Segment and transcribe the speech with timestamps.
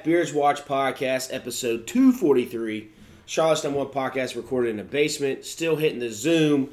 [0.00, 0.04] back.
[0.04, 2.88] Beers Watch Podcast, episode 243.
[3.26, 6.70] Charlotte's number one podcast recorded in the basement, still hitting the Zoom.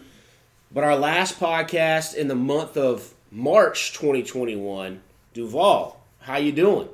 [0.71, 5.01] But our last podcast in the month of March 2021,
[5.33, 6.87] Duvall, how you doing?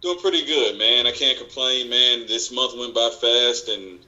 [0.00, 1.06] Doing pretty good, man.
[1.06, 2.26] I can't complain, man.
[2.26, 4.00] This month went by fast, and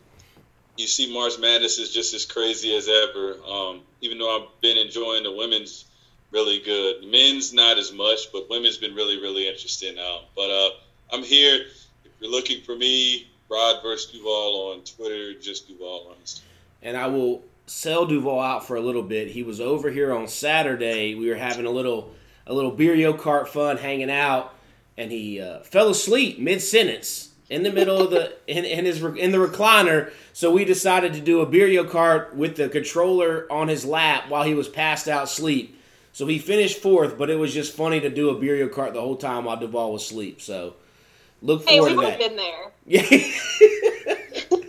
[0.77, 3.37] you see March Madness is just as crazy as ever.
[3.47, 5.85] Um, even though I've been enjoying the women's
[6.33, 9.95] really good, men's not as much, but women's been really, really interesting.
[10.35, 10.71] But uh,
[11.13, 11.67] I'm here.
[12.05, 16.43] If you're looking for me, Rod versus Duvall on Twitter, just Duvall on Instagram.
[16.83, 19.29] And I will sell Duvall out for a little bit.
[19.29, 21.15] He was over here on Saturday.
[21.15, 22.13] We were having a little
[22.47, 24.55] a little Beerio Kart fun, hanging out,
[24.99, 29.03] and he uh, fell asleep mid sentence in the middle of the in, in his
[29.03, 30.13] in the recliner.
[30.33, 34.43] So we decided to do a Beerio Kart with the controller on his lap while
[34.43, 35.81] he was passed out asleep.
[36.13, 39.01] So he finished fourth, but it was just funny to do a Beerio Kart the
[39.01, 40.41] whole time while Duvall was asleep.
[40.41, 40.75] So
[41.45, 42.19] look Hey, forward we've to all that.
[42.19, 42.73] been there.
[42.87, 44.59] Yeah.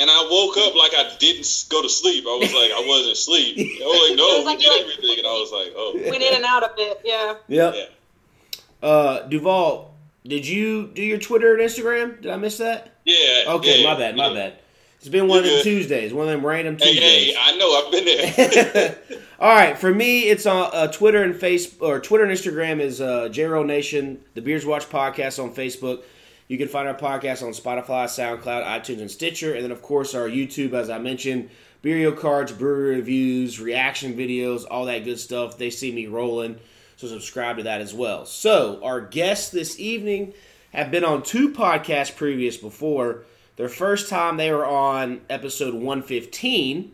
[0.00, 2.24] And I woke up like I didn't go to sleep.
[2.24, 3.58] I was like, I wasn't asleep.
[3.58, 5.18] I was like, no, It was we like did you, like, everything.
[5.18, 6.10] And I was like, oh.
[6.10, 7.00] Went in and out of it.
[7.04, 7.34] Yeah.
[7.48, 7.74] yep.
[7.74, 8.88] Yeah.
[8.88, 9.92] Uh, Duvall,
[10.24, 12.22] did you do your Twitter and Instagram?
[12.22, 12.94] Did I miss that?
[13.04, 13.42] Yeah.
[13.54, 14.34] Okay, yeah, my bad, my yeah.
[14.34, 14.58] bad.
[14.98, 15.62] It's been one of You're them.
[15.64, 17.34] Tuesdays, one of them random Tuesdays.
[17.34, 17.84] hey, I know.
[17.84, 18.98] I've been there.
[19.40, 23.00] All right, for me, it's on uh, Twitter and Face or Twitter and Instagram is
[23.00, 26.02] uh, JRO Nation, the Beers Watch podcast on Facebook.
[26.48, 30.14] You can find our podcast on Spotify, SoundCloud, iTunes, and Stitcher, and then of course
[30.14, 31.50] our YouTube, as I mentioned,
[31.82, 35.58] Beerio cards, brewery reviews, reaction videos, all that good stuff.
[35.58, 36.58] They see me rolling,
[36.96, 38.24] so subscribe to that as well.
[38.24, 40.32] So our guests this evening
[40.72, 43.24] have been on two podcasts previous before.
[43.56, 46.92] Their first time they were on episode 115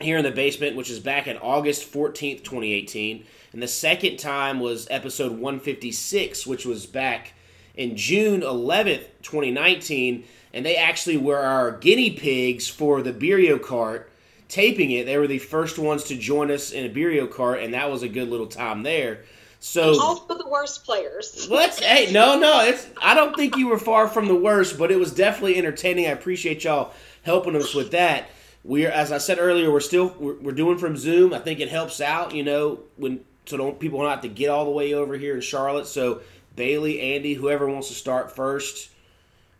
[0.00, 3.24] here in the basement, which is back in August 14th, 2018.
[3.52, 7.34] And the second time was episode 156, which was back
[7.74, 10.24] in June 11th, 2019.
[10.54, 14.04] And they actually were our guinea pigs for the Beerio Kart
[14.48, 15.06] taping it.
[15.06, 18.02] They were the first ones to join us in a Beerio Kart, and that was
[18.02, 19.24] a good little time there.
[19.60, 21.46] So Also the worst players.
[21.48, 21.72] What?
[21.82, 22.60] Hey, no, no.
[22.62, 22.86] It's.
[23.00, 26.06] I don't think you were far from the worst, but it was definitely entertaining.
[26.06, 28.28] I appreciate y'all helping us with that.
[28.64, 31.32] We're, as I said earlier, we're still we're, we're doing from Zoom.
[31.32, 34.50] I think it helps out, you know, when so don't people don't have to get
[34.50, 35.86] all the way over here in Charlotte.
[35.86, 36.20] So
[36.56, 38.90] Baillie, Andie, whoever wants to start first.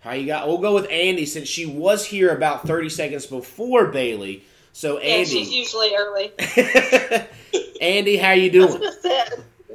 [0.00, 0.48] How you got?
[0.48, 4.42] We'll go with Andie since she was here about thirty seconds before Baillie.
[4.72, 6.32] So Andie, Yeah, she's usually early.
[7.80, 8.78] Andie, how you doing?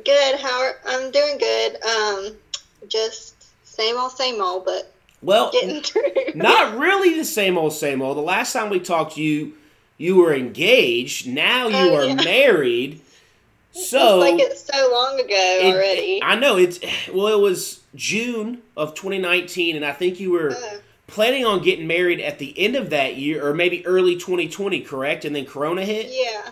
[0.06, 0.36] good.
[0.40, 1.84] How are, I'm doing good.
[1.84, 2.36] Um,
[2.88, 3.36] just
[3.66, 4.92] same old, same old, but
[5.22, 6.04] Well, getting through.
[6.36, 8.18] Not really the same old, same old.
[8.18, 9.54] The last time we talked to you,
[9.98, 11.28] you were engaged.
[11.28, 12.16] Now you Oh, are yeah.
[12.16, 13.02] married.
[13.86, 16.22] So it's like it's so long ago it- already.
[16.24, 16.80] I know it's
[17.12, 17.28] well.
[17.28, 20.78] It was June of 2019, and I think you were Uh,
[21.08, 25.24] planning on getting married at the end of that year, or maybe early 2020, correct?
[25.26, 26.08] And then Corona hit.
[26.10, 26.52] yeah,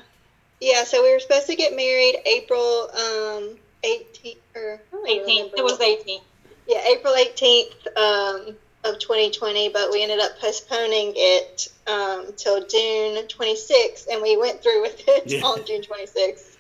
[0.62, 0.84] yeah.
[0.84, 5.54] So we were supposed to get married April um 18th or I don't even 18th.
[5.58, 6.22] It was 18th.
[6.68, 13.26] yeah April 18th um of 2020, but we ended up postponing it um till June
[13.28, 15.42] 26th, and we went through with it Yeah.
[15.44, 16.58] on June 26th.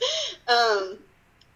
[0.47, 0.99] Um,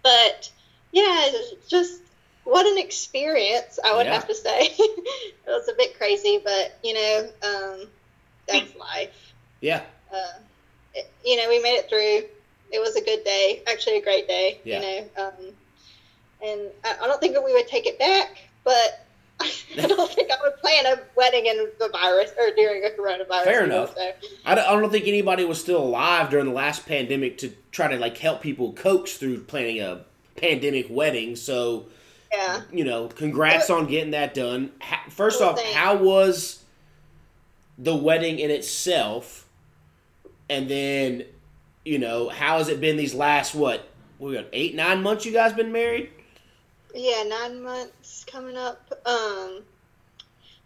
[0.04, 0.50] but
[0.92, 1.30] yeah,
[1.70, 2.02] just
[2.44, 4.14] what an experience, I would Yeah.
[4.14, 4.62] have to say.
[4.80, 7.92] it was a bit crazy, but you know, um,
[8.48, 9.34] that's life.
[9.62, 9.82] Yeah,
[10.12, 10.40] Uh,
[10.94, 12.24] it, you know, we made it through.
[12.72, 14.58] It was a good day, actually a great day.
[14.64, 14.76] Yeah.
[14.76, 15.56] You know, um,
[16.42, 18.30] and I, I don't think that we would take it back,
[18.64, 18.92] but
[19.42, 23.44] I don't think I would plan a wedding in the virus or during a coronavirus.
[23.44, 23.96] Fair either, enough.
[23.96, 24.12] So.
[24.46, 27.88] I don't, I don't think anybody was still alive during the last pandemic to try
[27.88, 30.02] to like help people coax through planning a
[30.36, 31.36] pandemic wedding.
[31.36, 31.86] So
[32.34, 32.62] Yeah.
[32.72, 34.72] you know, congrats on getting that done.
[35.10, 35.74] First off, thanks.
[35.74, 36.64] how was
[37.78, 39.48] the wedding in itself?
[40.50, 41.24] And then,
[41.86, 43.88] you know, how has it been these last what?
[44.18, 45.26] We got eight, nine months.
[45.26, 46.10] You guys been married?
[46.94, 48.80] Yeah, nine months coming up.
[49.06, 49.64] Um,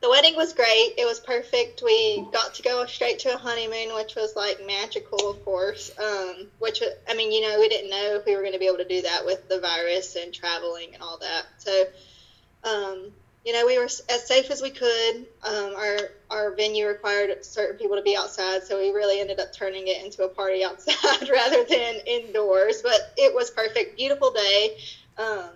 [0.02, 0.96] the wedding was great.
[0.98, 1.81] It was perfect.
[1.81, 5.92] We got to go straight to a honeymoon, which was like magical, of course.
[5.98, 8.68] Um, which I mean, you know, we didn't know if we were going to be
[8.68, 11.46] able to do that with the virus and traveling and all that.
[11.58, 11.86] So,
[12.64, 13.12] um,
[13.46, 15.26] you know, we were as safe as we could.
[15.46, 15.98] Um, our
[16.30, 20.04] our venue required certain people to be outside, so we really ended up turning it
[20.04, 22.81] into a party outside rather than indoors.
[22.81, 24.78] But it was perfect, beautiful day.
[25.18, 25.50] Um,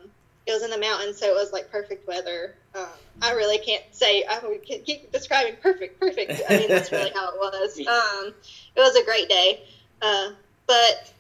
[0.48, 2.56] it was in the mountains, so it was like perfect weather.
[2.74, 2.88] Um,
[3.22, 4.24] I really can't say.
[4.30, 6.42] I ke- keep describing perfect, perfect.
[6.50, 7.80] I mean, that's really how it was.
[7.88, 8.34] Um,
[8.76, 9.62] it was a great day,
[10.02, 10.30] uh,
[10.68, 11.12] but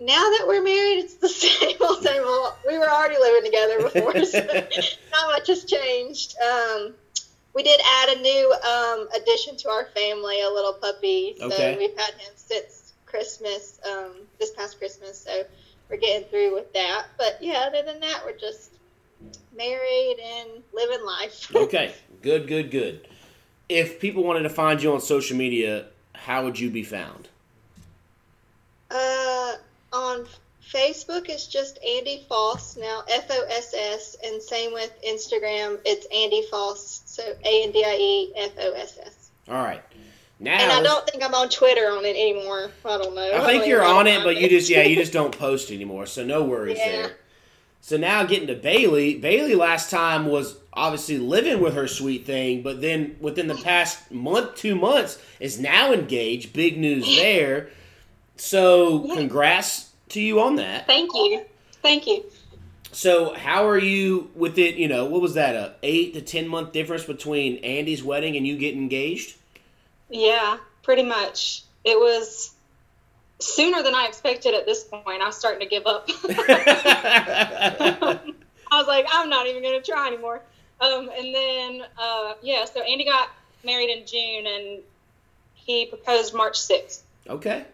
[0.00, 2.52] now that we're married, it's the same old, same old.
[2.66, 4.44] We were already living together before, so
[5.12, 6.34] not much has changed.
[6.40, 6.94] Um,
[7.54, 11.34] we did add a new um, addition to our family, a little puppy.
[11.38, 11.76] So Okay.
[11.78, 15.20] we've had him since Christmas, um, this past Christmas.
[15.24, 15.44] So
[15.88, 17.06] we're getting through with that.
[17.18, 18.70] But yeah, other than that, we're just
[19.56, 21.50] married and living life.
[21.54, 23.08] okay, good, good, good.
[23.68, 27.28] If people wanted to find you on social media, how would you be found?
[28.90, 29.54] Uh,
[29.92, 30.26] on
[30.70, 36.06] Facebook, it's just Andie Foss now, F O S S, and same with Instagram, it's
[36.06, 39.30] Andie Foss, so A N D I E F O S S.
[39.48, 39.82] All right.
[40.38, 42.70] Now, And I don't think I'm on Twitter on it anymore.
[42.84, 43.22] I don't know.
[43.22, 46.06] I don't think you're on it, but you just yeah, you just don't post anymore.
[46.06, 46.90] So no worries Yeah.
[46.90, 47.16] there.
[47.80, 49.20] So now getting to Baillie.
[49.22, 54.10] Baillie last time was obviously living with her sweet thing, but then within the past
[54.10, 56.52] month, two months, is now engaged.
[56.52, 57.70] Big news there.
[58.36, 60.86] So congrats to you on that.
[60.86, 61.42] Thank you.
[61.82, 62.24] Thank you.
[62.92, 64.74] So how are you with it?
[64.76, 65.54] You know, what was that?
[65.54, 69.36] A eight to ten month difference between Andie's wedding and you getting engaged?
[70.10, 71.62] Yeah, pretty much.
[71.84, 72.52] It was
[73.38, 75.22] sooner than I expected at this point.
[75.22, 76.08] I was starting to give up.
[76.28, 78.18] I
[78.72, 80.40] was like, I'm not even going to try anymore.
[80.80, 83.30] Um, and then, uh, yeah, so Andie got
[83.64, 84.82] married in June and
[85.54, 87.00] he proposed March 6th.
[87.28, 87.64] okay.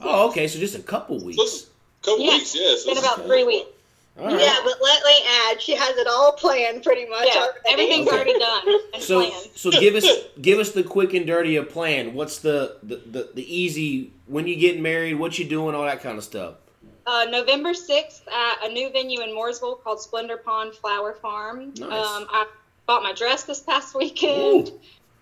[0.00, 0.48] Oh, okay.
[0.48, 1.66] So just a couple weeks.
[2.02, 2.84] Couple Yeah, weeks, yes.
[2.84, 3.68] It's been about three weeks.
[4.16, 4.40] All right.
[4.40, 5.18] Yeah, but let me
[5.50, 7.58] add, she has it all planned pretty much Yeah, already.
[7.68, 8.16] everything's Okay.
[8.16, 8.62] already done
[8.94, 9.50] and So, planned.
[9.56, 10.06] so give us
[10.40, 12.14] give us the quick and dirty of plan.
[12.14, 15.14] What's the, the, the, the easy when you get married?
[15.14, 15.74] What you doing?
[15.74, 16.54] All that kind of stuff.
[17.06, 21.74] Uh, November 6th at a new venue in Mooresville called Splendor Pond Flower Farm.
[21.76, 21.82] Nice.
[21.82, 22.46] Um, I
[22.86, 24.70] bought my dress this past weekend.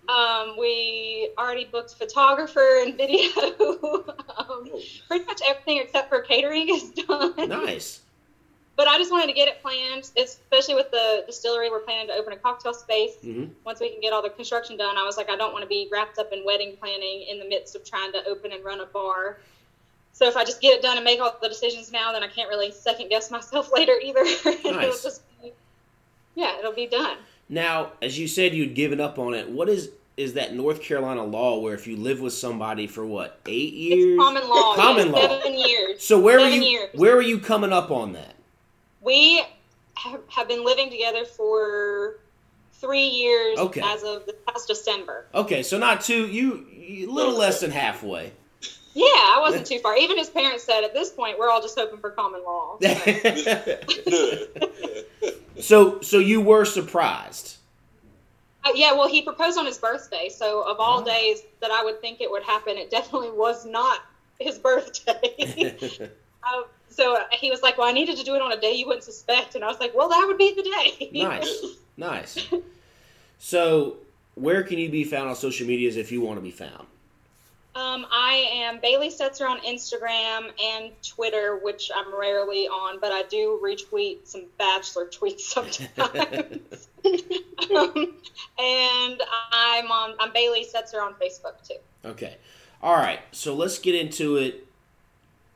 [0.07, 3.31] Um, we already booked photographer and video.
[4.37, 4.69] um,
[5.07, 7.49] pretty much everything except for catering is done.
[7.49, 8.01] Nice.
[8.75, 11.69] But I just wanted to get it planned, especially with the distillery.
[11.69, 14.77] We're planning to open a cocktail space hmm once we can get all the construction
[14.77, 14.97] done.
[14.97, 17.45] I was like, I don't want to be wrapped up in wedding planning in the
[17.45, 19.37] midst of trying to open and run a bar.
[20.11, 22.27] So if I just get it done and make all the decisions now, then I
[22.27, 24.21] can't really second guess myself later either.
[24.21, 25.03] And it'll Nice.
[25.03, 25.51] just be,
[26.35, 27.17] yeah, it'll be done.
[27.49, 29.49] Now, as you said, you'd given up on it.
[29.49, 33.39] What is is that North Carolina law where if you live with somebody for what
[33.47, 34.13] eight years?
[34.15, 34.75] It's common law.
[34.75, 35.39] Common yeah, law.
[35.41, 36.03] Seven years.
[36.03, 36.61] So where were you?
[36.61, 36.89] years.
[36.93, 38.32] Where were you coming up on that?
[39.03, 39.43] We
[39.95, 42.19] have, have been living together for
[42.73, 43.81] three years Okay.
[43.83, 45.25] as of this past December.
[45.33, 48.31] Okay, so not too you, you a little less than halfway.
[48.95, 49.97] Yeah, I wasn't too far.
[49.97, 52.77] Even his parents said at this point, we're all just hoping for common law.
[52.79, 52.93] So.
[55.61, 57.57] so so you were surprised.
[58.65, 61.03] Uh, yeah, well, he proposed on his birthday, so of all Oh.
[61.03, 63.99] days that I would think it would happen, it definitely was not
[64.39, 66.09] his birthday.
[66.89, 69.03] so he was like, "Well, I needed to do it on a day you wouldn't
[69.03, 71.63] suspect," and I was like, "Well, that would be the day." nice,
[71.97, 72.47] nice.
[73.39, 73.97] So
[74.35, 76.87] where can you be found on social medias if you want to be found?
[77.75, 83.23] Um, I am Baillie Setzer on Instagram and Twitter, which I'm rarely on, but I
[83.23, 86.87] do retweet some bachelor tweets sometimes.
[87.75, 88.13] um,
[88.59, 91.77] and I'm on I'm Baillie Setzer on Facebook too.
[92.05, 92.37] Okay.
[92.83, 93.21] All right.
[93.31, 94.67] So let's get into it.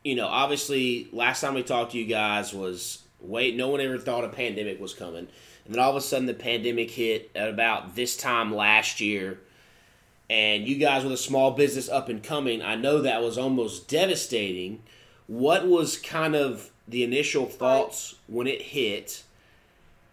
[0.08, 3.98] You know, obviously, last time we talked to you guys was wait, no one ever
[3.98, 5.28] thought a pandemic was coming.
[5.66, 9.38] And then all of a sudden, the pandemic hit at about this time last year.
[10.30, 13.86] And you guys with a small business up and coming, I know that was almost
[13.86, 14.82] devastating.
[15.26, 19.24] What was kind of the initial thoughts when it hit?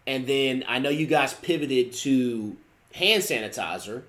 [0.05, 2.57] And then I know you guys pivoted to
[2.91, 4.01] hand sanitizer.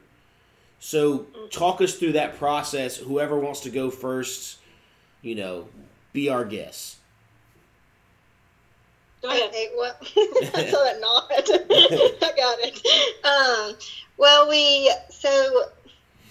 [0.81, 2.97] So talk us through that process.
[2.97, 4.59] Whoever wants to go first,
[5.27, 5.67] you know,
[6.13, 6.97] be our guest.
[9.23, 9.49] Go ahead.
[9.49, 11.27] Okay, well, I saw that nod.
[12.23, 12.81] I got it.
[13.25, 13.77] Um,
[14.19, 15.65] well, we so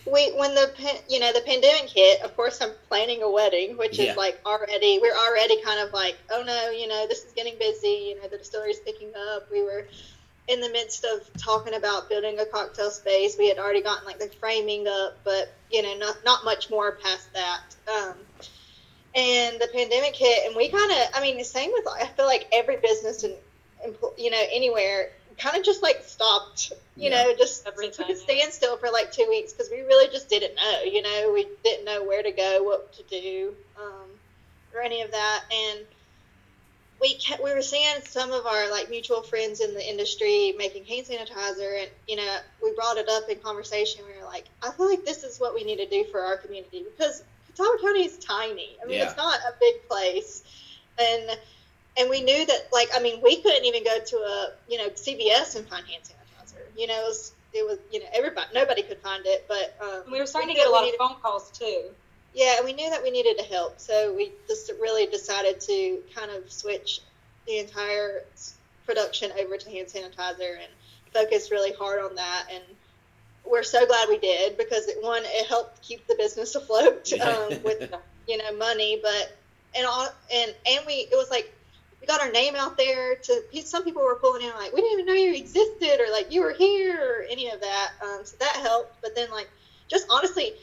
[0.05, 0.71] we when the
[1.09, 4.11] you know the pandemic hit, of course I'm planning a wedding, which Yeah.
[4.11, 7.57] is like already we're already kind of like oh no, you know this is getting
[7.59, 8.13] busy.
[8.15, 9.51] You know the distillery's picking up.
[9.51, 9.87] We were
[10.47, 13.35] in the midst of talking about building a cocktail space.
[13.37, 16.93] We had already gotten like the framing up, but you know not not much more
[17.03, 17.75] past that.
[17.91, 18.13] Um,
[19.15, 22.25] and the pandemic hit, and we kind of, I mean, the same with, I feel
[22.25, 23.35] like every business and,
[24.17, 27.23] you know, anywhere kind of just like stopped, you Yeah.
[27.23, 30.55] know, just Everything, took a standstill for like two weeks because we really just didn't
[30.55, 34.19] know, you know, we didn't know where to go, what to do, um,
[34.73, 35.43] or any of that.
[35.51, 35.85] And
[37.01, 40.85] we kept, we were seeing some of our like mutual friends in the industry making
[40.85, 44.05] hand sanitizer, and you know, we brought it up in conversation.
[44.05, 46.37] We were like, I feel like this is what we need to do for our
[46.37, 47.21] community because
[47.55, 48.77] Catawba County is tiny.
[48.81, 49.05] I mean, Yeah.
[49.07, 50.43] it's not a big place,
[50.97, 51.37] and
[51.97, 54.89] and we knew that like I mean we couldn't even go to a you know
[54.89, 56.61] CVS and find hand sanitizer.
[56.77, 60.11] You know, it was, it was you know everybody nobody could find it, but um,
[60.11, 61.83] We were starting to get a lot we of phone calls too.
[62.33, 66.03] Yeah, and we knew that we needed to help, so we just really decided to
[66.13, 66.99] kind of switch
[67.47, 68.25] the entire
[68.85, 70.67] production over to hand sanitizer and
[71.13, 72.47] focus really hard on that.
[72.51, 72.61] And
[73.49, 77.63] we're so glad we did because it, one, it helped keep the business afloat um,
[77.63, 77.93] with
[78.27, 79.37] you know money, but
[79.75, 81.51] and all and and we it was like
[82.01, 84.99] we got our name out there to some people were pulling in like we didn't
[84.99, 87.91] even know you existed or like you were here or any of that.
[88.01, 89.49] Um, so that helped, but then like
[89.89, 90.53] just honestly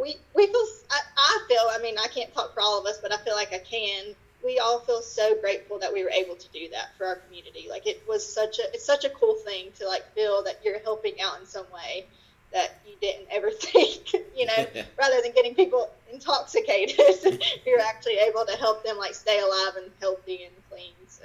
[0.00, 2.98] we we feel I, I feel I mean I can't talk for all of us
[3.00, 4.14] but I feel like I can.
[4.44, 7.68] We all feel so grateful that we were able to do that for our community.
[7.70, 10.80] Like it was such a it's such a cool thing to like feel that you're
[10.80, 12.06] helping out in some way
[12.52, 14.66] that you didn't ever think you know
[14.98, 16.98] rather than getting people intoxicated
[17.66, 21.24] you're actually able to help them like stay alive and healthy and clean so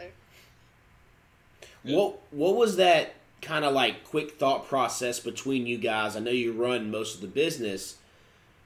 [1.84, 6.16] What what was that kind of like quick thought process between you guys?
[6.16, 7.98] I know you run most of the business.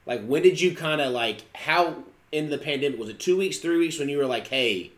[0.05, 3.57] Like when did you kind of like how in the pandemic was it two weeks,
[3.57, 4.91] three weeks when you were like, hey,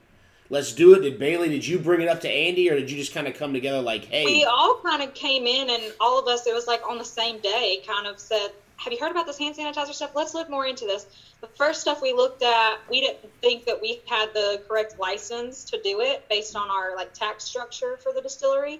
[0.53, 1.01] let's do it?
[1.01, 1.49] Did Baillie?
[1.49, 3.81] Did you bring it up to Andie, or did you just kind of come together
[3.81, 4.23] like, hey?
[4.23, 7.05] We all kind of came in, and all of us, it was like on the
[7.05, 10.11] same day, kind of said, Have you heard about this hand sanitizer stuff?
[10.13, 11.07] Let's look more into this.
[11.41, 15.65] The first stuff we looked at, we didn't think that we had the correct license
[15.65, 18.79] to do it based on our like tax structure for the distillery.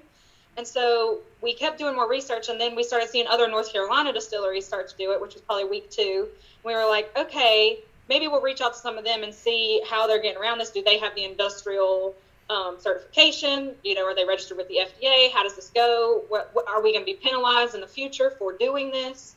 [0.55, 4.13] And so we kept doing more research, and then we started seeing other North Carolina
[4.13, 6.27] distilleries start to do it, which was probably week two.
[6.63, 10.07] We were like, okay, maybe we'll reach out to some of them and see how
[10.07, 10.69] they're getting around this.
[10.69, 12.15] Do they have the industrial
[12.49, 13.75] um, certification?
[13.83, 15.31] You know, are they registered with the FDA?
[15.31, 16.23] How does this go?
[16.29, 19.35] What, what are we going to be penalized in the future for doing this?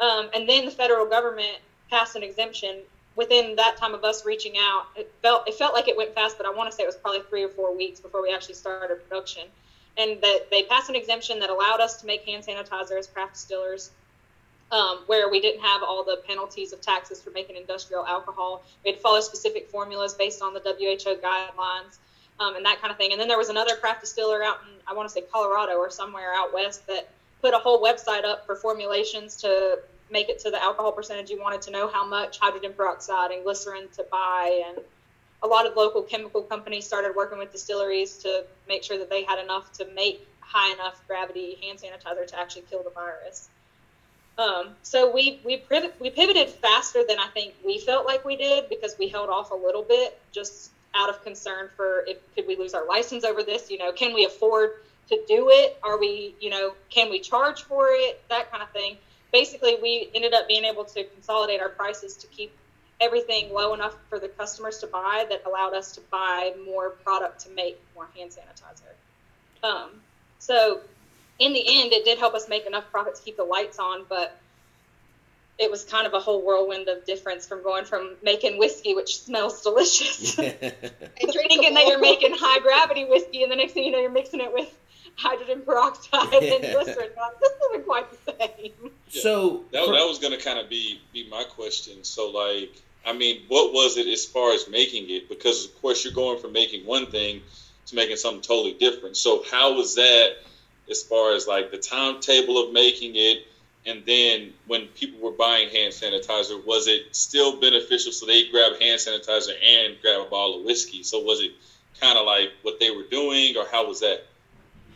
[0.00, 1.58] Um, and then the federal government
[1.90, 2.80] passed an exemption.
[3.14, 6.36] Within that time of us reaching out, it felt it felt like it went fast,
[6.36, 8.56] but I want to say it was probably three or four weeks before we actually
[8.56, 9.44] started production.
[9.96, 13.32] And that they passed an exemption that allowed us to make hand sanitizer as craft
[13.32, 13.90] distillers
[14.72, 18.64] um, where we didn't have all the penalties of taxes for making industrial alcohol.
[18.84, 21.98] We had to follow specific formulas based on the WHO guidelines
[22.40, 23.12] um, and that kind of thing.
[23.12, 25.90] And then there was another craft distiller out in, I want to say, Colorado or
[25.90, 27.08] somewhere out west that
[27.40, 29.78] put a whole website up for formulations to
[30.10, 33.42] make it to the alcohol percentage you wanted to know how much hydrogen peroxide and
[33.42, 34.78] glycerin to buy and
[35.42, 39.24] a lot of local chemical companies started working with distilleries to make sure that they
[39.24, 43.48] had enough to make high enough gravity hand sanitizer to actually kill the virus.
[44.38, 45.62] Um, so we we
[45.98, 49.50] we pivoted faster than I think we felt like we did because we held off
[49.50, 53.42] a little bit just out of concern for if could we lose our license over
[53.42, 53.70] this?
[53.70, 54.72] You know, can we afford
[55.08, 55.78] to do it?
[55.82, 58.22] Are we you know can we charge for it?
[58.28, 58.98] That kind of thing.
[59.32, 62.52] Basically, we ended up being able to consolidate our prices to keep
[63.00, 67.40] everything low enough for the customers to buy that allowed us to buy more product
[67.40, 69.66] to make more hand sanitizer.
[69.66, 69.90] Um,
[70.38, 70.80] so
[71.38, 74.04] in the end, it did help us make enough profit to keep the lights on,
[74.08, 74.38] but
[75.58, 79.20] it was kind of a whole whirlwind of difference from going from making whiskey, which
[79.20, 83.90] smells delicious, and thinking that you're making high gravity whiskey, and the next thing you
[83.90, 84.72] know, you're mixing it with
[85.16, 87.10] hydrogen peroxide and glycerin.
[87.16, 88.90] Like, this isn't quite the same.
[89.08, 92.04] so That, for- that was going to kind of be be my question.
[92.04, 95.28] So, like, I mean, what was it as far as making it?
[95.28, 97.40] Because of course, you're going from making one thing
[97.86, 99.16] to making something totally different.
[99.16, 100.36] So, how was that
[100.90, 103.46] as far as like the timetable of making it?
[103.86, 108.10] And then when people were buying hand sanitizer, was it still beneficial?
[108.10, 111.04] So they grab hand sanitizer and grab a bottle of whiskey.
[111.04, 111.52] So was it
[112.00, 114.24] kind of like what they were doing, or how was that?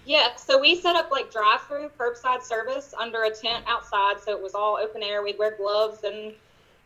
[0.07, 4.43] Yeah, so we set up like drive-through curbside service under a tent outside, so it
[4.43, 5.23] was all open air.
[5.23, 6.35] We'd wear gloves and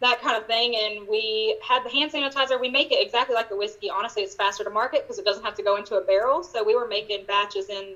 [0.01, 2.61] that kind of thing, and we had the hand sanitizer.
[2.61, 3.89] We make it exactly like the whiskey.
[3.89, 6.43] Honestly, it's faster to market because it doesn't have to go into a barrel.
[6.43, 7.95] So we were making batches in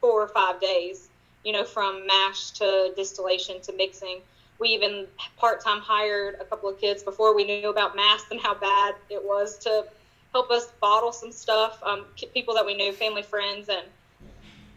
[0.00, 1.08] four or five days.
[1.44, 4.20] You know, from mash to distillation to mixing.
[4.58, 8.54] We even part-time hired a couple of kids before we knew about masks and how
[8.54, 9.84] bad it was to
[10.32, 11.78] help us bottle some stuff.
[11.82, 13.86] Um, people that we knew, family, friends, and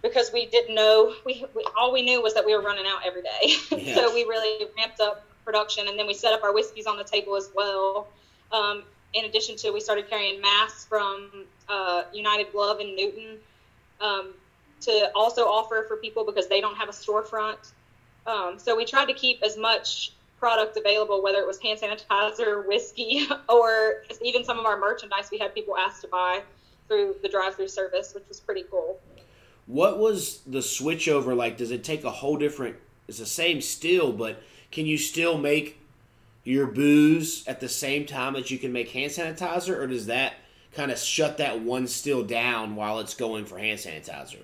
[0.01, 3.01] because we didn't know we, we all we knew was that we were running out
[3.05, 3.95] every day Yeah.
[3.95, 7.03] so we really ramped up production and then we set up our whiskeys on the
[7.03, 8.07] table as well
[8.51, 8.83] um,
[9.13, 11.29] in addition to we started carrying masks from
[11.67, 13.37] uh, united glove in newton
[14.01, 14.33] um,
[14.81, 17.71] to also offer for people because they don't have a storefront
[18.27, 22.65] um, so we tried to keep as much product available whether it was hand sanitizer
[22.67, 26.41] whiskey or even some of our merchandise we had people ask to buy
[26.87, 28.99] through the drive-through service which was pretty cool
[29.69, 31.57] What was the switch over like?
[31.57, 32.77] Does it take a whole different?
[33.07, 35.77] It's the same still, but can you still make
[36.43, 40.33] your booze at the same time that you can make hand sanitizer, or does that
[40.73, 44.41] kind of shut that one still down while it's going for hand sanitizer?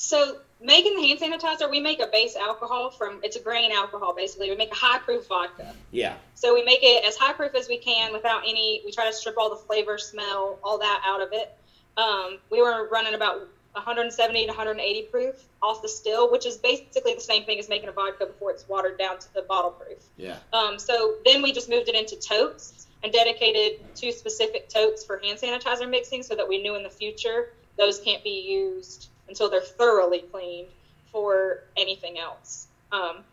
[0.00, 4.14] So making the hand sanitizer, we make a base alcohol from it's a grain alcohol
[4.14, 4.48] basically.
[4.48, 5.74] We make a high proof vodka.
[5.90, 6.14] Yeah.
[6.34, 8.80] So we make it as high proof as we can without any.
[8.82, 11.54] We try to strip all the flavor, smell, all that out of it.
[11.98, 17.12] Um, we were running about 170 to 180 proof off the still, which is basically
[17.12, 20.02] the same thing as making a vodka before it's watered down to the bottle proof.
[20.16, 20.38] Yeah.
[20.54, 25.18] Um, so then we just moved it into totes and dedicated two specific totes for
[25.18, 29.48] hand sanitizer mixing so that we knew in the future those can't be used until
[29.48, 30.68] they're thoroughly cleaned
[31.10, 32.66] for anything else.
[32.92, 33.24] Um,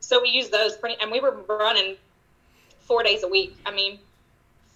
[0.00, 1.96] so we use those pretty, and we were running
[2.80, 3.54] four days a week.
[3.66, 3.98] I mean,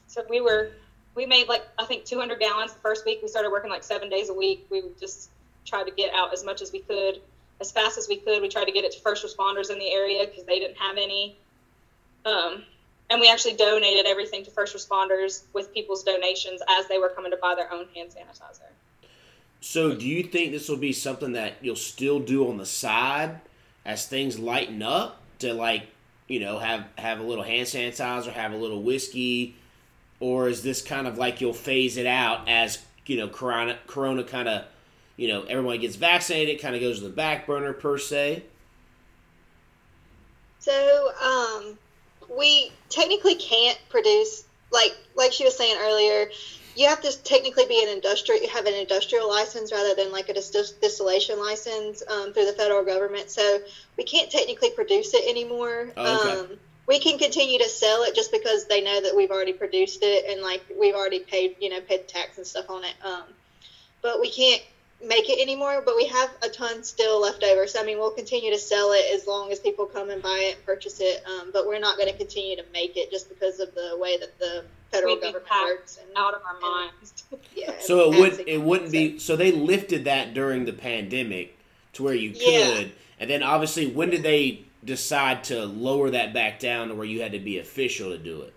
[0.08, 0.70] so we were,
[1.14, 3.20] we made like, I think 200 gallons the first week.
[3.22, 4.66] We started working like seven days a week.
[4.70, 5.30] We just
[5.64, 7.20] tried to get out as much as we could,
[7.60, 8.42] as fast as we could.
[8.42, 10.96] We tried to get it to first responders in the area because they didn't have
[10.96, 11.36] any.
[12.24, 12.64] Um,
[13.08, 17.30] and we actually donated everything to first responders with people's donations as they were coming
[17.30, 18.70] to buy their own hand sanitizer.
[19.68, 23.40] So, do you think this will be something that you'll still do on the side
[23.84, 25.88] as things lighten up to like,
[26.28, 29.56] you know, have have a little hand sanitizer, have a little whiskey,
[30.20, 34.22] or is this kind of like you'll phase it out as you know, Corona Corona
[34.22, 34.66] kind of,
[35.16, 38.44] you know, everyone gets vaccinated, kind of goes to the back burner per se.
[40.60, 41.76] So, um,
[42.38, 46.30] we technically can't produce like like she was saying earlier.
[46.76, 50.28] You have to technically be an industrial, you have an industrial license rather than like
[50.28, 53.30] a dis- distillation license um, through the federal government.
[53.30, 53.58] So
[53.96, 55.90] we can't technically produce it anymore.
[55.96, 56.40] Oh, okay.
[56.40, 60.00] Um, we can continue to sell it just because they know that we've already produced
[60.02, 62.94] it and like we've already paid, you know, paid tax and stuff on it.
[63.02, 63.24] Um,
[64.02, 64.62] but we can't
[65.02, 65.82] make it anymore.
[65.84, 67.66] But we have a ton still left over.
[67.66, 70.38] So I mean, we'll continue to sell it as long as people come and buy
[70.50, 71.22] it, and purchase it.
[71.26, 74.18] Um, but we're not going to continue to make it just because of the way
[74.18, 74.64] that the
[74.96, 75.98] federal We'd government packed works.
[76.02, 77.24] And, out of our and- minds.
[77.54, 77.72] Yeah.
[77.80, 81.56] So it would it wouldn't be so they lifted that during the pandemic
[81.94, 82.84] to where you could, Yeah.
[83.18, 87.22] and then obviously when did they decide to lower that back down to where you
[87.22, 88.52] had to be official to do it?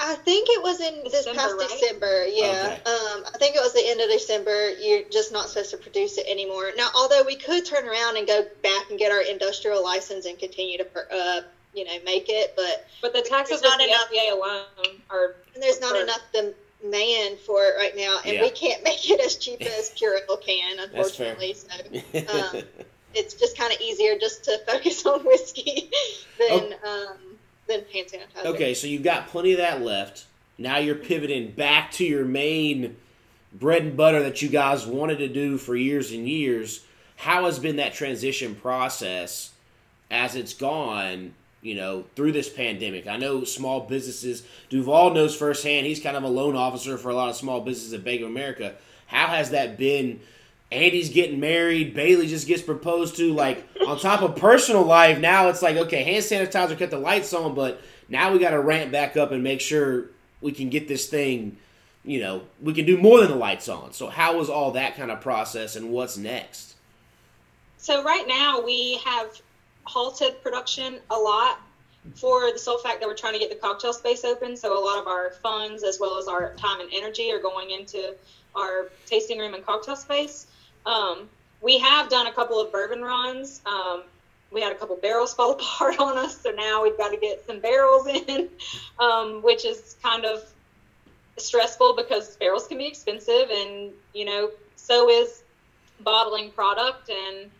[0.00, 1.68] I think it was in this December, past right?
[1.70, 2.24] December.
[2.26, 2.78] Yeah.
[2.84, 2.90] Okay.
[2.90, 4.70] Um, I think it was the end of December.
[4.80, 6.70] You're just not supposed to produce it anymore.
[6.76, 10.38] Now, although we could turn around and go back and get our industrial license and
[10.38, 11.40] continue to, per- uh,
[11.74, 15.00] you know, make it, but But the taxes There's with not the enough- FDA alone
[15.10, 18.42] are there's not enough demand for it right now, and Yeah.
[18.42, 21.32] we can't make it as cheap as Purell can, That's fair.
[21.32, 21.54] unfortunately.
[22.26, 22.62] So um,
[23.14, 25.90] it's just kind of easier just to focus on whiskey
[26.38, 27.16] than um,
[27.68, 28.46] than hand sanitizer.
[28.46, 30.24] okay, so you've got plenty of that left.
[30.58, 32.96] Now you're pivoting back to your main
[33.52, 36.84] bread and butter that you guys wanted to do for years and years.
[37.16, 39.52] How has been that transition process
[40.10, 43.06] as it's gone, you know, through this pandemic?
[43.06, 47.14] I know small businesses, Duvall knows firsthand, he's kind of a loan officer for a
[47.14, 48.74] lot of small businesses at Bank of America.
[49.06, 50.20] How has that been?
[50.72, 53.32] Andie's getting married, Baillie just gets proposed to.
[53.32, 57.34] Like, on top of personal life, now it's like, okay, hand sanitizer kept the lights
[57.34, 60.06] on, but now we got to ramp back up and make sure
[60.40, 61.56] we can get this thing,
[62.04, 63.92] you know, we can do more than the lights on.
[63.92, 66.70] So, how was all that kind of process and what's next?
[67.82, 69.40] So right now we have
[69.84, 71.60] halted production a lot
[72.14, 74.56] for the sole fact that we're trying to get the cocktail space open.
[74.56, 77.70] So a lot of our funds as well as our time and energy are going
[77.70, 78.14] into
[78.56, 80.46] our tasting room and cocktail space.
[80.86, 81.28] Um,
[81.60, 83.60] we have done a couple of bourbon runs.
[83.66, 84.04] Um,
[84.50, 87.46] we had a couple barrels fall apart on us, so now we've got to get
[87.46, 88.48] some barrels in,
[88.98, 90.42] um, which is kind of
[91.36, 95.42] stressful because barrels can be expensive, and you know, so is
[96.00, 97.50] bottling product and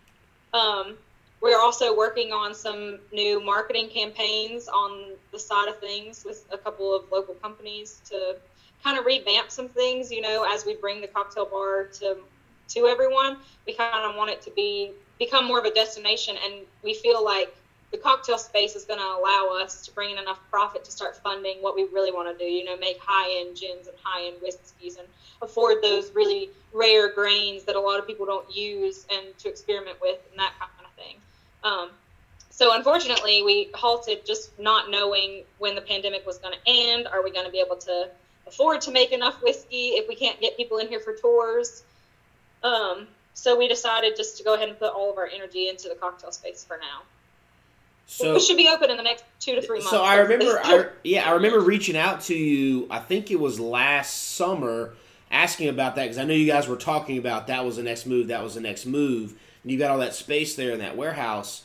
[1.41, 6.45] um, we're also working on some new marketing campaigns on the side of things with
[6.51, 8.35] a couple of local companies to
[8.83, 10.11] kind of revamp some things.
[10.11, 12.17] You know, as we bring the cocktail bar to
[12.69, 16.65] to everyone, we kind of want it to be become more of a destination, and
[16.83, 17.55] we feel like
[17.91, 21.17] the cocktail space is going to allow us to bring in enough profit to start
[21.17, 22.49] funding what we really want to do.
[22.49, 25.07] You know, make high end gins and high end whiskeys and
[25.41, 29.97] afford those really rare grains that a lot of people don't use and to experiment
[30.01, 31.17] with and that kind of thing.
[31.63, 31.89] Um,
[32.49, 37.07] so unfortunately, we halted just not knowing when the pandemic was going to end.
[37.07, 38.09] Are we going to be able to
[38.47, 41.83] afford to make enough whiskey if we can't get people in here for tours?
[42.63, 45.89] Um, so we decided just to go ahead and put all of our energy into
[45.89, 47.01] the cocktail space for now.
[48.05, 49.89] So, we should be open in the next two to three months.
[49.89, 52.85] so I remember, I, yeah, I remember reaching out to you.
[52.89, 54.95] I think it was last summer,
[55.31, 58.05] asking about that because I know you guys were talking about that was the next
[58.05, 58.27] move.
[58.27, 61.63] That was the next move, and you got all that space there in that warehouse.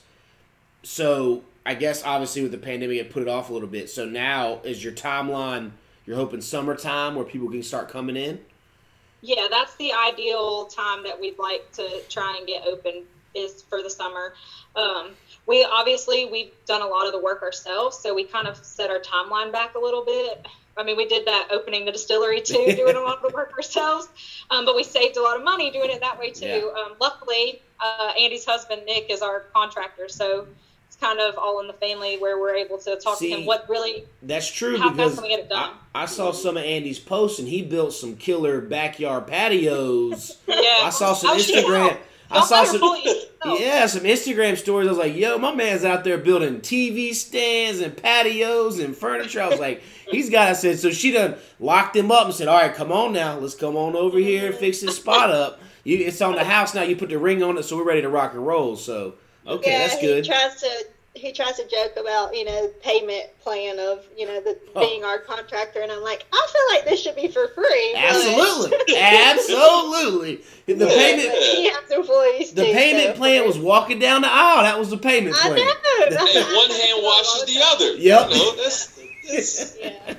[0.83, 3.91] So I guess obviously with the pandemic, it put it off a little bit.
[3.91, 5.73] So now is your timeline?
[6.07, 8.41] You're hoping summertime where people can start coming in.
[9.23, 13.03] Yeah, that's the ideal time that we'd like to try and get open
[13.35, 14.35] is for the summer.
[14.77, 15.11] Um,
[15.47, 18.91] we obviously we've done a lot of the work ourselves, so we kind of set
[18.91, 20.47] our timeline back a little bit.
[20.79, 23.53] I mean, we did that opening the distillery too, doing a lot of the work
[23.55, 24.09] ourselves,
[24.51, 26.47] um, but we saved a lot of money doing it that way too.
[26.47, 26.83] Yeah.
[26.85, 30.47] Um, luckily, uh, Andie's husband Nick is our contractor, so
[30.87, 33.47] it's kind of all in the family where we're able to talk See, to him
[33.47, 35.73] what really That's true How fast because can we get it done?
[35.95, 40.37] I, I saw some of Andie's posts and he built some killer backyard patios.
[40.47, 40.57] yeah.
[40.83, 41.37] I saw some Oh.
[41.37, 41.99] Instagram.
[42.31, 42.81] I saw some.
[42.81, 43.23] fool you.
[43.45, 43.57] No.
[43.59, 44.89] Yeah, some Instagram stories.
[44.89, 49.41] I was like, "Yo, my man's out there building TV stands and patios and furniture."
[49.43, 52.49] I was like, "He's got." I said, so she done locked him up and said,
[52.49, 55.61] "All right, come on now, let's come on over here and fix this spot up.
[55.85, 56.83] You, it's on the house now.
[56.83, 59.15] You put the ring on it, so we're ready to rock and roll." So,
[59.47, 60.25] okay, yeah, that's good.
[60.25, 60.87] He tries to
[61.17, 64.81] he tries to joke about you know payment plan of you know the Oh.
[64.81, 67.95] being our contractor, and I'm like, I feel like this should be for free.
[67.97, 70.41] Absolutely, absolutely.
[70.67, 74.33] The but payment, he has employees the too, payment so- plan was walking down the
[74.33, 74.63] aisle.
[74.63, 75.57] That was the payment I plan.
[75.57, 76.27] know.
[76.27, 77.95] Hey, one hand washes the other.
[77.97, 78.31] Yep.
[78.31, 78.87] You know, that's,
[79.29, 80.15] that's Yeah.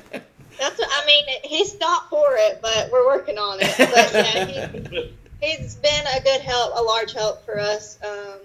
[0.59, 1.23] That's what I mean.
[1.43, 3.75] He's not for it, but we're working on it.
[3.77, 7.99] But yeah, he, he's been a good help, a large help for us.
[8.03, 8.39] Um,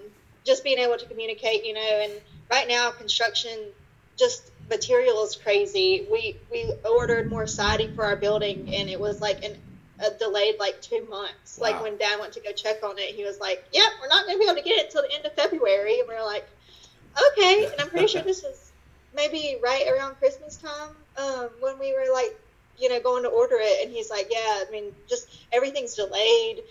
[0.45, 1.81] just being able to communicate, you know.
[2.03, 2.11] And
[2.49, 3.57] right now, construction,
[4.17, 6.07] just material is crazy.
[6.11, 9.57] We we ordered more siding for our building, and it was like an
[9.99, 11.59] a delayed like two months.
[11.59, 14.25] Like when Dad went to go check on it, he was like, "Yep, we're not
[14.25, 16.25] going to be able to get it till the end of February." And we are
[16.25, 16.47] like,
[17.31, 18.71] "Okay." And I'm pretty sure this is
[19.15, 22.35] maybe right around Christmas time um, when we were like,
[22.77, 23.85] you know, going to order it.
[23.85, 26.63] And he's like, "Yeah, I mean, just everything's delayed.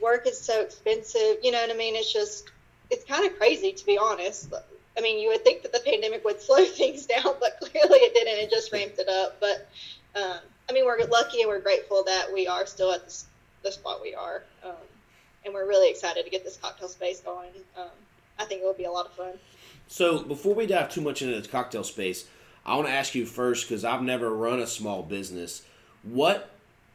[0.00, 1.36] Work is so expensive.
[1.42, 1.94] You know what I mean?
[1.94, 2.50] It's just,
[2.90, 4.52] it's kind of crazy to be honest."
[4.96, 8.14] I mean, you would think that the pandemic would slow things down, but clearly it
[8.14, 8.38] didn't.
[8.38, 9.40] It just ramped it up.
[9.40, 9.68] But
[10.14, 13.26] um, I mean, we're lucky and we're grateful that we are still at this,
[13.62, 14.72] the spot we are, um,
[15.44, 17.50] and we're really excited to get this cocktail space going.
[17.76, 17.88] Um,
[18.38, 19.32] I think it will be a lot of fun.
[19.88, 22.26] So before we dive too much into the cocktail space,
[22.64, 25.62] I want to ask you first because I've never run a small business.
[26.02, 26.50] What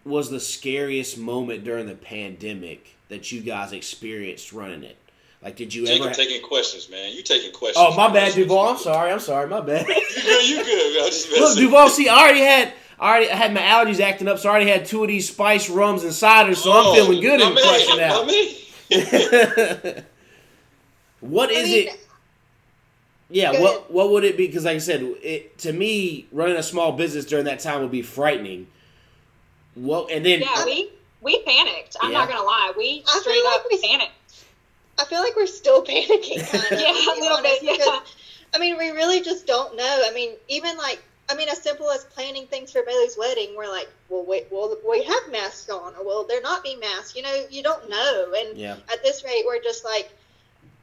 [0.06, 4.98] was the scariest moment during the pandemic that you guys experienced running it?
[5.48, 6.14] Like, did you Jacob ever?
[6.16, 7.14] taking questions, man.
[7.14, 7.78] You taking questions.
[7.78, 8.68] oh, my bad, Duvall.
[8.68, 9.12] I'm sorry.
[9.14, 9.48] I'm sorry.
[9.48, 9.88] My bad.
[9.88, 10.50] You good?
[10.50, 10.94] You good?
[10.98, 11.04] Man.
[11.06, 11.58] I just Look.
[11.58, 11.88] Duvall.
[11.88, 12.74] See, I already had.
[13.00, 15.70] I already had my allergies acting up, so I already had two of these spice
[15.70, 18.04] rums and ciders, so I'm Oh, feeling good my and man, crushing my
[19.96, 20.04] out.
[21.22, 22.00] what I is mean, it?
[23.30, 24.48] Yeah, Go what what would it be?
[24.48, 27.92] Because like I said, it to me, running a small business during that time would
[27.92, 28.68] be frightening.
[29.76, 30.90] What and then Yeah, we
[31.22, 31.96] we panicked.
[32.02, 32.18] I'm Yeah.
[32.20, 32.74] not gonna lie.
[32.78, 34.12] We I feel straight like up we- panicked.
[35.00, 36.80] I feel like we're still panicking, kind of.
[36.80, 37.72] Yeah, a be little bit, yeah.
[37.74, 38.16] because,
[38.54, 40.04] I mean, we really just don't know.
[40.06, 43.70] I mean, even like, I mean, as simple as planning things for Baillie's wedding, we're
[43.70, 47.16] like, well, wait, well, we have masks on, or well, they're not being masks.
[47.16, 48.34] You know, you don't know.
[48.36, 50.10] And yeah, at this rate, we're just like,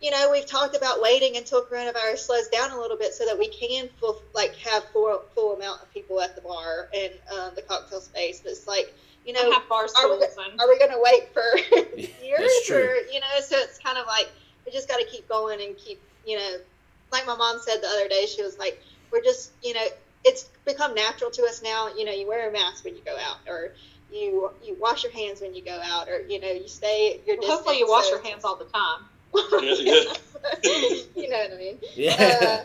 [0.03, 3.38] you know, we've talked about waiting until coronavirus slows down a little bit so that
[3.38, 7.53] we can full, like have full full amount of people at the bar and um,
[7.55, 8.40] the cocktail space.
[8.40, 8.94] But it's like,
[9.25, 11.43] you know, And have bar are we, stools are we going to wait for
[12.23, 12.77] years That's true.
[12.77, 14.29] or you know so it's kind of like
[14.67, 16.57] we just got to keep going and keep you know
[17.13, 19.87] like my mom said the other day she was like we're just you know
[20.25, 23.17] it's become natural to us now you know you wear a mask when you go
[23.17, 23.73] out or
[24.13, 27.37] you you wash your hands when you go out or you know you stay your
[27.41, 29.01] well, hopefully you wash so- your hands all the time.
[31.17, 32.15] you know what I mean yeah.
[32.43, 32.65] uh,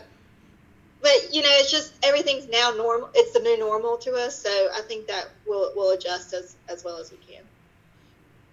[1.02, 3.10] but you know, it's just everything's now normal.
[3.14, 6.84] It's the new normal to us, so I think that we'll we'll adjust as as
[6.84, 7.44] well as we can.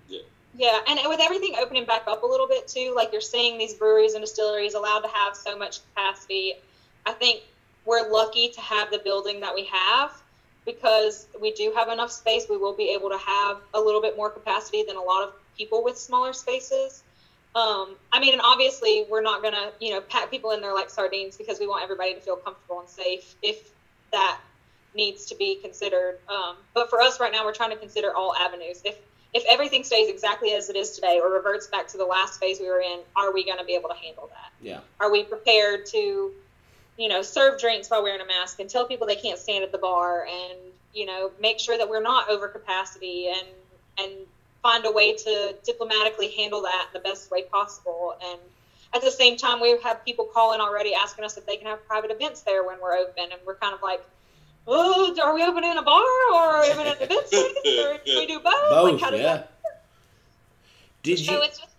[0.07, 0.21] Yeah,
[0.55, 3.73] Yeah, and with everything opening back up a little bit too, like you're seeing these
[3.73, 6.53] breweries and distilleries allowed to have so much capacity.
[7.05, 7.41] I think
[7.85, 10.11] we're lucky to have the building that we have
[10.65, 12.45] because we do have enough space.
[12.49, 15.33] We will be able to have a little bit more capacity than a lot of
[15.57, 17.03] people with smaller spaces.
[17.55, 20.89] Um, I mean, and obviously we're not gonna, you know, pack people in there like
[20.89, 23.35] sardines because we want everybody to feel comfortable and safe.
[23.41, 23.71] If
[24.11, 24.39] that
[24.95, 28.35] needs to be considered, um, but for us right now, we're trying to consider all
[28.35, 28.81] avenues.
[28.85, 28.97] If
[29.33, 32.59] if everything stays exactly as it is today or reverts back to the last phase
[32.59, 34.51] we were in, are we going to be able to handle that?
[34.61, 34.79] Yeah.
[34.99, 36.31] Are we prepared to,
[36.97, 39.71] you know, serve drinks while wearing a mask and tell people they can't stand at
[39.71, 40.57] the bar and,
[40.93, 43.47] you know, make sure that we're not over capacity and
[43.99, 44.11] and
[44.67, 48.37] find a way to diplomatically handle that in the best way possible and
[48.93, 51.87] at the same time we have people calling already asking us if they can have
[51.87, 54.03] private events there when we're open and we're kind of like
[54.67, 56.03] oh are we opening a bar
[56.33, 58.91] or are we opening an event space or can we do both, Both.
[58.91, 59.35] like how does yeah.
[59.37, 59.51] that
[61.01, 61.41] Did so you?
[61.43, 61.71] it's just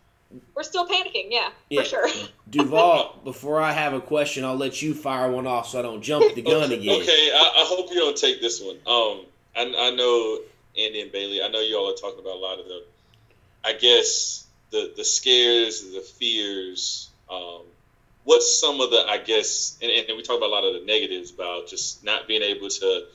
[0.55, 1.29] we're still panicking.
[1.31, 1.81] Yeah, Yeah.
[1.81, 2.09] for sure.
[2.51, 6.03] Duvall, before I have a question, I'll let you fire one off so I don't
[6.03, 7.01] jump the gun okay, again.
[7.01, 8.77] Okay, I, I hope you don't take this one.
[8.87, 9.25] Um,
[9.57, 10.41] I, I know
[10.79, 11.45] And Baillie.
[11.45, 12.85] I know you all are talking about a lot of the,
[13.65, 17.11] I guess the the scares, the fears.
[17.29, 17.63] Um,
[18.25, 20.87] what's some of the I guess, and, and we talk about a lot of the
[20.87, 23.07] negatives about just not being able to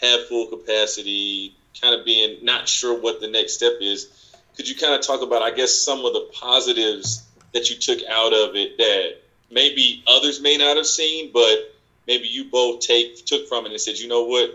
[0.00, 4.34] have full capacity, kind of being not sure what the next step is.
[4.56, 7.98] Could you kind of talk about, I guess, some of the positives that you took
[8.08, 9.16] out of it that
[9.50, 11.74] maybe others may not have seen, but
[12.06, 14.50] maybe you both take took from it and said, you know what,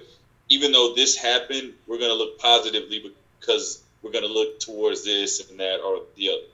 [0.50, 5.04] even though this happened, we're going to look positively because we're going to look towards
[5.04, 6.48] this and that or the other.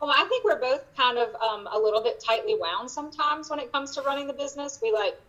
[0.00, 3.58] Well, I think we're both kind of um, a little bit tightly wound sometimes when
[3.58, 4.78] it comes to running the business.
[4.82, 5.20] We like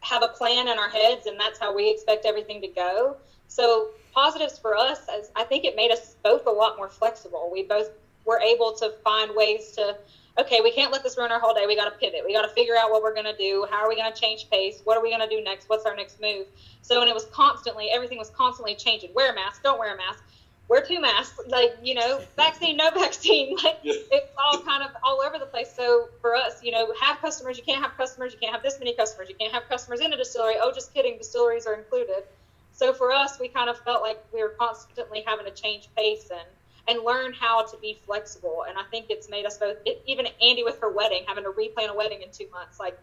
[0.00, 3.16] have a plan in our heads, and that's how we expect everything to go.
[3.48, 5.00] So positives for us,
[5.34, 7.48] I think it made us both a lot more flexible.
[7.50, 7.88] We both
[8.26, 9.96] were able to find ways to,
[10.38, 11.64] okay, we can't let this ruin our whole day.
[11.66, 12.20] We got to pivot.
[12.24, 13.66] We got to figure out what we're going to do.
[13.70, 14.80] How are we going to change pace?
[14.84, 15.68] What are we going to do next?
[15.68, 16.46] What's our next move?
[16.82, 19.12] So, and it was constantly, everything was constantly changing.
[19.14, 19.62] Wear a mask.
[19.62, 20.22] Don't wear a mask.
[20.68, 21.40] Wear two masks.
[21.48, 23.56] Like, you know, vaccine, no vaccine.
[23.62, 25.72] Like, it's all kind of all over the place.
[25.74, 27.58] So for us, you know, have customers.
[27.58, 28.32] You can't have customers.
[28.32, 29.28] You can't have this many customers.
[29.28, 30.54] You can't have customers in a distillery.
[30.60, 31.18] Oh, just kidding.
[31.18, 32.24] Distilleries are included.
[32.72, 36.30] So for us, we kind of felt like we were constantly having to change pace
[36.30, 36.46] and
[36.88, 38.64] and learn how to be flexible.
[38.68, 39.76] And I think it's made us both.
[39.84, 42.98] It, even Andie with her wedding, having to replan a wedding in two months, like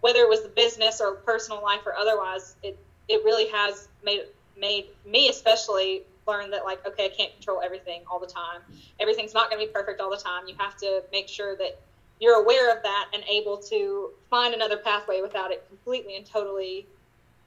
[0.00, 4.24] whether it was the business or personal life or otherwise, it it really has made
[4.58, 8.60] made me especially learn that like okay, I can't control everything all the time.
[9.00, 10.46] Everything's not going to be perfect all the time.
[10.46, 11.80] You have to make sure that
[12.20, 16.86] you're aware of that and able to find another pathway without it completely and totally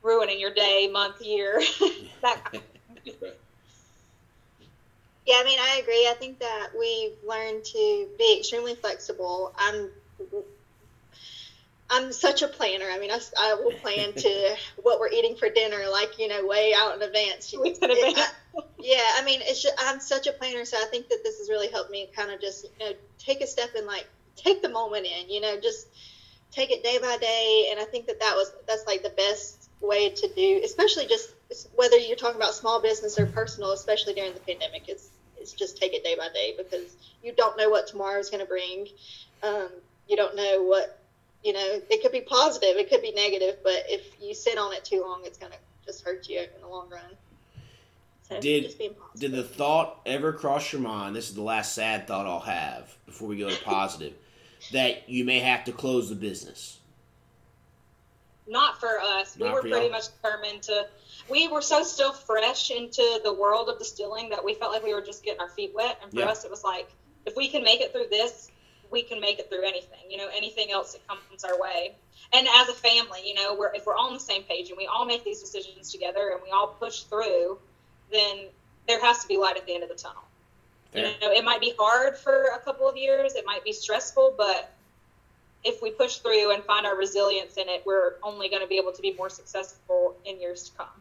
[0.02, 1.62] ruining your day, month, year.
[2.22, 2.64] that kind
[3.06, 3.14] of
[5.32, 6.08] Yeah, I mean, I agree.
[6.10, 9.54] I think that we've learned to be extremely flexible.
[9.58, 9.90] I'm
[11.90, 12.90] I'm such a planner.
[12.90, 16.46] I mean, I, I will plan to what we're eating for dinner, like you know,
[16.46, 17.54] way out in advance.
[17.58, 18.20] Weeks in advance.
[18.78, 21.50] Yeah, I mean, it's just, I'm such a planner, so I think that this has
[21.50, 24.70] really helped me kind of just you know take a step and like take the
[24.70, 25.30] moment in.
[25.30, 25.88] You know, just
[26.52, 29.70] take it day by day, and I think that that was that's like the best
[29.80, 31.34] way to do, especially just
[31.74, 34.90] whether you're talking about small business or personal, especially during the pandemic.
[34.90, 35.10] It's
[35.42, 38.42] it's just take it day by day because you don't know what tomorrow is going
[38.42, 38.88] to bring.
[39.44, 39.70] Um,
[40.08, 41.00] you don't know what
[41.44, 41.82] you know.
[41.90, 45.02] It could be positive, it could be negative, but if you sit on it too
[45.02, 47.02] long, it's going to just hurt you in the long run.
[48.30, 49.20] So Did- just being positive.
[49.20, 51.16] Did the thought ever cross your mind?
[51.16, 54.14] This is the last sad thought I'll have before we go to positive.
[54.72, 56.78] that you may have to close the business.
[58.48, 59.38] Not for us.
[59.38, 59.92] We were pretty y'all?
[59.92, 60.88] much determined to.
[61.32, 64.94] We were so still fresh into the world of distilling that we felt like we
[64.94, 65.98] were just getting our feet wet.
[66.02, 66.30] And for Yeah.
[66.30, 66.90] us, it was like,
[67.26, 68.52] if we can make it through this,
[68.92, 70.10] we can make it through anything.
[70.10, 71.96] You know, anything else that comes our way.
[72.34, 74.78] And as a family, you know, we're, if we're all on the same page and
[74.78, 77.58] we all make these decisions together and we all push through,
[78.12, 78.50] then
[78.88, 80.24] there has to be light at the end of the tunnel.
[80.94, 83.36] You know, it might be hard for a couple of years.
[83.36, 84.70] It might be stressful, but
[85.64, 88.76] if we push through and find our resilience in it, we're only going to be
[88.76, 91.01] able to be more successful in years to come.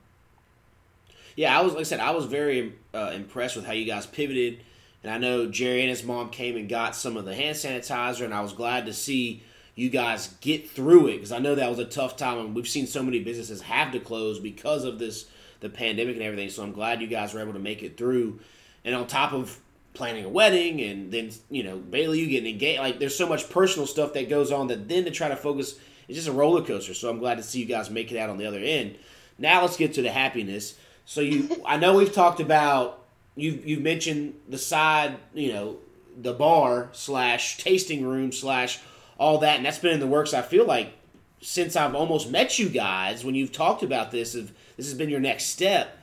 [1.40, 4.04] Yeah, I was like I said, I was very uh, impressed with how you guys
[4.04, 4.60] pivoted,
[5.02, 8.26] and I know Jerry and his mom came and got some of the hand sanitizer,
[8.26, 9.42] and I was glad to see
[9.74, 12.68] you guys get through it because I know that was a tough time, and we've
[12.68, 16.50] seen so many businesses have to close because of this the pandemic and everything.
[16.50, 18.40] So I'm glad you guys were able to make it through,
[18.84, 19.58] and on top of
[19.94, 23.48] planning a wedding and then you know Baillie you getting engaged like there's so much
[23.48, 25.76] personal stuff that goes on that then to try to focus
[26.06, 26.92] it's just a roller coaster.
[26.92, 28.96] So I'm glad to see you guys make it out on the other end.
[29.38, 30.76] Now let's get to the happiness
[31.10, 33.02] so you I know we've talked about
[33.34, 35.76] you've you've mentioned the side you know
[36.16, 38.78] the bar slash tasting room slash
[39.18, 40.92] all that and that's been in the works I feel like
[41.40, 45.10] since I've almost met you guys when you've talked about this if this has been
[45.10, 45.96] your next step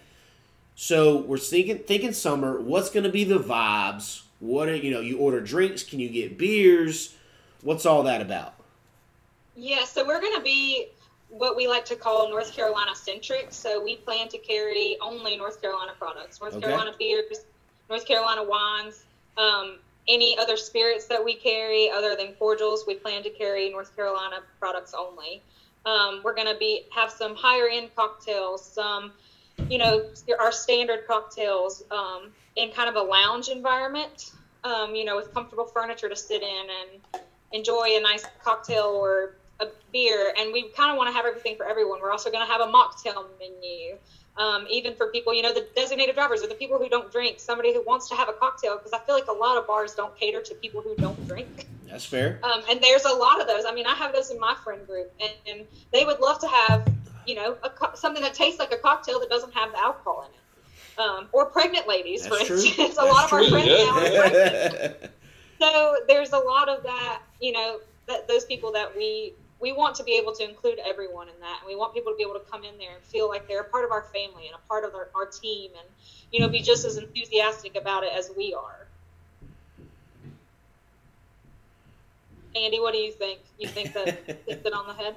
[0.80, 2.62] so we're thinking thinking summer.
[2.62, 4.22] What's going to be the vibes?
[4.40, 5.00] What are you know?
[5.00, 5.82] You order drinks.
[5.82, 7.16] Can you get beers?
[7.64, 8.54] What's all that about?
[9.56, 10.86] Yeah, so we're going to be
[11.30, 13.48] what we like to call North Carolina centric.
[13.52, 16.68] So we plan to carry only North Carolina products, North Okay.
[16.68, 17.38] Carolina beers,
[17.90, 19.06] North Carolina wines,
[19.38, 22.86] um, any other spirits that we carry other than cordials.
[22.88, 25.44] We plan to carry North Carolina products only.
[25.86, 29.14] Um, we're going to be have some higher end cocktails, some
[29.70, 30.02] you know
[30.40, 34.32] our standard cocktails um, in kind of a lounge environment.
[34.64, 37.02] Um, you know, with comfortable furniture to sit in and
[37.54, 41.56] enjoy a nice cocktail or a beer, and we kind of want to have everything
[41.56, 42.00] for everyone.
[42.02, 43.98] We're also going to have a mocktail menu.
[44.38, 47.40] Um, even for people, you know, the designated drivers or the people who don't drink,
[47.40, 49.96] somebody who wants to have a cocktail, because I feel like a lot of bars
[49.96, 51.68] don't cater to people who don't drink.
[51.90, 52.40] That's fair.
[52.44, 53.66] Um, and there's a lot of those.
[53.66, 56.48] I mean, I have those in my friend group, and, and they would love to
[56.48, 56.88] have,
[57.26, 60.30] you know, a, co- something that tastes like a cocktail that doesn't have the alcohol
[60.30, 61.00] in it.
[61.00, 62.56] Um, or pregnant ladies, That's for true.
[62.58, 62.98] instance.
[63.00, 63.78] a lot of our friends yeah.
[63.78, 65.12] now are pregnant.
[65.60, 69.96] So there's a lot of that, you know, that those people that we we want
[69.96, 72.40] to be able to include everyone in that, and we want people to be able
[72.40, 74.68] to come in there and feel like they're a part of our family and a
[74.68, 75.88] part of our, our team, and
[76.32, 78.88] you know, be just as enthusiastic about it as we are.
[82.56, 83.40] Andie, what do you think?
[83.60, 84.08] You think that
[84.48, 85.16] hits it on the head?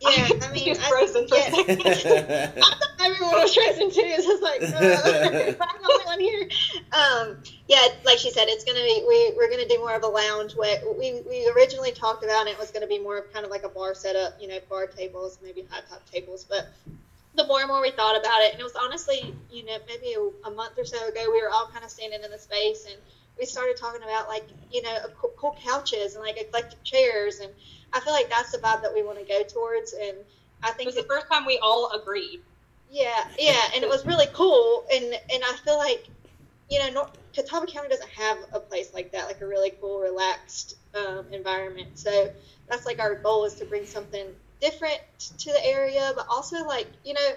[0.00, 1.82] Yeah, I mean, You're I, frozen for a second.
[1.86, 4.02] I thought everyone was frozen too.
[4.04, 6.48] It's like, uh, I'm the only one here.
[6.92, 10.08] Um, yeah, like she said, it's gonna be we we're gonna do more of a
[10.08, 10.54] lounge.
[10.54, 13.64] Way we we originally talked about it was gonna be more of kind of like
[13.64, 16.44] a bar setup, you know, bar tables, maybe high top tables.
[16.48, 16.68] But
[17.34, 20.14] the more and more we thought about it, and it was honestly, you know, maybe
[20.14, 22.86] a, a month or so ago, we were all kind of standing in the space
[22.86, 22.96] and
[23.38, 27.52] we started talking about like you know cool, cool couches and like eclectic chairs and
[27.92, 30.18] I feel like that's the vibe that we want to go towards and
[30.62, 32.40] I think It was the first time we all agreed.
[32.90, 36.08] yeah, yeah, and it was really cool, and and I feel like,
[36.68, 40.00] you know, North, Catawba County doesn't have a place like that, like a really cool,
[40.00, 41.98] relaxed um, environment.
[41.98, 42.30] So
[42.68, 44.26] that's like our goal is to bring something
[44.60, 45.00] different
[45.38, 47.30] to the area, but also like you know,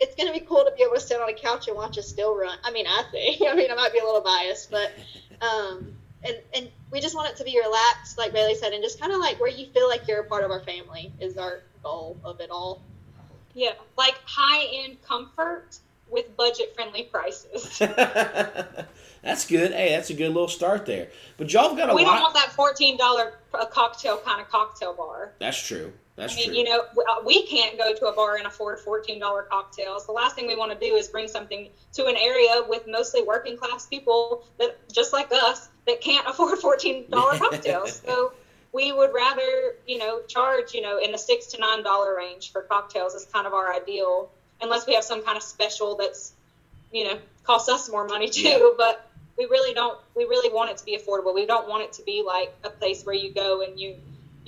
[0.00, 2.02] it's gonna be cool to be able to sit on a couch and watch a
[2.02, 2.56] still run.
[2.64, 3.42] I mean, I think.
[3.48, 4.92] I mean, I might be a little biased, but
[5.40, 9.00] um, and and we just want it to be relaxed, like Baillie said, and just
[9.00, 11.62] kind of like where you feel like you're a part of our family is our
[11.82, 12.82] goal of it all.
[13.54, 15.78] Yeah, like high end comfort
[16.10, 17.78] with budget friendly prices.
[19.22, 19.72] that's good.
[19.72, 21.08] Hey, that's a good little start there.
[21.36, 24.48] But y'all have got a we don't want that fourteen dollar a cocktail kind of
[24.48, 25.32] cocktail bar.
[25.38, 25.92] That's true.
[26.18, 26.56] That's I mean, true.
[26.56, 26.84] you know,
[27.24, 30.04] we- uh, can't go to a bar and afford fourteen dollar cocktails.
[30.06, 33.22] The last thing we want to do is bring something to an area with mostly
[33.22, 38.02] working class people that just like us that can't afford fourteen dollar cocktails.
[38.04, 38.32] So
[38.72, 42.52] we would rather, you know, charge, you know, in the six to nine dollar range
[42.52, 46.32] for cocktails is kind of our ideal, unless we have some kind of special that's,
[46.92, 48.42] you know, costs us more money too.
[48.42, 48.70] Yeah.
[48.76, 49.98] But we really don't.
[50.16, 51.32] We really want it to be affordable.
[51.34, 53.96] We don't want it to be like a place where you go and you,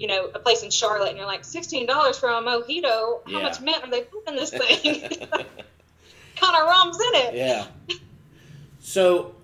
[0.00, 3.20] you know, a place in Charlotte and you're like sixteen dollars for a mojito.
[3.26, 3.42] How Yeah.
[3.42, 5.28] much mint are they putting in this thing?
[6.36, 7.34] kind of rum's in it.
[7.34, 7.66] yeah.
[8.80, 9.34] So,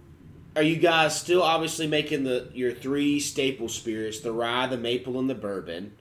[0.56, 5.18] are you guys still obviously making the your three staple spirits: the rye, the maple,
[5.18, 5.92] and the bourbon?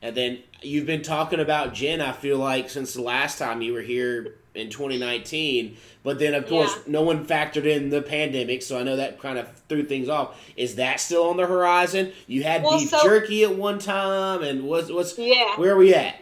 [0.00, 2.00] And then you've been talking about gin.
[2.00, 6.46] I feel like since the last time you were here in 2019, but then of
[6.48, 6.82] course Yeah.
[6.86, 10.38] no one factored in the pandemic, so I know that kind of threw things off.
[10.56, 12.12] Is that still on the horizon?
[12.26, 15.56] You had Well, beef so- jerky at one time, and what's what's Yeah.
[15.56, 16.16] where are we at?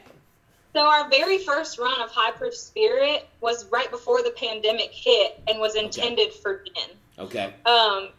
[0.75, 5.41] So our very first run of high proof spirit was right before the pandemic hit
[5.49, 6.91] and was intended for gin.
[7.19, 8.11] Okay, Um,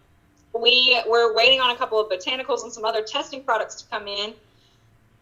[0.54, 4.08] we were waiting on a couple of botanicals and some other testing products to come
[4.08, 4.34] in,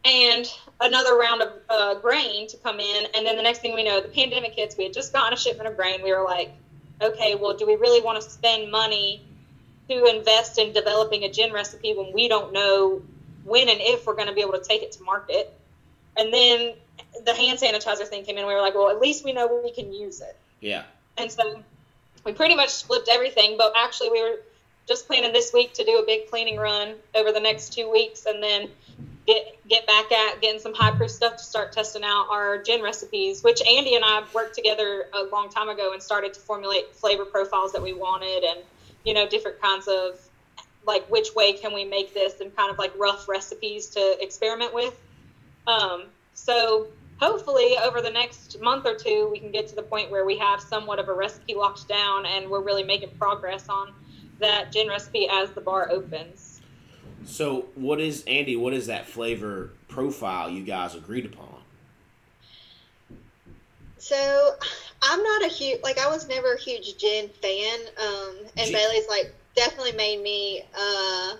[0.05, 0.45] and
[0.81, 3.07] another round of uh, grain to come in.
[3.15, 4.77] And then the next thing we know, the pandemic hits.
[4.77, 6.03] We had just gotten a shipment of grain.
[6.03, 6.51] We were like,
[7.01, 9.25] okay, well, do we really want to spend money
[9.89, 13.01] to invest in developing a gin recipe when we don't know
[13.43, 15.51] when and if we're going to be able to take it to market?
[16.17, 16.73] And then
[17.25, 18.45] the hand sanitizer thing came in.
[18.45, 20.37] We were like, well, at least we know we can use it.
[20.61, 20.83] yeah,
[21.17, 21.63] And so
[22.23, 24.39] we pretty much flipped everything, but actually we were
[24.87, 28.25] just planning this week to do a big cleaning run over the next two weeks
[28.25, 28.69] and then
[29.25, 32.81] get get back at getting some high proof stuff to start testing out our gin
[32.81, 36.95] recipes, which Andie and I worked together a long time ago and started to formulate
[36.95, 38.59] flavor profiles that we wanted and
[39.03, 40.19] you know different kinds of
[40.85, 44.73] like which way can we make this and kind of like rough recipes to experiment
[44.73, 44.93] with.
[45.67, 46.87] Um, so
[47.19, 50.37] hopefully over the next month or two we can get to the point where we
[50.37, 53.93] have somewhat of a recipe locked down and we're really making progress on
[54.39, 56.54] that gin recipe as the bar opens.
[57.25, 58.57] So, what is Andie?
[58.57, 61.47] What is that flavor profile you guys agreed upon?
[63.97, 64.51] So
[65.01, 67.79] I'm not a huge like I was never a huge gin fan.
[67.99, 71.33] Um, and Gin- Baillie's like definitely made me uh,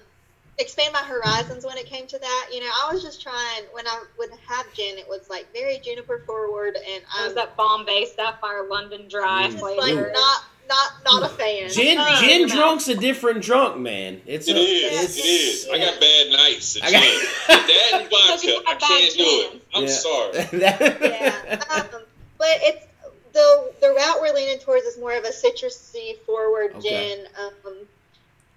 [0.58, 2.50] expand my horizons when it came to that.
[2.52, 5.78] You know, I was just trying when I would have gin, it was like very
[5.78, 9.52] juniper forward, and It I was that Bombay Sapphire London Dry Mm.
[9.52, 9.78] just flavor.
[9.82, 11.70] like not not not a fan.
[11.70, 14.22] Gin, Uh, gin your drunk's a different drunk, man.
[14.26, 15.04] It's It a, is.
[15.04, 15.68] it's, It is.
[15.70, 16.78] I got bad nights.
[16.82, 17.02] I got-
[17.48, 18.64] that and vodka.
[18.68, 19.62] I can't do it.
[19.74, 19.90] I'm Yeah.
[19.90, 20.50] sorry.
[20.62, 21.64] yeah.
[21.94, 22.02] Um,
[22.38, 22.86] but it's
[23.34, 27.16] the the route we're leaning towards is more of a citrusy forward Okay.
[27.18, 27.28] gin.
[27.40, 27.76] Um,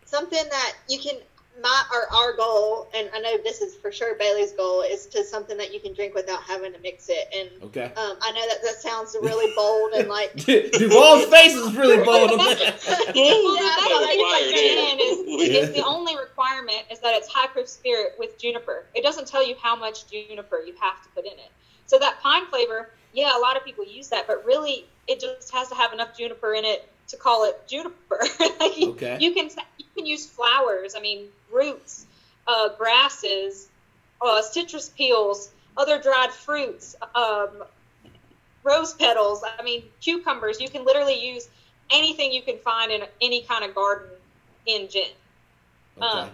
[0.06, 1.16] something that you can
[1.62, 5.24] my or our goal, and I know this is for sure Baillie's goal, is to
[5.24, 7.26] something that you can drink without having to mix it.
[7.36, 7.84] And Okay.
[7.84, 12.30] um, I know that that sounds really bold and like Duvall's face is really bold
[12.32, 12.80] on Well, that.
[12.80, 18.12] the Yeah, thing like with is, the only requirement is that it's high proof spirit
[18.18, 18.86] with juniper.
[18.94, 21.52] It doesn't tell you how much juniper you have to put in it.
[21.86, 25.50] So that pine flavor, yeah, a lot of people use that, but really it just
[25.52, 28.20] has to have enough juniper in it to call it juniper.
[28.60, 29.16] like Okay.
[29.18, 29.50] you you can
[30.06, 32.06] use flowers, I mean roots,
[32.46, 33.68] uh, grasses,
[34.20, 37.64] uh, citrus peels, other dried fruits, um,
[38.64, 39.44] rose petals.
[39.58, 40.60] I mean cucumbers.
[40.60, 41.48] You can literally use
[41.90, 44.08] anything you can find in any kind of garden
[44.66, 45.08] in gin.
[45.96, 46.06] Okay.
[46.06, 46.30] Um,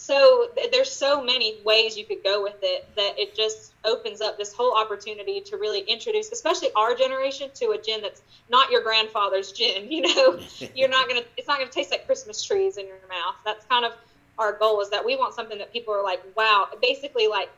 [0.00, 4.38] so there's so many ways you could go with it that it just opens up
[4.38, 8.80] this whole opportunity to really introduce, especially our generation, to a gin that's not your
[8.80, 9.90] grandfather's gin.
[9.90, 10.38] You know,
[10.76, 13.34] you're not gonna, it's not gonna taste like Christmas trees in your mouth.
[13.44, 13.92] That's kind of
[14.38, 17.50] our goal is that we want something that people are like, wow, basically like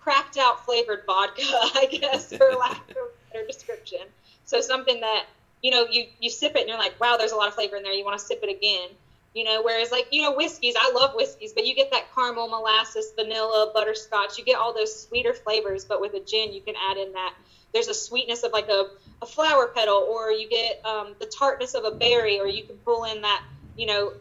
[0.00, 4.00] cracked out flavored vodka, I guess, for lack of a better description.
[4.46, 5.26] So something that
[5.62, 7.76] you know you you sip it and you're like, wow, there's a lot of flavor
[7.76, 7.92] in there.
[7.92, 8.88] You want to sip it again.
[9.34, 12.48] You know, whereas like you know whiskeys, I love whiskeys, but you get that caramel,
[12.48, 14.36] molasses, vanilla, butterscotch.
[14.36, 17.34] You get all those sweeter flavors, but with a gin, you can add in that.
[17.72, 18.86] There's a sweetness of like a,
[19.22, 22.76] a flower petal, or you get um, the tartness of a berry, or you can
[22.78, 23.44] pull in that
[23.76, 24.12] you know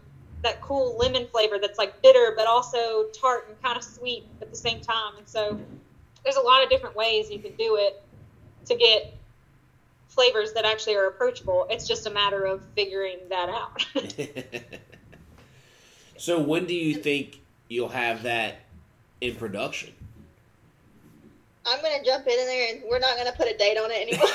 [0.44, 4.52] that cool lemon flavor that's like bitter but also tart and kind of sweet at
[4.52, 5.18] the same time.
[5.18, 5.60] And so
[6.24, 8.02] there's a lot of different ways you can do it
[8.66, 9.16] to get
[10.08, 11.68] flavors that actually are approachable.
[11.70, 13.86] It's just a matter of figuring that out.
[16.20, 18.56] so when do you think you'll have that
[19.22, 19.94] in production?
[21.66, 24.28] I'm gonna jump in there and we're not gonna put a date on it anymore.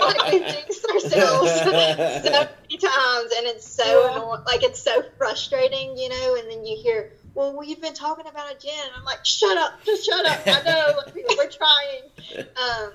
[0.00, 4.12] like we jinxed ourselves so many times, and it's so Yeah.
[4.16, 4.42] annoying.
[4.46, 6.36] Like it's so frustrating, you know.
[6.36, 9.56] And then you hear, "Well, we've been talking about it gin," and I'm like, "Shut
[9.58, 12.46] up, just shut up." I know like, we're trying.
[12.56, 12.92] Um,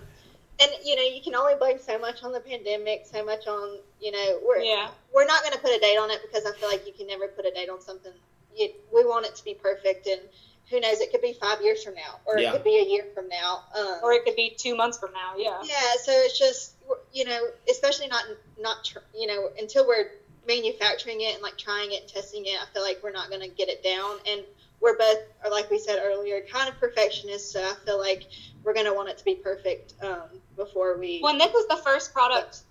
[0.59, 3.79] and you know, you can only blame so much on the pandemic, so much on
[3.99, 4.89] you know, we're yeah.
[5.13, 7.07] we're not going to put a date on it because I feel like you can
[7.07, 8.13] never put a date on something.
[8.55, 10.21] You, we want it to be perfect, and
[10.69, 12.49] who knows, it could be five years from now, or Yeah.
[12.49, 13.63] it could be a year from now.
[13.75, 15.33] Um, Or it could be two months from now.
[15.37, 15.61] Yeah.
[15.63, 16.73] yeah, so it's just
[17.13, 17.39] you know,
[17.69, 18.23] especially not
[18.59, 20.11] not tr- you know until we're
[20.47, 22.57] manufacturing it and like trying it and testing it.
[22.61, 24.41] I feel like we're not going to get it down, and
[24.79, 27.51] we're both, or like we said earlier, kind of perfectionists.
[27.51, 28.23] So I feel like
[28.63, 31.19] we're going to want it to be perfect um, before we.
[31.21, 32.61] When this is the first product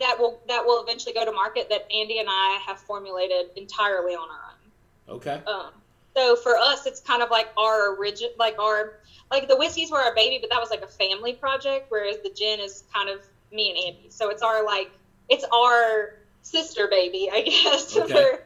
[0.00, 4.14] that will that will eventually go to market that Andie and I have formulated entirely
[4.14, 5.16] on our own.
[5.16, 5.40] okay.
[5.46, 5.70] Um,
[6.16, 9.98] so for us, it's kind of like our origin, like our like the whiskeys were
[9.98, 13.20] our baby, but that was like a family project, whereas the gin is kind of
[13.52, 14.10] me and Andie.
[14.10, 14.90] So it's our like
[15.28, 18.38] it's our sister baby, I guess, Okay.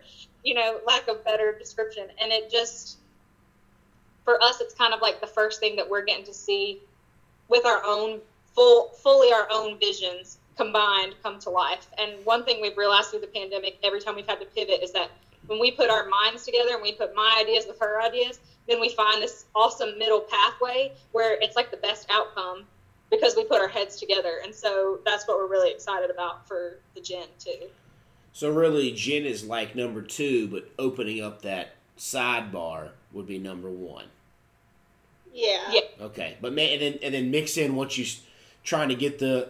[0.48, 2.04] You know lack of better description.
[2.20, 2.96] And it just
[4.24, 6.80] for us, it's kind of like the first thing that we're getting to see
[7.48, 8.20] with our own
[8.54, 11.86] full fully our own visions combined come to life.
[11.98, 14.92] And one thing we've realized through the pandemic, every time we've had to pivot, is
[14.92, 15.10] that
[15.46, 18.80] when we put our minds together and we put my ideas with her ideas, then
[18.80, 22.64] we find this awesome middle pathway where it's like the best outcome
[23.10, 24.40] because we put our heads together.
[24.44, 27.68] And so that's what we're really excited about for the gin too.
[28.38, 33.68] So really, gin is like number two, but opening up that sidebar would be number
[33.68, 34.04] one.
[35.34, 35.72] yeah.
[35.72, 35.80] Yeah.
[36.02, 38.20] Okay, but man, and then and then mix in what you s-
[38.62, 39.48] trying to get the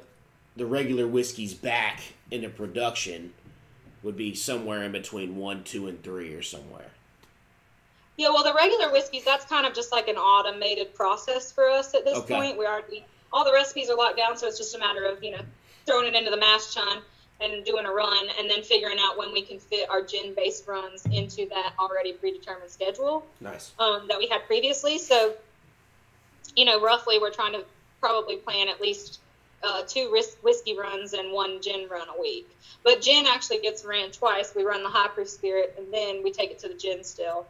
[0.57, 3.35] the regular whiskeys back into production
[4.03, 6.91] would be somewhere in between one, two, and three, or somewhere.
[8.17, 11.95] Yeah, well, the regular whiskeys, that's kind of just like an automated process for us
[11.95, 12.35] at this Okay.
[12.35, 12.59] point.
[12.59, 15.33] We already, all the recipes are locked down, so it's just a matter of, you
[15.33, 15.43] know,
[15.85, 17.03] throwing it into the mash tun
[17.41, 20.67] and doing a run and then figuring out when we can fit our gin based
[20.67, 23.73] runs into that already predetermined schedule Nice.
[23.79, 24.99] um, that we had previously.
[24.99, 25.35] So,
[26.57, 27.65] you know, roughly we're trying to
[28.01, 29.21] probably plan at least
[29.63, 32.49] uh, two whis- whiskey runs and one gin run a week.
[32.85, 34.55] But gin actually gets ran twice.
[34.55, 37.47] We run the high proof spirit and then we take it to the gin still.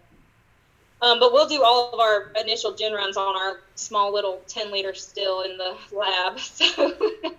[1.01, 4.73] Um, but we'll do all of our initial gin runs on our small little 10
[4.73, 6.39] liter still in the lab.
[6.39, 6.93] So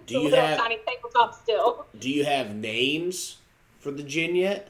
[0.07, 1.85] Do you have- tiny tabletop still.
[1.99, 3.37] Do you have names
[3.79, 4.69] for the gin yet,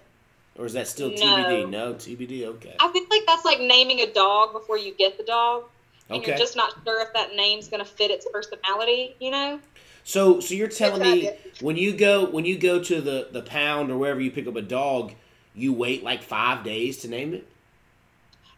[0.57, 1.15] or is that still No.
[1.17, 1.69] TBD?
[1.69, 2.45] No, TBD.
[2.45, 2.75] Okay.
[2.79, 5.65] I feel like that's like naming a dog before you get the dog.
[6.09, 6.31] And Okay.
[6.31, 9.59] you're just not sure if that name's going to fit its personality, you know?
[10.03, 11.29] So, so you're telling me
[11.61, 14.55] when you go when you go to the the pound or wherever you pick up
[14.55, 15.13] a dog,
[15.53, 17.45] you wait like five days to name it?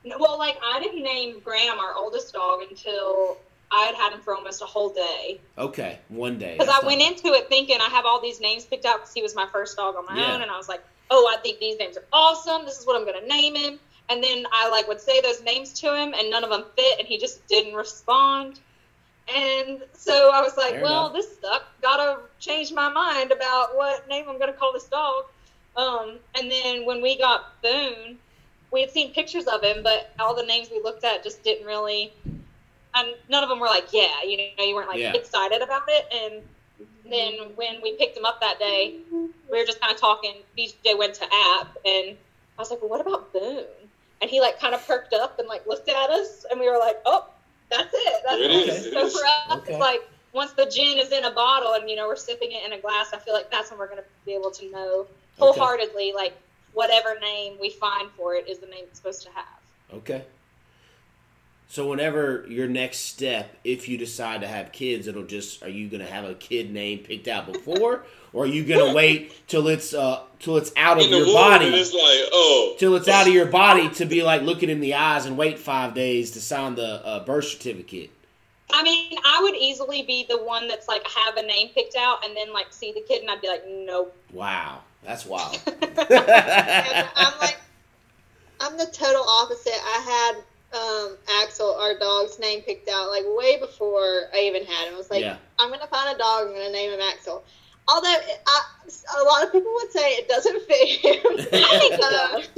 [0.04, 3.38] Well, like I didn't name Graham, our oldest dog, until
[3.72, 5.40] I had had him for almost a whole day.
[5.58, 6.58] Okay, one day.
[6.58, 9.22] Because I went into it thinking I have all these names picked out because he
[9.22, 10.34] was my first dog on my Yeah.
[10.34, 12.66] own, and I was like, oh, I think these names are awesome.
[12.66, 13.80] This is what I'm gonna name him.
[14.10, 17.00] And then I like would say those names to him, and none of them fit,
[17.00, 18.60] and he just didn't respond.
[19.34, 21.14] And so I was like, Fair well, enough.
[21.14, 21.82] this sucked.
[21.82, 25.26] Gotta change my mind about what name I'm gonna call this dog.
[25.78, 28.18] Um, and then when we got Boone,
[28.72, 31.66] we had seen pictures of him, but all the names we looked at just didn't
[31.66, 32.14] really.
[32.96, 34.98] And none of them were like, yeah, you know, you weren't like Yeah.
[34.98, 35.88] excited about it.
[35.96, 36.26] And
[37.10, 38.94] then when we picked him up that day,
[39.52, 40.44] we were just kind of talking.
[40.58, 42.18] BJ went to app, and
[42.58, 43.90] I was like, well, what about Boone?
[44.22, 46.78] And he like kind of perked up and like looked at us, and we were
[46.80, 47.24] like, oh,
[47.70, 48.22] that's it.
[48.26, 48.70] That's it it.
[48.70, 48.90] is.
[48.94, 49.14] So is.
[49.14, 49.72] for us, Okay.
[49.72, 50.02] it's like
[50.34, 52.78] once the gin is in a bottle and you know we're sipping it in a
[52.80, 55.08] glass, I feel like that's when we're gonna be able to know
[55.40, 56.34] wholeheartedly like
[56.74, 59.46] whatever name we find for it is the name it's supposed to have.
[59.94, 60.24] Okay.
[61.72, 65.88] So whenever your next step, if you decide to have kids, it'll just are you
[65.88, 68.04] gonna have a kid name picked out before,
[68.34, 71.68] or are you gonna wait till it's uh till it's out of In your body,
[71.68, 74.96] it's like, oh, till it's out of your body to be like looking in the
[74.96, 78.10] eyes and wait five days to sign the uh, birth certificate?
[78.74, 82.26] I mean, I would easily be the one that's like have a name picked out
[82.26, 84.14] and then like see the kid and I'd be like, nope.
[84.34, 85.60] Wow, that's wild.
[85.68, 87.58] I'm like,
[88.60, 89.74] I'm the total opposite.
[89.74, 90.36] I had
[90.80, 94.94] um, Axel, our dog's name picked out like way before I even had him.
[94.94, 95.38] I was like, Yeah.
[95.60, 96.48] I'm gonna find a dog.
[96.48, 97.44] I'm gonna name him Axel.
[97.88, 98.08] Although
[98.48, 98.62] I,
[99.20, 102.50] a lot of people would say it doesn't fit him, I think it Uh, does.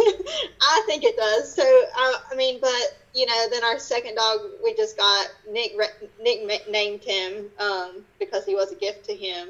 [0.62, 1.56] I think it does.
[1.56, 5.74] So uh, I mean, but you know, then our second dog we just got Nick.
[6.22, 9.50] Nick named him um, because he was a gift to him,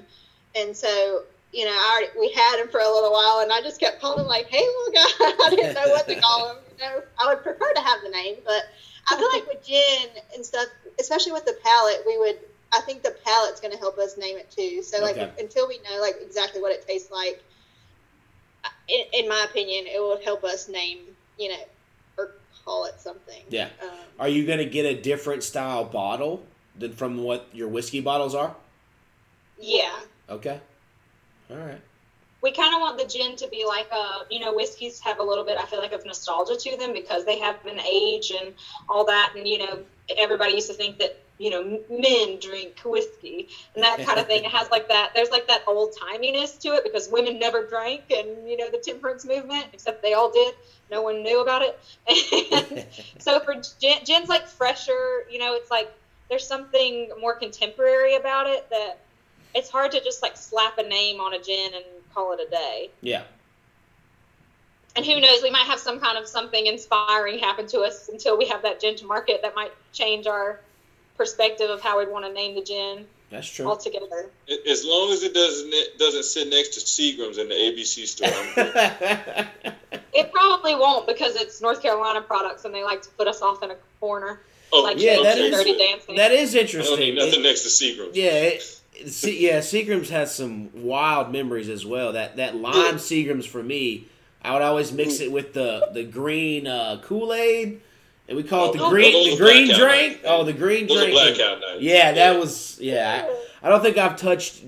[0.55, 1.23] and so
[1.53, 4.01] you know, I already, we had him for a little while, and I just kept
[4.01, 5.09] calling him like, "Hey, little guy."
[5.45, 6.57] I didn't know what to call him.
[6.71, 8.63] You know, I would prefer to have the name, but
[9.11, 10.67] I feel like with gin and stuff,
[10.99, 12.37] especially with the palate, we would.
[12.75, 14.81] I think the palate's going to help us name it too.
[14.81, 15.29] So like Okay.
[15.37, 17.39] until we know like exactly what it tastes like,
[18.87, 20.97] in, in my opinion, it will help us name
[21.37, 21.63] you know
[22.17, 22.31] or
[22.65, 23.43] call it something.
[23.49, 23.69] Yeah.
[23.79, 23.89] Um,
[24.19, 26.43] Are you gonna get a different style bottle
[26.79, 28.55] than from what your whiskey bottles are?
[29.59, 29.99] Yeah.
[30.29, 30.59] Okay.
[31.53, 31.81] All right.
[32.41, 35.23] We kind of want the gin to be like a, you know, whiskeys have a
[35.23, 38.53] little bit, I feel like, of nostalgia to them because they have an age and
[38.89, 39.33] all that.
[39.37, 39.79] And, you know,
[40.17, 44.43] everybody used to think that, you know, men drink whiskey and that kind of thing.
[44.43, 48.11] It has like that, there's like that old timiness to it because women never drank
[48.11, 50.53] and, you know, the temperance movement, except they all did.
[50.91, 51.79] No one knew about it.
[52.51, 52.85] And
[53.19, 55.89] so for gin, gin's like fresher, you know, it's like
[56.29, 58.99] there's something more contemporary about it that
[59.55, 61.83] it's hard to just like slap a name on a gin and
[62.13, 62.89] call it a day.
[63.01, 63.23] yeah.
[64.95, 68.37] And who knows, we might have some kind of something inspiring happen to us until
[68.37, 70.59] we have that gin to market that might change our
[71.17, 73.65] perspective of how we'd want to name the gin That's true.
[73.67, 74.29] altogether.
[74.69, 79.47] as long as it doesn't doesn't sit next to Seagram's in the ABC store.
[80.15, 83.63] It probably won't because it's North Carolina products and they like to put us off
[83.63, 84.41] in a corner
[84.71, 86.15] Oh, like Yeah, that is, dirty dancing.
[86.17, 86.95] that is I interesting.
[86.97, 88.15] don't need nothing It- next to Seagram's.
[88.15, 89.59] yeah, it, Se- yeah.
[89.59, 92.13] Seagram's has some wild memories as well.
[92.13, 94.07] That that lime Seagram's for me,
[94.41, 97.81] I would always mix it with the the green uh, Kool Aid,
[98.27, 99.79] and we call it the Oh, green the green drink.
[100.13, 100.19] nights.
[100.25, 101.11] Oh, the green drink.
[101.11, 101.81] blackout nights.
[101.81, 103.27] Yeah, that was yeah.
[103.61, 104.63] I, I don't think I've touched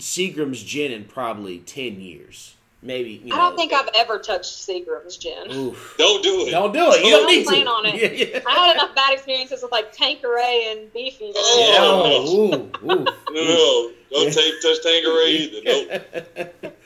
[0.00, 2.53] Seagram's gin in probably ten years,
[2.84, 3.20] maybe.
[3.24, 5.50] You I don't think I've ever touched Seagram's gin.
[5.50, 5.94] Oof.
[5.98, 6.50] Don't do it.
[6.52, 7.04] Don't do it.
[7.04, 7.70] You Don't don't need plan to.
[7.70, 7.94] on it.
[7.96, 8.40] Yeah, yeah.
[8.46, 11.38] I had enough bad experiences with like Tanqueray and Beefeater.
[11.38, 12.70] Yeah, Oh.
[12.84, 13.04] oh, ooh, ooh.
[13.32, 15.60] No, don't take touch Tanqueray either.
[16.36, 16.74] Nope.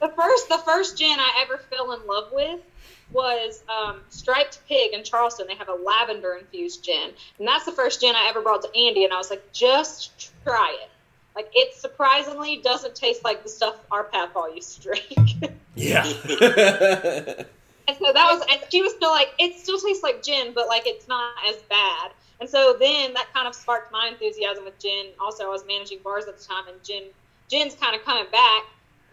[0.00, 2.60] The first, the first gin I ever fell in love with
[3.10, 5.46] was um, Striped Pig in Charleston.
[5.48, 7.10] They have a lavender infused gin,
[7.40, 9.02] and that's the first gin I ever brought to Andie.
[9.04, 10.88] And I was like, just try it.
[11.38, 15.52] Like it surprisingly doesn't taste like the stuff our papa used to drink.
[15.76, 16.02] yeah.
[17.88, 20.68] And so that was, and she was still like, it still tastes like gin, but
[20.68, 22.10] like it's not as bad.
[22.38, 25.06] And so then that kind of sparked my enthusiasm with gin.
[25.18, 27.04] Also, I was managing bars at the time, and gin,
[27.48, 28.64] gin's kind of coming back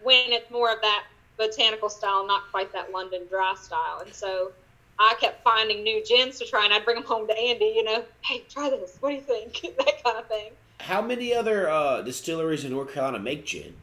[0.02, 1.06] when it's more of that
[1.38, 4.02] botanical style, not quite that London dry style.
[4.04, 4.52] And so
[4.98, 7.72] I kept finding new gins to try, and I'd bring them home to Andie.
[7.74, 8.98] You know, hey, try this.
[9.00, 9.58] What do you think?
[9.78, 10.50] that kind of thing.
[10.80, 13.74] How many other uh, distilleries in North Carolina make gin?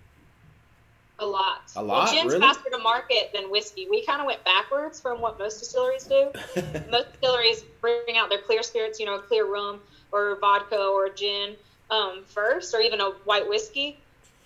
[1.19, 1.61] A lot.
[1.75, 2.05] A lot?
[2.05, 2.39] Well, gin's Really?
[2.41, 3.87] faster to market than whiskey.
[3.89, 6.31] We kind of went backwards from what most distilleries do.
[6.91, 9.79] most distilleries bring out their clear spirits, you know, a clear rum
[10.11, 11.55] or vodka or gin
[11.91, 13.97] um, first, or even a white whiskey.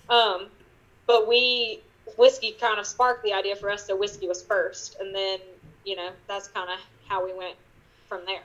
[0.09, 0.47] Um,
[1.05, 1.81] but we
[2.17, 5.39] whiskey kind of sparked the idea for us, so whiskey was first, and then
[5.85, 7.55] you know that's kind of how we went
[8.07, 8.41] from there.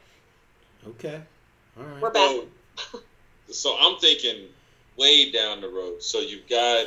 [0.88, 1.20] okay.
[1.78, 2.03] All right.
[2.03, 2.36] We're back.
[2.76, 3.00] So,
[3.51, 4.49] so I'm thinking
[4.97, 6.03] way down the road.
[6.03, 6.86] So you've got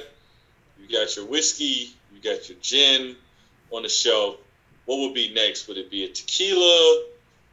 [0.79, 3.15] you got your whiskey, you got your gin.
[3.71, 4.37] on the shelf,
[4.85, 5.67] what would be next?
[5.67, 7.03] Would it be a tequila?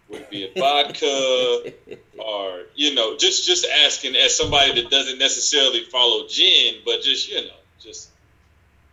[0.08, 1.72] Would it be a vodka?
[2.18, 7.30] or you know, just just asking as somebody that doesn't necessarily follow gin, but just
[7.30, 8.10] you know, just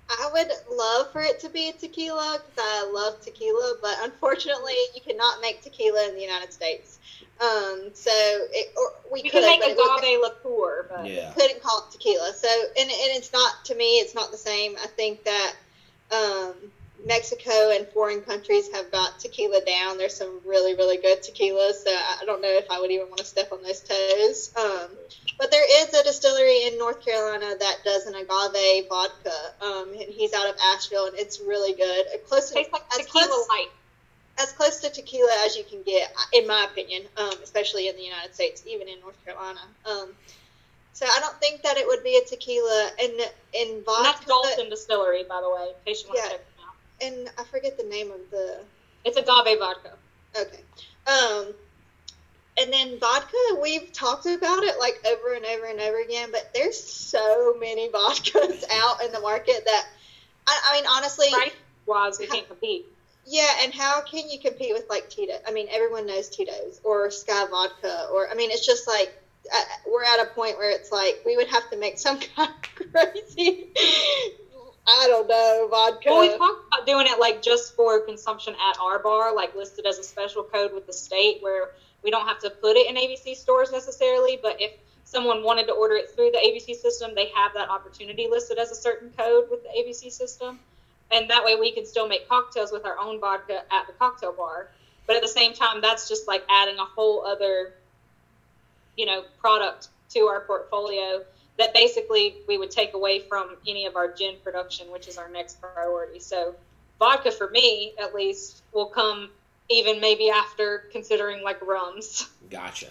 [0.09, 4.73] I would love for it to be a tequila because I love tequila, but unfortunately,
[4.95, 6.99] you cannot make tequila in the United States.
[7.39, 11.05] Um, so it, or we You could can make but it would- agave liqueur, but
[11.05, 11.31] Yeah.
[11.33, 12.33] couldn't call it tequila.
[12.33, 14.75] So, and, and it's not to me, it's not the same.
[14.77, 15.53] I think that
[16.11, 16.71] um,
[17.05, 19.97] Mexico and foreign countries have got tequila down.
[19.97, 21.75] There's some really, really good tequilas.
[21.83, 24.49] So I don't know if I would even want to step on those toes.
[24.55, 24.97] Um,
[25.37, 30.09] but there is a distillery in North Carolina that does an agave vodka, um, and
[30.09, 32.05] he's out of Asheville, and it's really good.
[32.23, 33.69] Close to, tastes like as tequila close, light.
[34.37, 38.01] as close to tequila as you can get, in my opinion, um, especially in the
[38.03, 39.61] United States, even in North Carolina.
[39.85, 40.13] Um,
[40.93, 43.11] so I don't think that it would be a tequila, and
[43.53, 46.25] in And vodka, that's Dalton Distillery, by the way, in case you want Yeah.
[46.25, 46.41] to check.
[47.01, 48.59] And I forget the name of the.
[49.05, 49.93] It's agave vodka.
[50.39, 50.59] Okay,
[51.07, 51.53] um,
[52.61, 56.49] and then vodka, we've talked about it like over and over and over again, but
[56.53, 59.87] there's so many vodkas out in the market that,
[60.47, 61.51] I, I mean, honestly, Price
[61.85, 62.85] wise, we can't compete.
[63.25, 65.33] Yeah, and how can you compete with like Tito?
[65.47, 69.13] I mean, everyone knows Tito's or Skyy Vodka, or I mean, it's just like
[69.53, 72.51] uh, we're at a point where it's like we would have to make some kind
[72.51, 73.69] of crazy,
[74.91, 76.09] I don't know, vodka.
[76.09, 79.85] Well, we talked about doing it like just for consumption at our bar, like listed
[79.85, 81.69] as a special code with the state, where
[82.03, 84.39] we don't have to put it in ABC stores necessarily.
[84.41, 84.71] But if
[85.03, 88.71] someone wanted to order it through the ABC system, they have that opportunity listed as
[88.71, 90.59] a certain code with the ABC system,
[91.11, 94.33] and that way we can still make cocktails with our own vodka at the cocktail
[94.33, 94.69] bar.
[95.05, 97.73] But at the same time, that's just like adding a whole other,
[98.97, 101.23] you know, product to our portfolio
[101.59, 105.29] that basically we would take away from any of our gin production, which is our
[105.29, 106.19] next priority.
[106.19, 106.55] So,
[106.97, 109.29] vodka for me, at least, will come
[109.69, 112.29] even maybe after considering like rums.
[112.49, 112.87] Gotcha.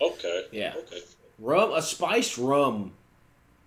[0.00, 0.46] okay.
[0.50, 0.74] Yeah.
[0.76, 1.00] Okay.
[1.38, 2.92] Rum, a spiced rum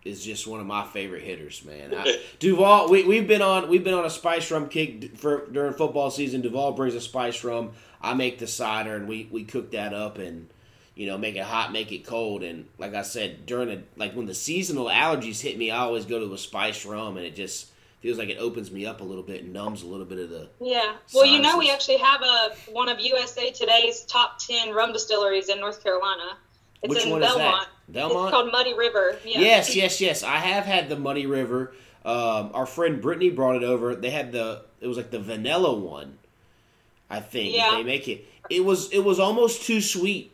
[0.03, 1.95] is just one of my favorite hitters, man.
[1.97, 5.73] I, Duvall, we we've been on we've been on a spiced rum kick for during
[5.73, 6.41] football season.
[6.41, 7.71] Duvall brings a spiced rum.
[8.01, 10.49] I make the cider, and we we cook that up and
[10.95, 14.13] you know make it hot, make it cold, and like I said during the like
[14.13, 17.35] when the seasonal allergies hit me, I always go to a spiced rum, and it
[17.35, 17.67] just
[18.01, 20.29] feels like it opens me up a little bit and numbs a little bit of
[20.29, 20.93] the Yeah.
[21.13, 25.49] Well, you know, we actually have a one of USA Today's top ten rum distilleries
[25.49, 26.37] in North Carolina.
[26.81, 27.63] It's which in one Belmont.
[27.63, 27.93] is that?
[27.93, 28.27] Belmont.
[28.27, 29.17] It's called Muddy River.
[29.25, 29.39] Yeah.
[29.39, 30.23] Yes, yes, yes.
[30.23, 31.73] I have had the Muddy River.
[32.03, 33.95] Um, our friend Brittany brought it over.
[33.95, 36.17] They had the it was like the vanilla one.
[37.09, 37.71] I think Yeah.
[37.75, 38.25] they make it.
[38.49, 40.31] It was it was almost too sweet.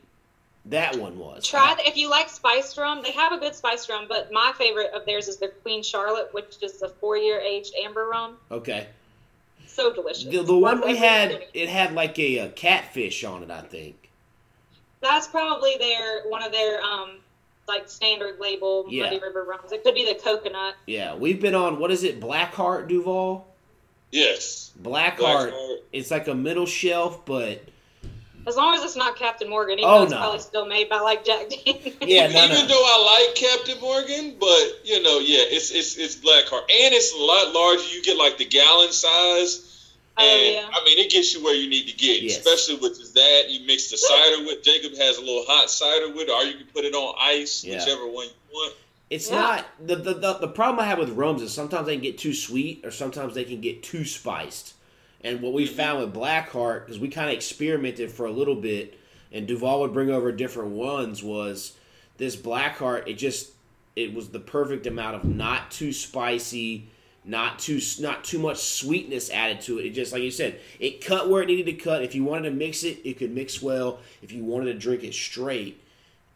[0.65, 1.47] That one was.
[1.47, 3.01] Try the, if you like spiced rum.
[3.01, 6.29] They have a good spiced rum, but my favorite of theirs is their Queen Charlotte,
[6.33, 8.37] which is a four-year aged amber rum.
[8.51, 8.87] Okay.
[9.65, 10.25] So delicious.
[10.25, 13.49] The, the one we had, it had like a, a catfish on it.
[13.49, 14.09] I think.
[15.01, 17.17] That's probably their one of their um
[17.67, 19.05] like standard label Yeah.
[19.05, 19.71] Muddy River rums.
[19.71, 20.75] It could be the coconut.
[20.85, 21.79] Yeah, we've been on.
[21.79, 22.19] What is it?
[22.19, 23.47] Blackheart Duvall.
[24.11, 24.73] Yes.
[24.81, 25.53] Blackheart.
[25.53, 25.77] Blackheart.
[25.93, 27.63] It's like a middle shelf, but
[28.47, 30.17] As long as it's not Captain Morgan, even Oh, though it's no.
[30.17, 31.95] probably still made by like Jack Daniels.
[32.01, 32.67] Yeah, no, Even no.
[32.67, 37.13] though I like Captain Morgan, but you know, yeah, it's it's it's Blackheart, and it's
[37.13, 37.83] a lot larger.
[37.93, 39.67] You get like the gallon size.
[40.17, 40.69] Oh, And yeah.
[40.73, 42.37] I mean, it gets you where you need to get, Yes.
[42.39, 43.49] especially with that.
[43.49, 44.61] You mix the cider with.
[44.63, 47.63] Jacob has a little hot cider with, it, or you can put it on ice,
[47.63, 47.79] Yeah.
[47.79, 48.73] whichever one you want.
[49.09, 49.39] It's Yeah.
[49.39, 52.17] not the, the the the problem I have with rums is sometimes they can get
[52.17, 54.73] too sweet or sometimes they can get too spiced.
[55.23, 58.99] And what we found with Blackheart, because we kind of experimented for a little bit,
[59.31, 61.77] and Duvall would bring over different ones, was
[62.17, 63.07] this Blackheart.
[63.07, 63.51] It just
[63.95, 66.87] it was the perfect amount of not too spicy,
[67.23, 69.85] not too not too much sweetness added to it.
[69.85, 72.03] It just like you said, it cut where it needed to cut.
[72.03, 73.99] If you wanted to mix it, it could mix well.
[74.21, 75.79] If you wanted to drink it straight,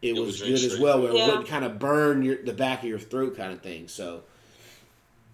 [0.00, 1.02] it, It was would drink good as well.
[1.02, 3.88] Where it wouldn't kind of burn your the back of your throat, kind of thing.
[3.88, 4.22] So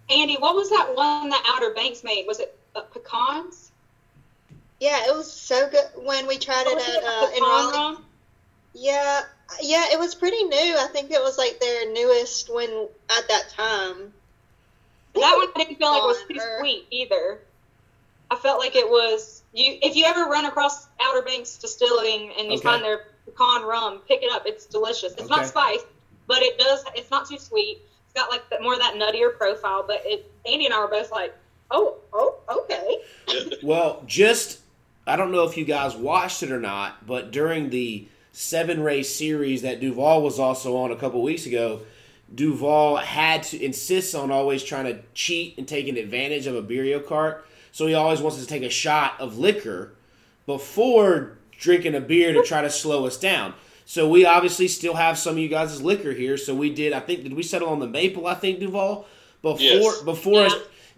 [0.09, 2.25] Andie, what was that one that Outer Banks made?
[2.27, 3.71] Was it uh, pecans?
[4.79, 7.73] yeah, it was so good when we tried it Was at uh, in Raleigh.
[7.73, 8.05] rum?
[8.73, 9.21] Yeah,
[9.61, 10.75] yeah, it was pretty new.
[10.77, 14.13] I think it was like their newest when at that time.
[15.13, 17.39] That one I didn't feel like it was too sweet either.
[18.31, 19.75] I felt like it was you.
[19.81, 22.63] If you ever run across Outer Banks Distilling and you Okay.
[22.63, 24.43] find their pecan rum, pick it up.
[24.45, 25.13] It's delicious.
[25.13, 25.35] It's Okay.
[25.35, 25.85] not spiced,
[26.27, 26.83] but it does.
[26.95, 27.77] It's not too sweet.
[28.05, 29.83] It's got like the, more of that nuttier profile.
[29.85, 31.31] But it, Andie and I were both like,
[31.73, 32.97] oh, oh, okay.
[33.63, 34.59] Well, just
[35.07, 39.13] I don't know if you guys watched it or not, but during the seven race
[39.13, 41.81] series that Duvall was also on a couple weeks ago,
[42.33, 47.01] Duvall had to insist on always trying to cheat and taking advantage of a Beerio
[47.03, 47.41] Kart.
[47.71, 49.93] so he always wants to take a shot of liquor
[50.45, 53.53] before drinking a beer to try to slow us down.
[53.85, 56.37] So we obviously still have some of you guys' liquor here.
[56.37, 56.93] So we did.
[56.93, 58.27] I think did we settle on the maple?
[58.27, 59.05] I think Duvall
[59.41, 60.01] before Yes.
[60.01, 60.49] before Yeah.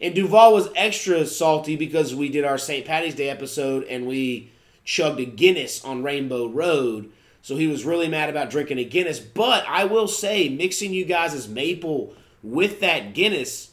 [0.02, 2.86] And Duvall was extra salty because we did our St.
[2.86, 4.52] Patty's Day episode and we
[4.84, 7.12] chugged a Guinness on Rainbow Road.
[7.42, 9.20] So he was really mad about drinking a Guinness.
[9.20, 13.72] But I will say, mixing you guys' maple with that Guinness,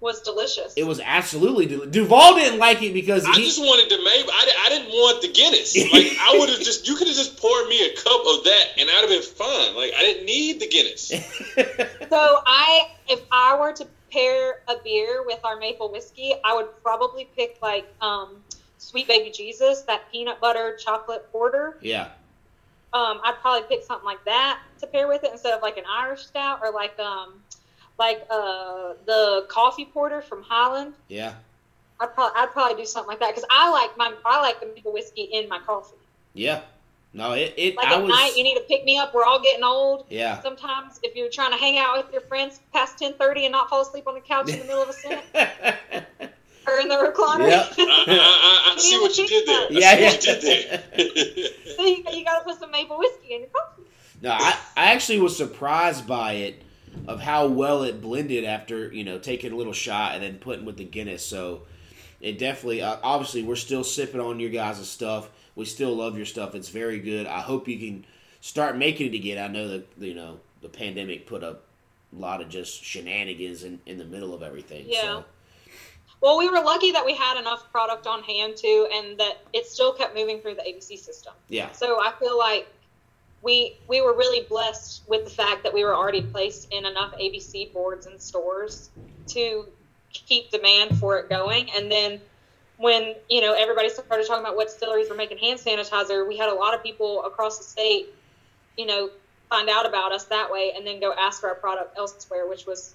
[0.00, 0.74] Was delicious.
[0.76, 4.30] it was absolutely del- Duvall didn't like it because I he, just wanted the maple.
[4.32, 5.76] I, I didn't want the Guinness.
[5.92, 8.64] Like I would have just, you could have just poured me a cup of that,
[8.78, 9.74] and I'd have been fine.
[9.76, 11.12] Like I didn't need the Guinness.
[12.12, 16.68] So I, if I were to pair a beer with our maple whiskey, I would
[16.82, 18.36] probably pick like um,
[18.78, 21.78] Sweet Baby Jesus, that peanut butter chocolate porter.
[21.80, 22.08] yeah,
[22.92, 25.84] Um, I'd probably pick something like that to pair with it instead of like an
[25.88, 27.34] Irish stout or like um,
[27.98, 30.94] like uh, the coffee porter from Highland.
[31.08, 31.34] yeah,
[32.00, 34.66] I'd probably I'd probably do something like that because I like my I like the
[34.66, 35.96] maple whiskey in my coffee.
[36.34, 36.62] yeah.
[37.14, 39.12] No, it, it Like I at was night, you need to pick me up.
[39.14, 40.06] We're all getting old.
[40.08, 40.40] yeah.
[40.40, 43.68] Sometimes, if you're trying to hang out with your friends past ten thirty and not
[43.68, 45.26] fall asleep on the couch in the middle of a sentence
[46.66, 47.72] or in the recliner, Yep.
[47.78, 49.66] I, I, I, I see what you did there.
[49.66, 50.10] I Yeah, see yeah.
[50.10, 50.82] what you did there.
[51.76, 53.82] so you, you got to put some maple whiskey in your coffee.
[54.22, 56.62] No, I, I actually was surprised by it
[57.08, 60.64] of how well it blended after you know taking a little shot and then putting
[60.64, 61.26] with the Guinness.
[61.26, 61.62] So
[62.20, 65.28] it definitely, uh, obviously, we're still sipping on your guys' stuff.
[65.54, 66.54] We still love your stuff.
[66.54, 67.26] It's very good.
[67.26, 68.04] I hope you can
[68.40, 69.38] start making it again.
[69.38, 71.64] I know that you know the pandemic put up
[72.16, 74.84] a lot of just shenanigans in, in the middle of everything.
[74.86, 75.00] Yeah.
[75.00, 75.24] So,
[76.20, 79.66] Well, we were lucky that we had enough product on hand too, and that it
[79.66, 81.32] still kept moving through the ABC system.
[81.48, 81.72] yeah.
[81.72, 82.68] So I feel like
[83.42, 87.12] we we were really blessed with the fact that we were already placed in enough
[87.18, 88.90] ABC boards and stores
[89.28, 89.66] to
[90.12, 91.70] keep demand for it going.
[91.72, 92.20] And then
[92.82, 96.48] when you know everybody started talking about what distilleries were making hand sanitizer, we had
[96.48, 98.08] a lot of people across the state,
[98.76, 99.08] you know,
[99.48, 102.66] find out about us that way, and then go ask for our product elsewhere, which
[102.66, 102.94] was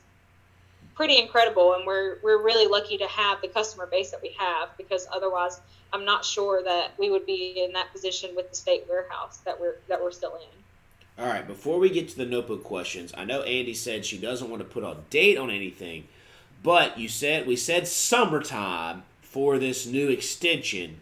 [0.94, 1.74] pretty incredible.
[1.74, 5.62] And we're we're really lucky to have the customer base that we have because otherwise
[5.94, 9.60] I'm not sure that we would be in that position with the state warehouse that
[9.60, 11.24] we're that we're still in.
[11.24, 14.50] All right, before we get to the notebook questions, I know Andie said she doesn't
[14.50, 16.10] want to put a date on anything,
[16.62, 21.02] but you said we said summertime for this new extension.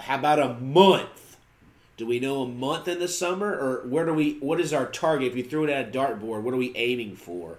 [0.00, 1.36] How about a month?
[1.96, 4.38] Do we know a month in the summer, or where do we?
[4.40, 5.28] What is our target?
[5.28, 7.58] If you threw it at a dartboard, what are we aiming for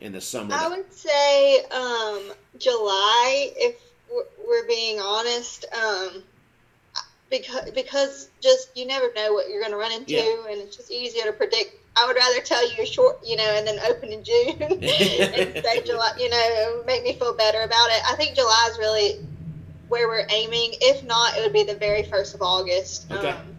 [0.00, 0.54] in the summer?
[0.54, 3.76] I would say um, July, if
[4.10, 6.22] we're- being honest, um,
[7.30, 10.46] because because just you never know what you're going to run into, Yeah.
[10.50, 11.76] and it's just easier to predict.
[11.96, 14.82] I would rather tell you a short, you know, and then open in June and
[14.82, 16.12] say July.
[16.18, 18.02] You know, make me feel better about it.
[18.10, 19.26] I think July is really
[19.88, 20.72] where we're aiming.
[20.80, 23.10] If not, it would be the very first of August.
[23.10, 23.30] Okay.
[23.30, 23.54] Um,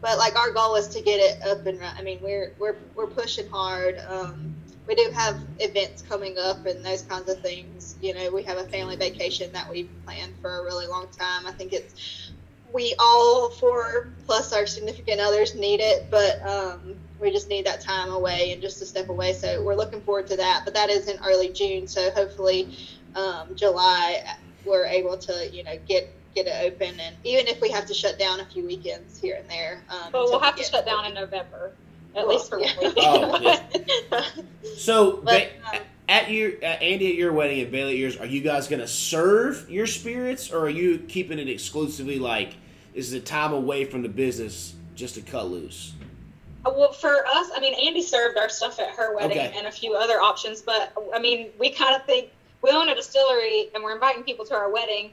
[0.00, 1.98] but like our goal is to get it up and running.
[1.98, 3.98] I mean, we're we're we're pushing hard.
[4.08, 4.54] Um,
[4.86, 7.96] we do have events coming up and those kinds of things.
[8.00, 11.46] You know, we have a family vacation that we've planned for a really long time.
[11.46, 12.30] I think it's
[12.72, 17.80] we all four plus our significant others need it, but um, we just need that
[17.80, 19.32] time away and just to step away.
[19.32, 20.62] So we're looking forward to that.
[20.64, 22.76] But that is in early June, so hopefully
[23.14, 24.24] um, July
[24.64, 27.94] we're able to you know get get it open and even if we have to
[27.94, 29.82] shut down a few weekends here and there.
[29.88, 31.72] Um, But we'll we have to shut down in November,
[32.14, 32.74] at Well, least for yeah.
[32.76, 32.94] one week.
[32.98, 34.24] Oh, yeah.
[34.76, 38.16] So, But, ba- um, at your uh, Andie, at your wedding and Baillie at yours,
[38.18, 42.54] are you guys going to serve your spirits, or are you keeping it exclusively like
[42.94, 45.94] is the time away from the business just to cut loose?
[46.64, 49.52] Well, for us, I mean, Andie served our stuff at her wedding Okay.
[49.56, 52.30] and a few other options, but I mean, we kind of think
[52.62, 55.12] we own a distillery and we're inviting people to our wedding.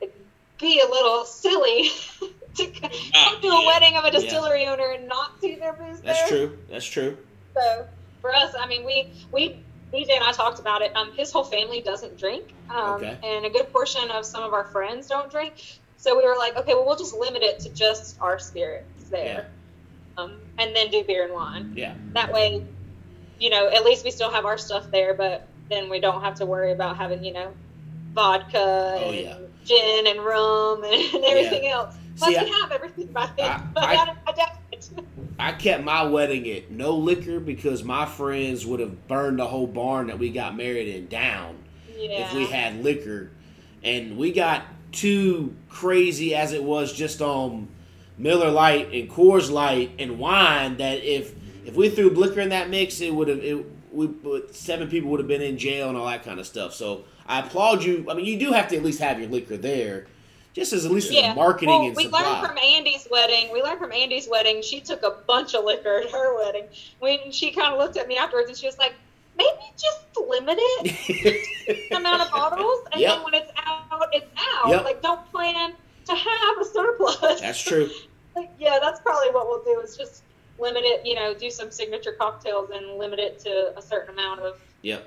[0.00, 0.14] It'd
[0.60, 1.84] be a little silly
[2.56, 3.66] to come to a yeah.
[3.66, 6.46] wedding of a distillery owner and not see their booze That's there.
[6.46, 6.58] true.
[6.70, 7.16] That's true.
[7.56, 7.86] So
[8.20, 9.64] for us, I mean, we we
[9.94, 10.94] BJ and I talked about it.
[10.94, 13.18] Um, his whole family doesn't drink, um, Okay.
[13.24, 15.54] and a good portion of some of our friends don't drink.
[15.96, 19.50] So we were like, okay, well, we'll just limit it to just our spirits there,
[20.20, 21.72] um, and then do beer and wine.
[21.76, 21.94] Yeah.
[22.12, 22.64] That way,
[23.38, 26.34] you know, at least we still have our stuff there, but then we don't have
[26.36, 27.52] to worry about having, you know,
[28.14, 28.58] vodka
[28.98, 29.36] Oh, and yeah.
[29.64, 31.94] gin and rum and, everything else.
[32.16, 33.50] Plus, See, we have everything by then.
[33.50, 34.46] I- but I- I, I, I.
[35.38, 39.66] I kept my wedding at no liquor because my friends would have burned the whole
[39.66, 41.56] barn that we got married in down
[41.98, 42.26] Yeah.
[42.26, 43.30] if we had liquor.
[43.82, 44.62] And we got
[44.92, 47.68] too crazy as it was just on
[48.20, 52.68] Miller Lite and Coors Light and wine that if if we threw liquor in that
[52.70, 54.08] mix, it would have it we
[54.52, 56.74] seven people would have been in jail and all that kind of stuff.
[56.74, 58.06] So I applaud you.
[58.10, 60.06] I mean, you do have to at least have your liquor there,
[60.52, 61.34] just as at least Yeah.
[61.34, 62.22] marketing well, and we supply.
[62.22, 63.50] learned from Andie's wedding.
[63.52, 64.62] We learned from Andie's wedding.
[64.62, 66.64] She took a bunch of liquor at her wedding.
[67.00, 68.94] When she kind of looked at me afterwards, and she was like,
[69.36, 73.14] "Maybe just limit it the amount of bottles, and Yep.
[73.14, 74.68] then when it's out, it's out.
[74.70, 74.84] Yep.
[74.84, 75.72] Like, don't plan
[76.06, 77.90] to have a surplus." That's true.
[78.58, 79.80] Yeah, that's probably what we'll do.
[79.80, 80.22] Is just
[80.58, 81.04] limit it.
[81.06, 85.00] You know, do some signature cocktails and limit it to a certain amount of yeah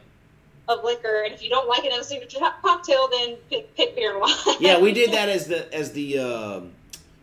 [0.67, 1.23] of liquor.
[1.25, 4.11] And if you don't like it in a signature co- cocktail, then pick, pick beer
[4.11, 4.57] and wine.
[4.59, 6.71] Yeah, we did that as the as the um,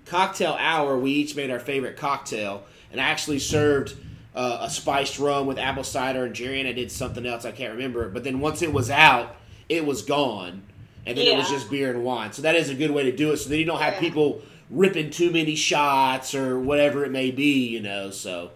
[0.06, 0.98] cocktail hour.
[0.98, 3.96] We each made our favorite cocktail, and I actually served
[4.34, 7.52] uh, a spiced rum with apple cider, and Jerry and I did something else I
[7.52, 8.08] can't remember.
[8.08, 9.36] But then once it was out,
[9.68, 10.62] it was gone,
[11.06, 12.32] and then it was just beer and wine.
[12.32, 13.38] So that is a good way to do it.
[13.38, 14.00] So then you don't have Yeah.
[14.00, 17.68] people ripping too many shots or whatever it may be.
[17.68, 18.50] You know, so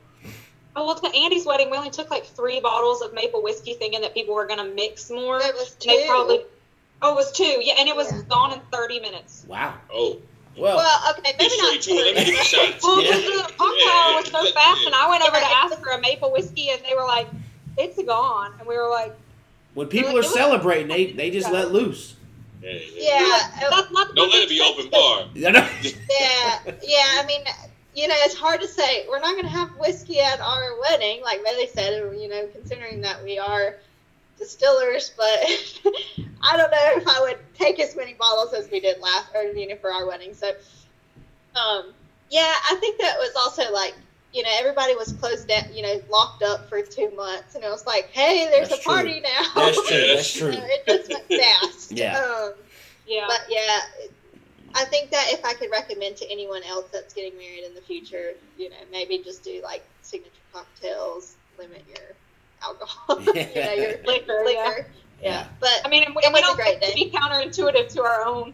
[0.77, 4.01] Oh, well, to Andie's wedding, we only took like three bottles of maple whiskey, thinking
[4.01, 5.37] that people were going to mix more.
[5.39, 6.09] It was And they two.
[6.09, 6.41] probably.
[7.01, 7.45] Oh, it was two.
[7.62, 8.23] Yeah, and it was Yeah.
[8.29, 9.45] gone in 30 minutes.
[9.47, 9.75] wow.
[9.93, 10.17] Oh,
[10.57, 12.05] Well, Well, okay, maybe not straight to it.
[12.07, 12.31] Let me two.
[12.33, 12.85] get the shots.
[12.85, 13.17] Well, Yeah.
[13.17, 16.31] because the cocktail was so fast, and I went over to ask for a maple
[16.33, 17.27] whiskey, and they were like,
[17.77, 19.15] "It's gone," and we were like,
[19.75, 22.15] when people It are celebrating, they they just let loose.
[22.65, 23.19] Yeah, yeah.
[23.61, 25.27] Yeah, "That's not." Don't let it be open bar.
[26.11, 27.21] Yeah, yeah.
[27.21, 27.43] I mean,
[27.95, 29.07] you know, it's hard to say.
[29.09, 31.93] We're not going to have whiskey at our wedding, like Baillie said.
[32.19, 33.77] You know, considering that we are
[34.39, 35.25] distillers, but
[36.43, 39.43] I don't know if I would take as many bottles as we did last, or
[39.43, 40.33] you know, for our wedding.
[40.35, 40.49] So,
[41.55, 41.93] um,
[42.31, 43.95] yeah, I think that was also like.
[44.35, 47.70] You know, everybody was closed down, you know, locked up for two months, and it
[47.70, 49.97] was like, "Hey, there's That's a party now." That's true.
[50.07, 50.53] Yeah, That's You true.
[50.53, 51.93] know, it just went fast.
[51.93, 52.18] Yeah.
[52.18, 52.53] Um,
[53.07, 53.26] Yeah.
[53.28, 53.80] but yeah,
[54.74, 57.80] I think that if I could recommend to anyone else that's getting married in the
[57.80, 62.16] future, you know, maybe just do like signature cocktails, limit your
[62.62, 64.64] alcohol, you know, your Liquor, yeah.
[64.64, 64.87] liquor.
[65.25, 65.47] Yeah.
[65.59, 68.03] But I mean, and we, It and we don't great think to be counterintuitive to
[68.03, 68.53] our own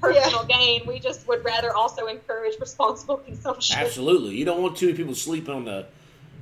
[0.00, 0.82] personal gain.
[0.86, 3.78] We just would rather also encourage responsible consumption.
[3.78, 4.36] Absolutely.
[4.36, 5.86] You don't want too many people sleeping on the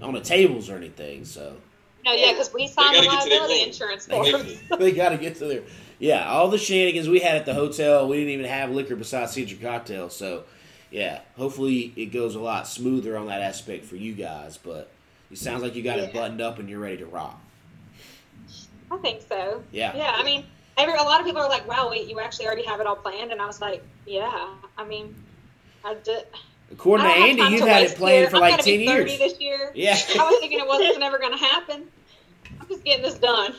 [0.02, 1.24] on the tables or anything.
[1.24, 1.56] So
[2.04, 4.78] No, yeah, because we signed gotta the get to their liability insurance they, for got-
[4.80, 5.62] they got to get to their
[6.00, 6.28] yeah.
[6.28, 9.62] All the shenanigans we had at the hotel, we didn't even have liquor besides signature
[9.62, 10.14] cocktails.
[10.16, 10.42] So
[10.90, 14.56] yeah, hopefully it goes a lot smoother on that aspect for you guys.
[14.58, 14.90] But
[15.30, 17.40] it sounds like you got it buttoned up and you're ready to rock.
[18.90, 19.62] I think so.
[19.72, 19.96] Yeah.
[19.96, 20.44] Yeah, I mean,
[20.76, 22.96] every a lot of people are like, "Wow, wait, you actually already have it all
[22.96, 25.14] planned," and I was like, "Yeah, I mean,
[25.84, 26.26] I did."
[26.70, 28.30] According I to Andie, you've to had it planned here.
[28.30, 29.18] for I'm like ten be years.
[29.18, 29.72] this year.
[29.74, 29.92] Yeah.
[30.20, 31.84] I was thinking it wasn't ever going to happen.
[32.60, 33.54] I'm just getting this done.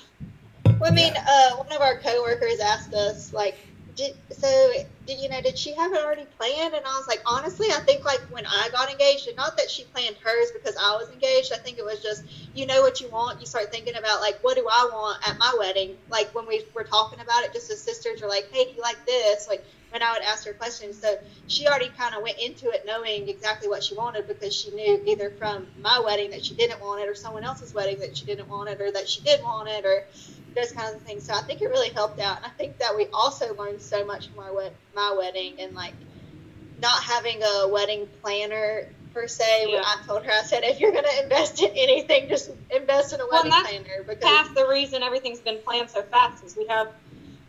[0.65, 3.57] well, I mean, uh, one of our coworkers asked us like,
[3.99, 4.71] did, so
[5.05, 6.73] did you know did she have it already planned?
[6.73, 9.69] And I was like, honestly, I think like when I got engaged, and not that
[9.69, 11.51] she planned hers because I was engaged.
[11.53, 12.23] I think it was just
[12.55, 13.41] you know what you want.
[13.41, 15.97] You start thinking about like what do I want at my wedding?
[16.09, 18.81] Like when we were talking about it, just as sisters are like, hey, do you
[18.81, 19.47] like this?
[19.49, 22.83] Like when I would ask her questions, so she already kind of went into it
[22.85, 26.79] knowing exactly what she wanted because she knew either from my wedding that she didn't
[26.79, 29.43] want it, or someone else's wedding that she didn't want it, or that she did
[29.43, 30.05] want it, or
[30.55, 31.23] those kinds of things.
[31.23, 34.05] So I think it really helped out, and I think that we also learned so
[34.05, 35.93] much from our wed- my wedding and like
[36.81, 39.67] not having a wedding planner per se.
[39.69, 39.81] Yeah.
[39.83, 43.21] I told her, I said, if you're going to invest in anything, just invest in
[43.21, 46.67] a wedding that's planner because Half the reason everything's been planned so fast is we
[46.67, 46.91] have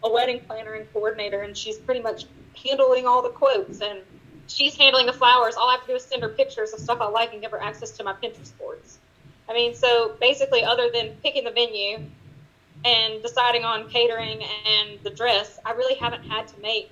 [0.03, 2.25] a wedding planner and coordinator, and she's pretty much
[2.65, 4.01] handling all the quotes and
[4.51, 5.55] she's handling the flowers.
[5.55, 7.53] All I have to do is send her pictures of stuff I like and give
[7.53, 8.99] her access to my Pinterest boards.
[9.49, 11.99] I mean, so basically, other than picking the venue
[12.85, 16.91] and deciding on catering and the dress, I really haven't had to make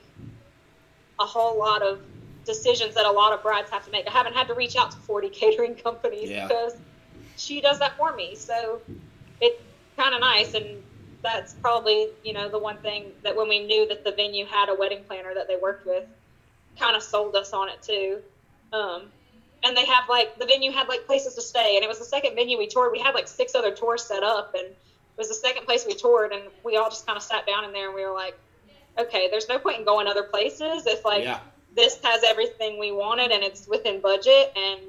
[1.18, 2.00] a whole lot of
[2.44, 4.06] decisions that a lot of brides have to make.
[4.06, 6.46] I haven't had to reach out to 40 catering companies Yeah.
[6.46, 6.76] because
[7.36, 8.34] she does that for me.
[8.34, 8.80] So
[9.40, 9.60] it's
[9.96, 10.54] kind of nice.
[10.54, 10.82] And
[11.22, 14.68] that's probably, you know, the one thing that when we knew that the venue had
[14.68, 16.04] a wedding planner that they worked with,
[16.78, 18.18] kind of sold us on it too.
[18.72, 19.02] Um,
[19.64, 22.04] and they have like the venue had like places to stay, and it was the
[22.04, 22.92] second venue we toured.
[22.92, 24.68] We had like six other tours set up, and
[25.18, 27.72] was the second place we toured, and we all just kind of sat down in
[27.72, 28.38] there and we were like,
[28.98, 31.40] okay, there's no point in going other places if like yeah.
[31.74, 34.80] this has everything we wanted and it's within budget, and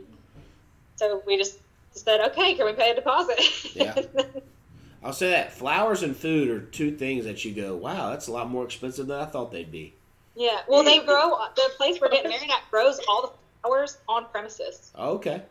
[0.95, 1.59] so we just
[1.91, 3.39] said, okay, can we pay a deposit?
[3.75, 3.95] Yeah.
[5.03, 8.31] I'll say that flowers and food are two things that you go, wow, that's a
[8.31, 9.93] lot more expensive than I thought they'd be.
[10.35, 10.59] yeah.
[10.67, 14.91] Well, they grow the place we're getting married at grows all the flowers on premises.
[14.97, 15.41] Okay.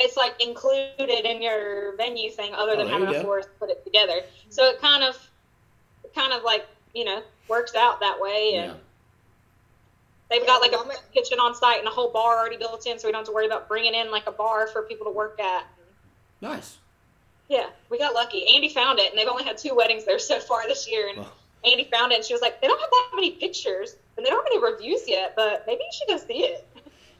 [0.00, 3.22] It's like included in your venue thing other than Oh, having a go.
[3.22, 5.16] florist put it together so it kind of
[6.04, 8.74] it kind of like you know works out that way and Yeah.
[10.30, 12.56] they've Yeah, got like the a moment- kitchen on site and a whole bar already
[12.56, 14.82] built in so we don't have to worry about bringing in like a bar for
[14.82, 15.64] people to work at
[16.40, 16.76] Nice.
[17.48, 18.46] Yeah, we got lucky.
[18.54, 21.08] Andie found it, and they've only had two weddings there so far this year.
[21.08, 21.32] And Well.
[21.64, 24.30] Andie found it, and she was like, "They don't have that many pictures, and they
[24.30, 26.67] don't have any reviews yet, but maybe you should go see it."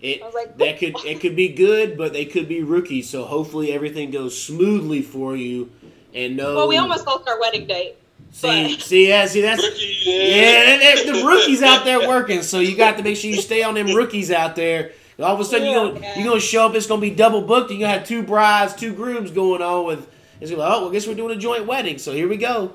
[0.00, 3.08] It I was like, that could it could be good, but they could be rookies.
[3.10, 5.70] So hopefully everything goes smoothly for you.
[6.14, 7.96] And no, Well, we almost lost our wedding date.
[8.30, 12.42] see but- see yeah see that's Rookie, yeah the, the rookies out there working.
[12.42, 14.92] So you got to make sure you stay on them rookies out there.
[15.18, 16.14] All of a sudden Yeah, you're gonna yeah.
[16.18, 16.74] you're gonna show up.
[16.76, 17.70] It's gonna be double booked.
[17.72, 20.08] and You're gonna have two brides, two grooms going on with.
[20.40, 21.98] It's gonna be like, oh, well, I guess we're doing a joint wedding.
[21.98, 22.70] So here we go.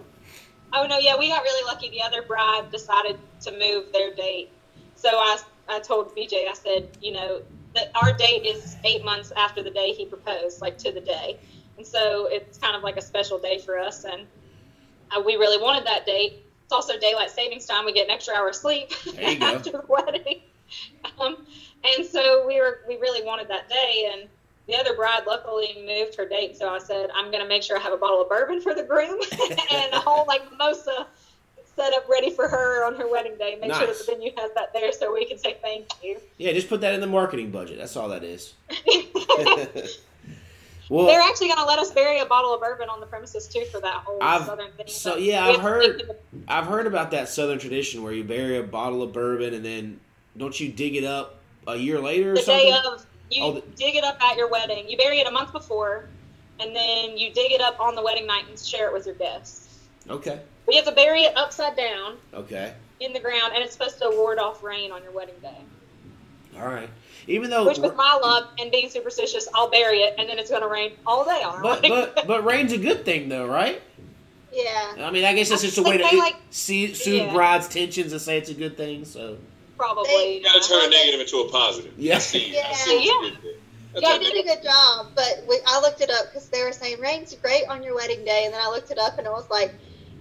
[0.74, 1.89] Oh no, yeah, we got really lucky.
[1.89, 4.49] The other bride decided to move their date,
[4.95, 5.38] so I
[5.68, 7.41] I told BJ I said, you know,
[7.76, 11.39] that our date is eight months after the day he proposed, like to the day,
[11.78, 14.28] and so it's kind of like a special day for us, and
[15.16, 16.45] uh, we really wanted that date.
[16.64, 17.86] It's also daylight savings time.
[17.86, 18.91] We get an extra hour of sleep
[19.41, 20.41] after the wedding,
[21.20, 21.45] um,
[21.84, 24.30] and so we were we really wanted that day, and
[24.68, 27.78] the other bride luckily moved her date, so I said I'm going to make sure
[27.78, 29.20] I have a bottle of bourbon for the groom
[29.72, 31.07] and a whole like mimosa
[31.76, 33.57] set up ready for her on her wedding day.
[33.59, 36.19] Make sure that the venue has that there so we can say thank you.
[36.38, 37.78] Yeah, just put that in the marketing budget.
[37.78, 38.53] That's all that is.
[40.89, 43.47] well, They're actually going to let us bury a bottle of bourbon on the premises
[43.47, 44.88] too for that whole I've- southern thing.
[44.88, 46.11] so, yeah, I've heard- of
[46.47, 49.99] I've heard about that southern tradition where you bury a bottle of bourbon and then
[50.38, 52.65] don't you dig it up a year later or The something?
[52.71, 54.88] day of, you Oh, the- dig it up at your wedding.
[54.89, 56.09] You bury it a month before,
[56.59, 59.15] and then you dig it up on the wedding night and share it with your
[59.15, 59.80] guests.
[60.09, 60.41] Okay.
[60.66, 62.74] But you have to bury it upside down Okay.
[62.99, 65.57] in the ground, and it's supposed to ward off rain on your wedding day.
[66.59, 66.89] All right.
[67.28, 70.49] Even though, Which, with my luck and being superstitious, I'll bury it, and then it's
[70.49, 73.82] going to rain all day on but but but rain's a good thing though, right?
[74.51, 74.93] Yeah.
[74.99, 77.34] I mean, I guess that's just a way to like- see, soothe Yeah.
[77.34, 79.03] brides' tensions and say it's a good thing.
[79.05, 79.38] So
[79.78, 80.38] Probably.
[80.38, 81.93] You gotta turn a negative into a positive.
[81.97, 82.18] Yeah.
[82.18, 82.51] I see.
[82.51, 82.74] I Yeah.
[82.76, 83.30] see what you Yeah.
[83.32, 83.51] did there.
[83.93, 84.61] That's Y'all a did a negative.
[84.61, 87.84] good job, but we, I looked it up because they were saying rain's great on
[87.84, 89.74] your wedding day, and then I looked it up and it was like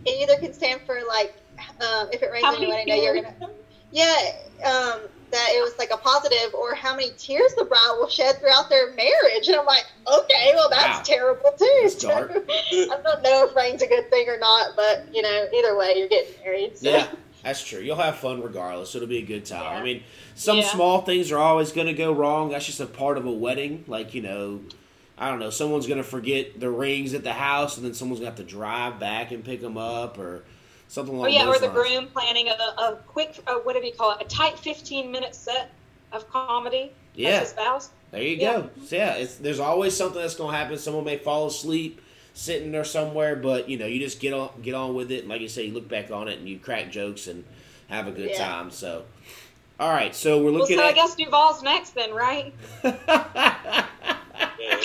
[0.04, 1.32] it either can stand for like
[1.80, 3.34] um, if it rains How on your many wedding day, you're gonna
[3.90, 4.16] yeah
[4.64, 5.00] um,
[5.30, 8.68] that it was like a positive, or how many tears the bride will shed throughout
[8.68, 11.02] their marriage, and I'm like, okay, well that's Wow.
[11.16, 11.68] terrible too.
[11.82, 12.30] That's So, dark.
[12.32, 15.94] I don't know if rain's a good thing or not, but you know, either way,
[15.96, 16.76] you're getting married.
[16.78, 16.90] So.
[16.90, 17.08] yeah,
[17.42, 17.80] that's true.
[17.80, 18.94] You'll have fun regardless.
[18.94, 19.80] It'll be a good time.
[19.80, 20.02] I mean,
[20.34, 20.68] some Yeah.
[20.68, 22.50] small things are always going to go wrong.
[22.50, 23.84] That's just a part of a wedding.
[23.86, 24.60] Like you know,
[25.18, 25.50] I don't know.
[25.50, 28.48] Someone's going to forget the rings at the house, and then someone's going to have
[28.48, 30.42] to drive back and pick them up, or
[30.88, 31.30] something like.
[31.32, 31.88] Oh yeah, or the lines.
[31.90, 34.22] groom planning a, a quick, uh, what do you call it?
[34.24, 35.70] A tight 15 minute set
[36.12, 36.92] of comedy.
[37.14, 37.40] Yeah.
[37.40, 37.90] his spouse.
[38.10, 38.52] There you Yeah.
[38.62, 38.70] go.
[38.86, 40.78] So, yeah, it's, there's always something that's going to happen.
[40.78, 42.00] Someone may fall asleep
[42.34, 45.20] sitting there somewhere, but you know, you just get on get on with it.
[45.20, 47.44] And like you say, you look back on it and you crack jokes and
[47.88, 48.38] have a good Yeah.
[48.48, 48.70] time.
[48.70, 49.04] So,
[49.78, 50.14] all right.
[50.14, 50.94] So we're Well, looking so I at.
[50.94, 52.54] guess Duvall's next then, right?
[54.58, 54.76] Yeah,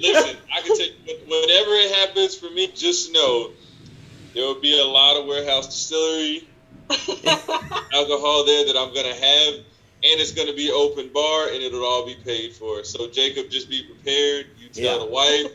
[0.00, 3.50] Listen, I can tell you, whenever it happens for me, just know
[4.34, 6.48] there will be a lot of warehouse distillery
[7.92, 12.06] alcohol there that I'm gonna have, and it's gonna be open bar, and it'll all
[12.06, 12.84] be paid for.
[12.84, 14.46] So Jacob, just be prepared.
[14.56, 14.98] You tell Yeah.
[14.98, 15.46] the wife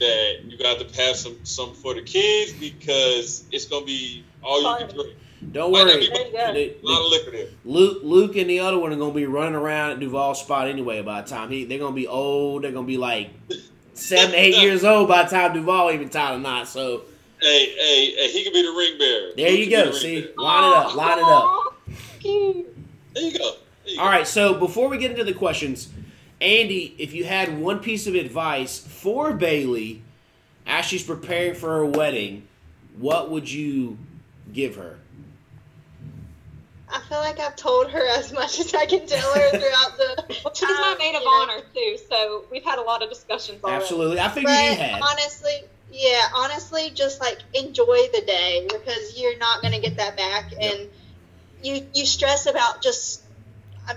[0.00, 4.60] that you got to have some some for the kids because it's gonna be all
[4.62, 5.16] you can drink.
[5.52, 6.00] Don't worry.
[6.00, 6.52] be- There you go.
[6.52, 7.46] The- A lot of liquor there.
[7.64, 11.02] Luke, Luke, and the other one are gonna be running around at Duvall's spot anyway.
[11.02, 12.62] By the time he, they're gonna be old.
[12.64, 13.30] They're gonna be like
[13.94, 16.68] seven, eight years old by the time Duvall even tied a knot.
[16.68, 17.02] So
[17.40, 19.30] Hey, hey, hey, he could be the ring bearer.
[19.36, 19.86] there He you go.
[19.86, 21.74] the See, line it up, line it up.
[22.22, 22.64] There you
[23.38, 23.52] go.
[23.84, 24.10] There you All go.
[24.10, 25.88] right, so before we get into the questions,
[26.40, 30.00] Andie, if you had one piece of advice for Baillie
[30.66, 32.46] as she's preparing for her wedding,
[32.98, 33.98] what would you
[34.52, 34.98] give her?
[36.88, 40.24] I feel like I've told her as much as I can tell her throughout the.
[40.44, 41.30] Well, she's my maid of you know.
[41.42, 43.82] honor too, so we've had a lot of discussions already.
[43.82, 45.02] Absolutely, I figured you But had.
[45.02, 45.52] honestly,
[45.90, 50.88] yeah, honestly, just like enjoy the day because you're not gonna get that back, and
[51.62, 53.22] you you stress about just
[53.90, 53.96] um,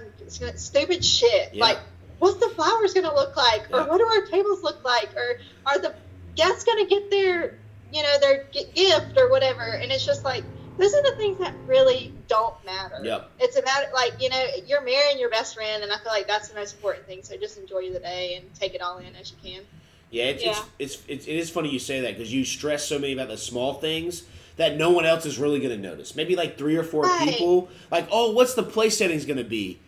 [0.56, 1.66] stupid shit Yeah.
[1.66, 1.80] like
[2.20, 5.80] what's the flowers gonna look like, or what do our tables look like, or are
[5.80, 5.94] the
[6.36, 7.58] guests gonna get their
[7.92, 10.44] you know their g- gift or whatever, and it's just like
[10.80, 13.00] those are the things that really don't matter.
[13.04, 13.32] Yep.
[13.40, 16.48] It's about like you know you're marrying your best friend, and I feel like that's
[16.50, 17.22] the most important thing.
[17.24, 19.64] So just enjoy the day and take it all in as you can.
[20.12, 20.52] Yeah, it's, Yeah.
[20.80, 23.28] It's, it's, it's it is funny you say that because you stress so many about
[23.28, 24.24] the small things
[24.58, 26.16] that no one else is really going to notice.
[26.16, 27.30] Maybe like three or four Right.
[27.30, 29.80] people, like, oh, what's the place settings going to be?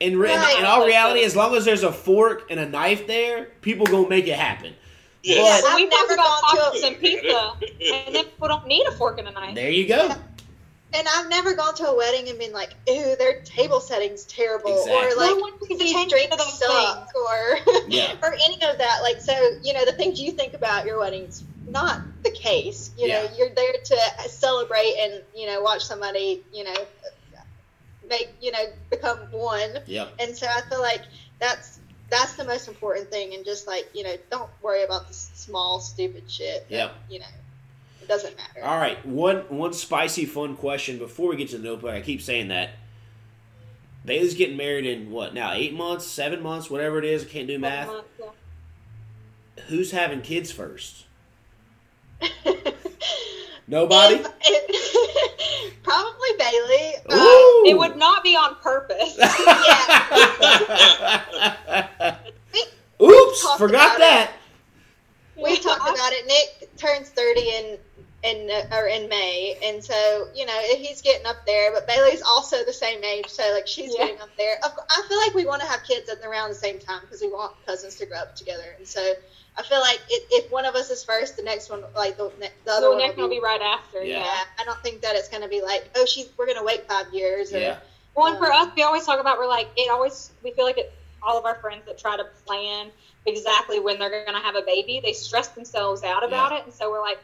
[0.00, 3.06] In, re- in- in all reality, as long as there's a fork and a knife
[3.06, 4.74] there, people gonna make it happen.
[5.24, 5.36] Yes.
[5.36, 7.52] Yeah, Well, I've we talked never about gone to tacos a- and pizza,
[8.06, 9.54] and then people don't need a fork and a knife.
[9.54, 10.14] There you go.
[10.96, 14.70] And I've never gone to a wedding and been like, "Ooh, their table setting's terrible,"
[14.78, 14.92] Exactly.
[14.94, 17.58] or like, one pays "These drinks to those suck," or
[17.88, 18.14] Yeah.
[18.22, 19.00] or any of that.
[19.02, 22.90] Like, so you know, the things you think about your weddings, not the case.
[22.98, 23.30] You know, Yeah.
[23.36, 26.76] you're there to celebrate and you know watch somebody, you know,
[28.08, 29.78] make you know become one.
[29.86, 30.06] Yeah.
[30.20, 31.02] And so I feel like
[31.40, 31.73] that's
[32.10, 35.80] that's the most important thing, and just like you know, don't worry about the small
[35.80, 36.66] stupid shit.
[36.68, 36.90] Yeah.
[37.08, 37.26] You know,
[38.02, 38.64] it doesn't matter.
[38.64, 41.90] All right, one one spicy fun question before we get to the notebook.
[41.90, 42.70] I keep saying that.
[44.04, 45.52] Baillie's getting married in what now?
[45.54, 47.24] Eight months, seven months, whatever it is.
[47.24, 47.90] I can't do math.
[48.20, 48.26] Yeah.
[49.68, 51.06] Who's having kids first?
[53.66, 54.16] Nobody.
[54.16, 56.92] If- if- probably Baillie.
[57.08, 59.16] Uh, It would not be on purpose.
[63.02, 64.32] Oops, forgot about that.
[65.36, 66.26] we talked about it.
[66.26, 67.78] Nick turns thirty in
[68.24, 71.72] in or in May, and so you know he's getting up there.
[71.72, 74.06] But Baillie's also the same age, so like she's Yeah.
[74.06, 74.58] getting up there.
[74.64, 77.28] I feel like we want to have kids at around the same time because we
[77.28, 79.14] want cousins to grow up together, and so.
[79.56, 82.28] I feel like it, if one of us is first, the next one, like the,
[82.64, 84.02] the other The one, next one will be right after.
[84.02, 84.16] Yeah.
[84.18, 84.24] Yeah.
[84.24, 86.64] Yeah, I don't think that it's going to be like, oh, she's we're going to
[86.64, 87.52] wait five years.
[87.52, 87.76] Or, Yeah.
[88.16, 90.78] Well, and for us, we always talk about we're like it always we feel like
[90.78, 90.92] it.
[91.22, 92.90] All of our friends that try to plan
[93.26, 96.58] exactly when they're going to have a baby, they stress themselves out about Yeah.
[96.58, 97.20] it, and so we're like,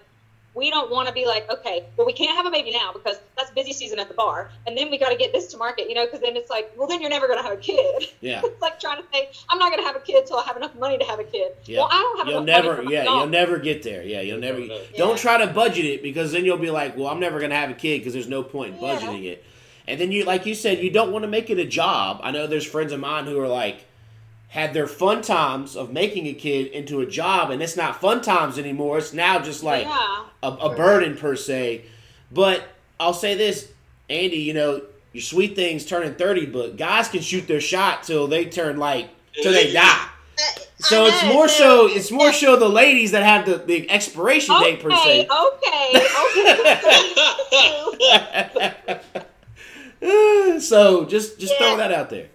[0.55, 3.20] we don't want to be like, okay, well, we can't have a baby now because
[3.36, 5.88] that's busy season at the bar, and then we got to get this to market,
[5.88, 8.09] you know, because then it's like, well, then you're never going to have a kid.
[8.20, 8.42] Yeah.
[8.44, 10.57] it's like trying to say, I'm not going to have a kid till I have
[10.57, 11.53] enough money to have a kid.
[11.64, 11.78] Yeah.
[11.78, 13.16] Well, I don't have You'll enough never, money for yeah, dog.
[13.20, 14.03] you'll never get there.
[14.03, 14.59] Yeah, you'll never.
[14.61, 14.78] Yeah.
[14.98, 17.70] Don't try to budget it because then you'll be like, well, I'm never gonna have
[17.70, 18.98] a kid because there's no point in Yeah.
[18.98, 19.44] budgeting it.
[19.88, 22.20] And then you, like you said, you don't want to make it a job.
[22.22, 23.86] I know there's friends of mine who are like,
[24.51, 28.20] had their fun times of making a kid into a job, and it's not fun
[28.20, 28.98] times anymore.
[28.98, 30.24] It's now just like yeah.
[30.42, 31.84] a, a burden per se.
[32.32, 32.64] But
[32.98, 33.70] I'll say this,
[34.09, 34.82] Andie, you know,
[35.12, 39.09] your sweet thing's turning 30, but guys can shoot their shot till they turn like
[39.40, 39.80] till they die.
[39.82, 43.88] Uh, I- So it's more so it's more so the ladies that have the, the
[43.90, 45.28] expiration Okay, date per se.
[45.28, 46.07] okay,
[50.01, 50.61] okay.
[50.61, 52.28] so just just throw that out there.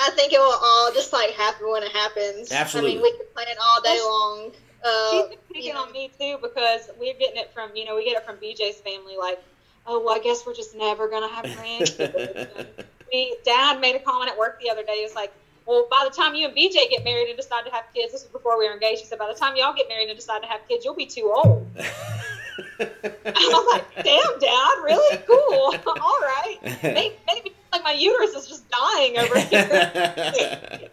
[0.00, 2.52] I think it will all just like happen when it happens.
[2.52, 2.92] Absolutely.
[2.92, 4.52] I mean, we can plan all day long.
[4.84, 5.82] Uh, She's been picking you know.
[5.82, 8.80] on me too because we're getting it from you know we get it from BJ's
[8.80, 9.42] family like
[9.88, 12.48] oh well I guess we're just never gonna have grandkids.
[12.48, 12.68] And
[13.12, 15.02] we dad made a comment at work the other day.
[15.04, 15.32] It's like
[15.66, 18.22] well by the time you and BJ get married and decide to have kids, this
[18.22, 19.00] was before we were engaged.
[19.00, 21.06] He said by the time y'all get married and decide to have kids, you'll be
[21.06, 21.66] too old.
[22.80, 28.46] I was like damn dad really cool all right maybe, maybe like my uterus is
[28.46, 30.90] just dying over here.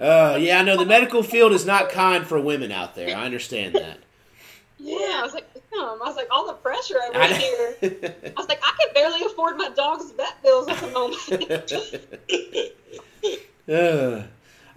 [0.00, 3.16] uh, yeah, I know the medical field is not kind for women out there.
[3.16, 3.98] I understand that.
[4.78, 5.80] Yeah, I was like, damn.
[5.80, 7.76] I was like, all the pressure over I here.
[7.82, 11.16] I was like, I can barely afford my dog's vet bills at the moment.
[13.68, 14.22] Uh,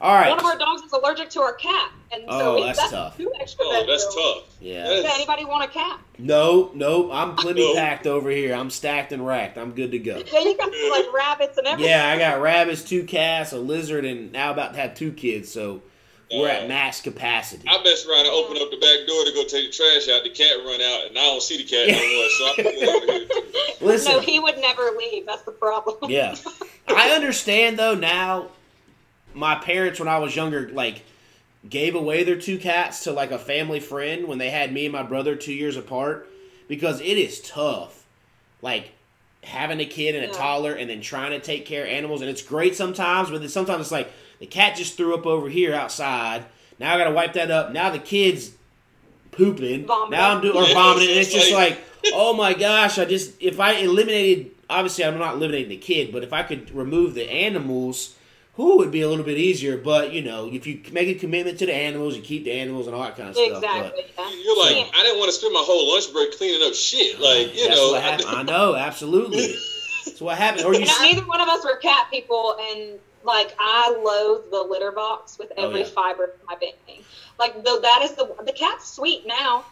[0.04, 0.30] all right.
[0.30, 3.18] One of our dogs is allergic to our cat, and Oh, so we, that's tough.
[3.18, 4.58] two extra Oh, that's tough.
[4.62, 4.84] Yeah.
[4.84, 6.00] That Does is- anybody want a cat?
[6.20, 7.80] No, no, I'm plenty No.
[7.80, 8.54] packed over here.
[8.54, 9.58] I'm stacked and racked.
[9.58, 10.18] I'm good to go.
[10.32, 11.90] Yeah, you got like rabbits and everything.
[11.92, 15.50] Yeah, I got rabbits, two cats, a lizard, and now about to have two kids.
[15.52, 15.82] So
[16.32, 17.64] we're at Uh, max capacity.
[17.68, 20.24] I mess around and open up the back door to go take the trash out.
[20.24, 22.30] The cat run out, and I don't see the cat no more.
[22.30, 23.28] So I'm going over here.
[23.28, 23.86] too.
[23.86, 25.26] Listen, No, he would never leave.
[25.26, 26.12] That's the problem.
[26.12, 26.36] yeah,
[26.88, 28.50] I understand though now.
[29.34, 31.04] My parents, when I was younger, like
[31.70, 34.92] gave away their two cats to like a family friend when they had me and
[34.94, 36.30] my brother two years apart
[36.68, 38.06] because it is tough.
[38.62, 38.92] Like
[39.44, 40.34] having a kid and a Yeah.
[40.34, 43.50] toddler and then trying to take care of animals and it's great sometimes, but then
[43.50, 46.46] sometimes it's like the cat just threw up over here outside.
[46.80, 47.72] Now I gotta wipe that up.
[47.72, 48.52] Now the kid's
[49.32, 49.86] pooping.
[49.86, 50.12] Vomiting.
[50.12, 51.10] Now I'm doing or vomiting.
[51.10, 52.98] And it's it's just like- like, oh my gosh!
[53.00, 56.74] I just if I eliminated, obviously I'm not eliminating the kid, but if I could
[56.76, 58.16] remove the animals,
[58.54, 59.78] who would be a little bit easier.
[59.78, 62.88] But you know, if you make a commitment to the animals, you keep the animals
[62.88, 63.48] and all that kind of stuff.
[63.64, 64.04] Exactly.
[64.18, 64.32] yeah.
[64.44, 64.92] You're like, Yeah.
[64.96, 67.20] I didn't want to spend my whole lunch break cleaning up shit.
[67.20, 68.28] Like, you that's know, what I- happened.
[68.30, 69.56] I know, absolutely.
[70.06, 70.66] That's what happened.
[70.66, 74.52] Or you You know, neither one of us were cat people, and like I loathe
[74.52, 75.86] the litter box with Oh, every yeah.
[75.88, 76.74] fiber of my being.
[77.40, 79.64] Like though that is the the cat's sweet now,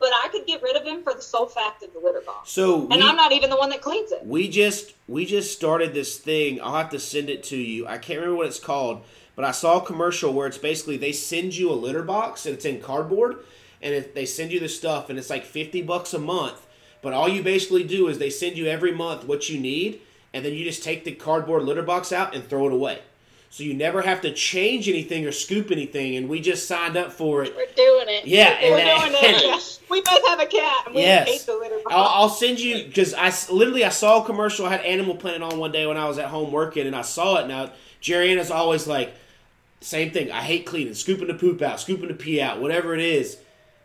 [0.00, 2.50] but I could get rid of him for the sole fact of the litter box.
[2.50, 4.24] so And I'm not even the one that cleans it.
[4.24, 6.60] we just we just started this thing.
[6.60, 7.86] I'll have to send it to you.
[7.86, 9.04] I can't remember what it's called,
[9.36, 12.54] but I saw a commercial where it's basically they send you a litter box and
[12.54, 13.36] it's in cardboard,
[13.82, 16.66] and it, they send you the stuff and it's like fifty bucks a month.
[17.02, 20.00] But all you basically do is they send you every month what you need,
[20.32, 23.00] and then you just take the cardboard litter box out and throw it away.
[23.52, 27.10] So you never have to change anything or scoop anything, and we just signed up
[27.12, 27.52] for it.
[27.56, 28.24] We're doing it.
[28.24, 29.22] Yeah, We're and, doing
[29.54, 29.76] it.
[29.90, 30.86] We both have a cat.
[30.86, 31.26] And we Yes.
[31.28, 31.86] hate the litter box.
[31.90, 34.66] I'll, I'll send you because I literally I saw a commercial.
[34.66, 37.02] I had Animal Planet on one day when I was at home working, and I
[37.02, 37.48] saw it.
[37.48, 39.12] Now Jerry Anna's always like,
[39.80, 40.30] same thing.
[40.30, 43.36] I hate cleaning, scooping the poop out, scooping the pee out, whatever it is.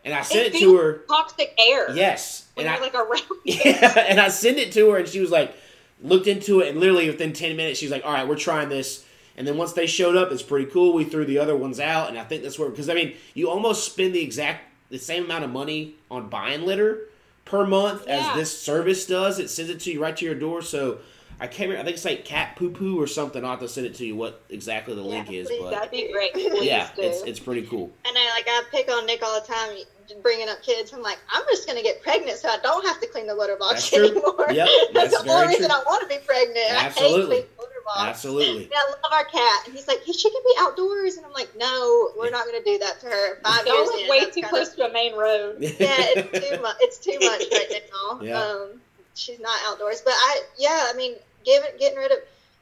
[0.03, 0.99] And I sent it to her.
[1.07, 1.89] toxic air.
[1.89, 3.23] Yes, When and I like around.
[3.43, 5.55] yeah, and I sent it to her, and she was like,
[6.03, 9.03] looked into it, and literally within ten minutes, she's like, "All right, we're trying this."
[9.37, 10.93] And then once they showed up, it's pretty cool.
[10.93, 13.49] We threw the other ones out, and I think that's where because I mean, you
[13.49, 16.99] almost spend the exact the same amount of money on buying litter
[17.43, 18.29] per month Yeah.
[18.29, 19.39] as this service does.
[19.39, 20.61] It sends it to you right to your door.
[20.61, 20.99] So
[21.39, 21.81] I can't remember.
[21.81, 23.43] I think it's like cat poo poo or something.
[23.43, 25.91] I'll have to send it to you what exactly the link is, please, but That'd
[25.91, 26.33] be great.
[26.33, 27.01] Please yeah, do.
[27.01, 27.91] it's it's pretty cool.
[28.05, 29.75] And I like I pick on Nick all the time,
[30.21, 30.93] bringing up kids.
[30.93, 33.57] I'm like, I'm just gonna get pregnant so I don't have to clean the litter
[33.57, 34.45] box That's anymore.
[34.49, 35.71] Yep, that's, that's the only reason.
[35.71, 36.57] I want to be pregnant.
[36.71, 37.25] I hate Absolutely.
[37.25, 38.01] cleaning litter box.
[38.01, 38.63] Absolutely.
[38.65, 41.49] And I love our cat, and he's like, she can be outdoors, and I'm like,
[41.57, 43.39] no, we're not gonna do that to her.
[43.43, 45.57] Five years Y'all live in, way too kinda- close to a main road.
[45.61, 46.75] yeah, it's too much.
[46.81, 48.19] It's too much right now.
[48.21, 48.39] Yeah.
[48.41, 48.81] Um,
[49.13, 52.17] she's not outdoors, but I, yeah, I mean, giving, getting rid of.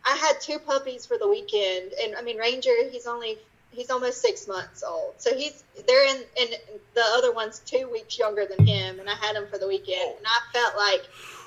[0.06, 3.38] I had two puppies for the weekend, and I mean, Ranger, he's only,
[3.72, 6.50] he's almost six months old, so he's they're in, and
[6.94, 10.16] the other one's two weeks younger than him, and I had him for the weekend,
[10.18, 11.04] and I felt like.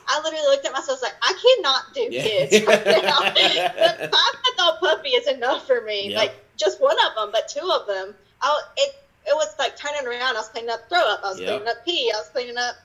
[0.08, 2.22] I literally looked at myself I was like, I cannot do Yeah.
[2.22, 3.20] kids right now.
[4.00, 6.10] the five month old puppy is enough for me.
[6.10, 6.16] Yep.
[6.18, 8.14] Like just one of them, but two of them.
[8.42, 8.94] I it
[9.28, 10.36] it was like turning around.
[10.36, 11.20] I was cleaning up throw up.
[11.24, 11.48] I was Yep.
[11.48, 12.12] cleaning up pee.
[12.14, 12.76] I was cleaning up,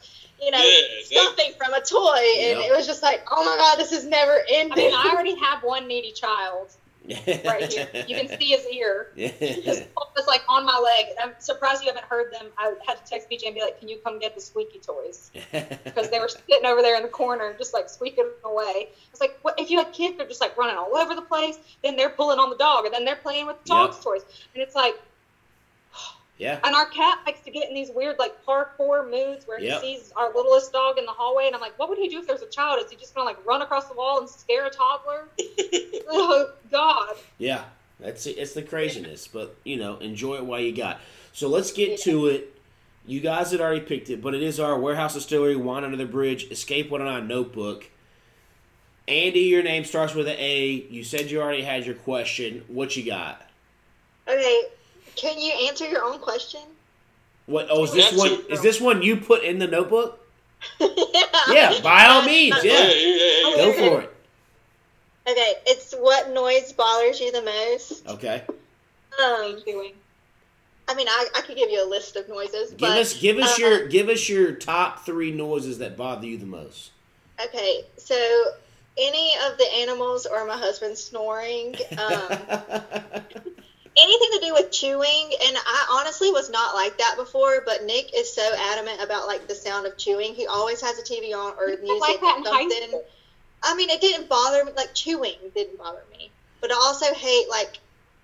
[0.42, 2.70] you know, Yeah, that- from a toy, and Yep.
[2.70, 4.74] it was just like, oh my god, this is never ending.
[4.74, 6.70] I mean, I already have one needy child
[7.46, 7.88] right here.
[8.08, 9.12] You can see his ear.
[9.16, 11.16] His paw is like on my leg.
[11.22, 12.48] I'm surprised you haven't heard them.
[12.58, 15.32] I had to text BJ and be like, "Can you come get the squeaky toys?"
[15.84, 18.90] Because they were sitting over there in the corner, just like squeaking away.
[19.12, 19.60] It's like, "What?
[19.60, 21.58] If you had kids, they're just like running all over the place.
[21.84, 24.24] Then they're pulling on the dog, and then they're playing with the dog's toys,
[24.54, 24.96] and it's like."
[26.42, 26.60] Yeah.
[26.64, 29.84] And our cat likes to get in these weird like parkour moods where Yep.
[29.84, 32.18] he sees our littlest dog in the hallway, and I'm like, "What would he do
[32.18, 32.84] if there's a child?
[32.84, 35.28] Is he just gonna like run across the wall and scare a toddler?"
[36.10, 37.16] oh God!
[37.38, 37.66] Yeah,
[38.00, 38.40] that's it.
[38.40, 41.00] It's the craziness, but you know, enjoy it while you got.
[41.32, 42.60] So let's get to it.
[43.06, 46.06] You guys had already picked it, but it is our warehouse distillery wine under the
[46.08, 47.88] bridge escape one on notebook.
[49.08, 50.88] Andie, your name starts with an A.
[50.90, 52.64] You said you already had your question.
[52.68, 53.48] What you got?
[54.28, 54.62] okay,
[55.16, 56.62] can you answer your own question?
[57.46, 57.68] What?
[57.70, 58.32] Oh, is this That's one?
[58.32, 58.50] it.
[58.50, 60.20] Is this one you put in the notebook?
[60.80, 60.88] yeah.
[61.50, 62.56] Yeah, by all means.
[62.64, 63.56] yeah, Yeah, yeah, yeah.
[63.56, 64.14] go for it.
[65.28, 68.08] Okay, it's what noise bothers you the most.
[68.08, 69.62] Okay, Um,
[70.88, 73.38] I mean, I, I could give you a list of noises, give but us give
[73.38, 76.92] us uh, your give us your top three noises that bother you the most.
[77.44, 78.16] Okay, so
[78.98, 83.22] any of the animals or my husband snoring, um,
[83.98, 88.16] anything to do with chewing, and I honestly was not like that before, but Nick
[88.16, 90.34] is so adamant about like the sound of chewing.
[90.34, 93.02] He always has a TV on or You music like that or something.
[93.64, 94.72] I mean, it didn't bother me.
[94.76, 96.32] Like chewing didn't bother me,
[96.62, 97.80] but I also hate like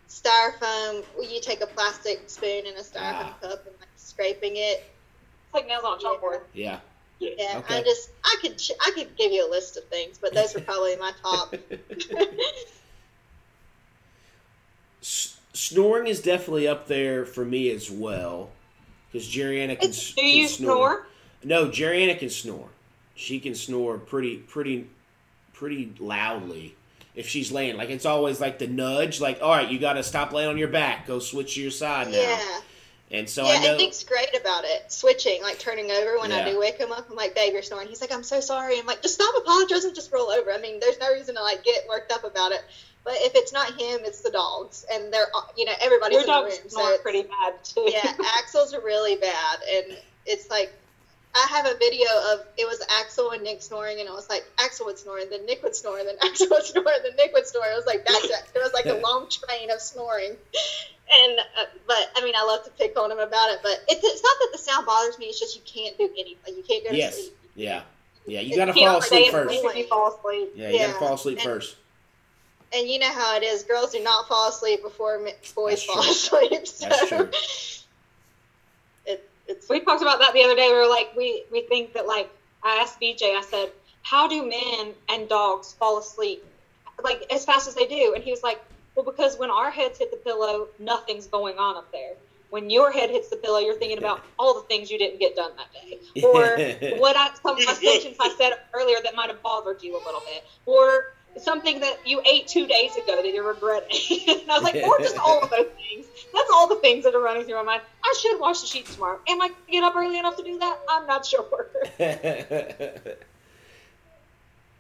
[0.10, 1.03] styrofoam.
[1.22, 3.38] You take a plastic spoon and a styrofoam Ah.
[3.41, 4.77] cup and like scraping it.
[4.80, 6.41] It's like nails on a chalkboard.
[6.53, 6.80] yeah.
[7.19, 7.77] Yeah, Okay.
[7.80, 10.60] I just I could I could give you a list of things, but those are
[10.61, 11.53] probably my top.
[15.57, 18.51] Snoring is definitely up there for me as well.
[19.11, 21.07] Because Jerriana can, Do can you snore?
[21.43, 22.69] No, Jerriana can snore.
[23.15, 24.88] She can snore pretty, pretty,
[25.53, 26.75] pretty loudly.
[27.15, 30.03] If she's laying, like it's always like the nudge, like all right, you got to
[30.03, 32.19] stop laying on your back, go switch to your side now.
[32.19, 32.59] yeah,
[33.09, 33.51] And so yeah.
[33.53, 36.45] I know, And Nick's great about it, switching, like turning over when Yeah.
[36.45, 37.09] I do wake him up.
[37.09, 39.93] I'm like, "Babe, you're snoring." He's like, "I'm so sorry." I'm like, "Just stop apologizing,
[39.95, 42.61] just roll over." I mean, there's no reason to like get worked up about it.
[43.05, 46.27] But if it's not him, it's the dogs, and they're you know everybody's Your in
[46.27, 46.69] the dogs room.
[46.69, 47.85] So snore it's- pretty bad too.
[47.88, 50.73] yeah, Axel's really bad, and it's like
[51.38, 54.43] I have a video of it was Axel and Nick snoring, and it was like
[54.59, 57.15] Axel would snore, and then Nick would snore, and then Axel would snore, and then
[57.15, 57.65] Nick would snore.
[57.65, 58.43] It was like back it.
[58.53, 62.64] There was like a long train of snoring, and uh, but I mean I love
[62.65, 65.26] to pick on him about it, but it's, it's not that the sound bothers me.
[65.27, 66.55] It's just you can't do anything.
[66.55, 67.38] You can't go to yes, sleep.
[67.55, 67.81] yeah,
[68.26, 69.53] yeah, you got to fall asleep first.
[69.53, 70.49] if you fall asleep.
[70.55, 71.76] Yeah, you gotta fall asleep And- first.
[72.73, 73.64] And you know how it is.
[73.64, 75.19] Girls do not fall asleep before
[75.55, 76.11] boys That's fall true.
[76.11, 76.61] asleep.
[76.68, 77.30] So That's true.
[79.69, 80.69] We talked about that the other day.
[80.69, 82.29] We were like, we we think that like
[82.63, 83.35] I asked BJ.
[83.35, 83.71] I said,
[84.03, 86.43] how do men and dogs fall asleep
[87.03, 88.13] like as fast as they do?
[88.15, 88.59] And he was like,
[88.95, 92.13] well, because when our heads hit the pillow, nothing's going on up there.
[92.49, 95.35] When your head hits the pillow, you're thinking about all the things you didn't get
[95.35, 99.83] done that day, or what I some assumptions I said earlier that might have bothered
[99.83, 103.89] you a little bit, or something that you ate two days ago that you're regretting.
[104.27, 106.05] and I was like, or just all of those things.
[106.33, 107.81] That's all the things that are running through my mind.
[108.03, 109.19] I should wash the sheets tomorrow.
[109.27, 110.79] Am I get up early enough to do that?
[110.89, 111.67] I'm not sure.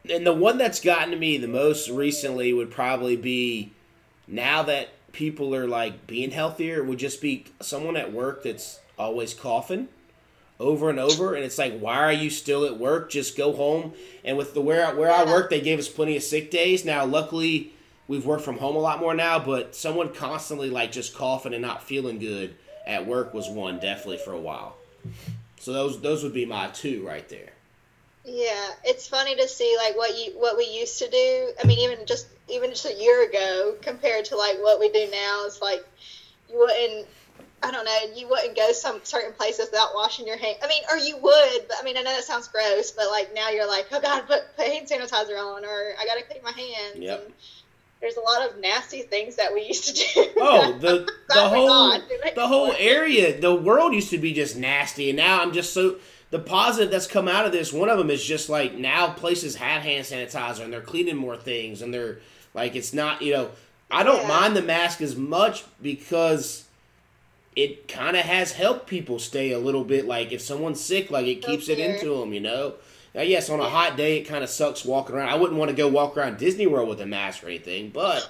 [0.09, 3.71] and the one that's gotten to me the most recently would probably be
[4.27, 9.33] now that people are like being healthier would just be someone at work that's always
[9.33, 9.87] coughing
[10.59, 13.93] over and over and it's like why are you still at work just go home
[14.25, 17.05] and with the where where I work they gave us plenty of sick days now
[17.05, 17.73] luckily
[18.07, 21.61] we've worked from home a lot more now but someone constantly like just coughing and
[21.61, 22.55] not feeling good
[22.87, 24.77] at work was one definitely for a while
[25.59, 27.51] so those those would be my two right there
[28.29, 31.53] Yeah, it's funny to see like what you what we used to do.
[31.63, 35.07] I mean, even just even just a year ago compared to like what we do
[35.09, 35.45] now.
[35.45, 35.85] It's like
[36.49, 37.07] you wouldn't.
[37.63, 37.97] I don't know.
[38.15, 40.57] You wouldn't go some certain places without washing your hands.
[40.63, 43.33] I mean, or you would, but I mean, I know that sounds gross, but like
[43.33, 46.51] now you're like, oh god, put put hand sanitizer on, or I gotta clean my
[46.51, 46.97] hands.
[46.97, 47.23] Yep.
[47.25, 47.33] And
[47.99, 50.25] there's a lot of nasty things that we used to do.
[50.39, 51.99] Oh, the the whole
[52.35, 55.97] the whole area, the world used to be just nasty, and now I'm just so
[56.29, 57.73] the positive that's come out of this.
[57.73, 61.37] One of them is just like now places have hand sanitizer and they're cleaning more
[61.37, 62.19] things, and they're
[62.53, 63.49] like it's not you know
[63.89, 64.27] I don't Yeah.
[64.27, 66.65] mind the mask as much because
[67.57, 71.25] it kind of has helped people stay a little bit like if someone's sick, like
[71.25, 72.75] it keeps it into them, you know.
[73.15, 75.29] Uh, now, yes, on a hot day, it kind of sucks walking around.
[75.29, 78.29] I wouldn't want to go walk around Disney World with a mask or anything, but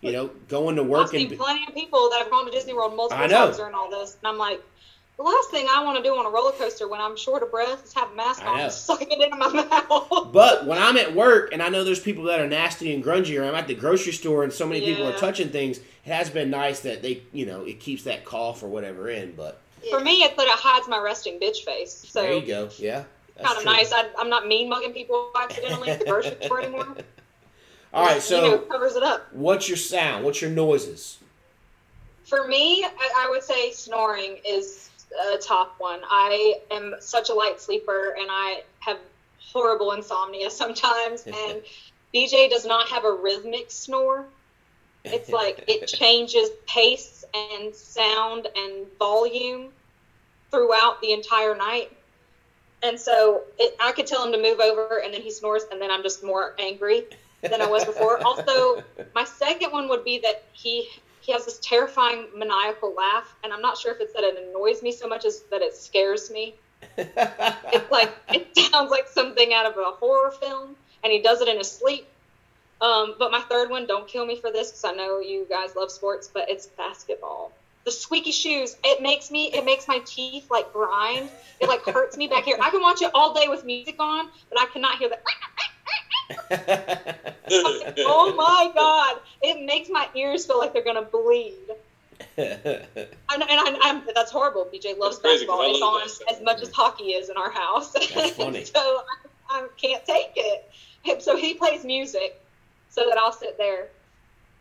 [0.00, 2.74] you know, going to work I've and plenty of people that have gone to Disney
[2.74, 4.60] World multiple times during all this, and I'm like,
[5.16, 7.50] the last thing I want to do on a roller coaster when I'm short of
[7.50, 10.32] breath is have a mask on and suck it into my mouth.
[10.32, 13.40] But when I'm at work and I know there's people that are nasty and grungy,
[13.40, 16.30] or I'm at the grocery store and so many people are touching things, it has
[16.30, 19.34] been nice that they, you know, it keeps that cough or whatever in.
[19.36, 21.92] But For me, it's that it hides my resting bitch face.
[21.92, 22.68] So there you go.
[22.78, 23.04] Yeah.
[23.40, 23.92] kind of nice.
[23.92, 26.96] I, I'm not mean mugging people accidentally at the grocery store anymore.
[27.92, 28.20] All right.
[28.20, 29.32] so you know, covers it up.
[29.32, 30.24] what's your sound?
[30.24, 31.18] What's your noises?
[32.24, 32.88] For me, I,
[33.18, 34.90] I would say snoring is
[35.34, 36.00] a top one.
[36.08, 38.98] I am such a light sleeper, and I have
[39.38, 41.26] horrible insomnia sometimes.
[41.26, 41.62] And
[42.14, 44.26] BJ does not have a rhythmic snore.
[45.04, 49.70] It's like it changes pace and sound and volume
[50.50, 51.92] throughout the entire night.
[52.82, 55.80] And so it, I could tell him to move over, and then he snores, and
[55.80, 57.04] then I'm just more angry
[57.42, 58.18] than I was before.
[58.24, 58.84] also,
[59.14, 60.88] my second one would be that he
[61.24, 64.82] he has this terrifying maniacal laugh, and I'm not sure if it's that it annoys
[64.82, 66.54] me so much as that it scares me.
[66.98, 71.48] It's like it sounds like something out of a horror film, and he does it
[71.48, 72.06] in his sleep.
[72.80, 75.74] Um, but my third one, don't kill me for this because I know you guys
[75.74, 77.52] love sports, but it's basketball.
[77.84, 81.30] The squeaky shoes, it makes me, it makes my teeth like grind.
[81.60, 82.58] It like hurts me back here.
[82.60, 85.22] I can watch it all day with music on, but I cannot hear that.
[86.60, 89.18] oh my god!
[89.42, 91.54] It makes my ears feel like they're gonna bleed.
[92.36, 94.66] And, and I, I'm, that's horrible.
[94.72, 95.62] BJ loves That's basketball.
[95.62, 97.92] I It's on that as much as hockey is in our house.
[97.92, 98.64] That's funny.
[98.64, 98.78] so
[99.50, 100.70] I, I can't take it.
[101.08, 102.40] And So he plays music
[102.90, 103.88] so that I'll sit there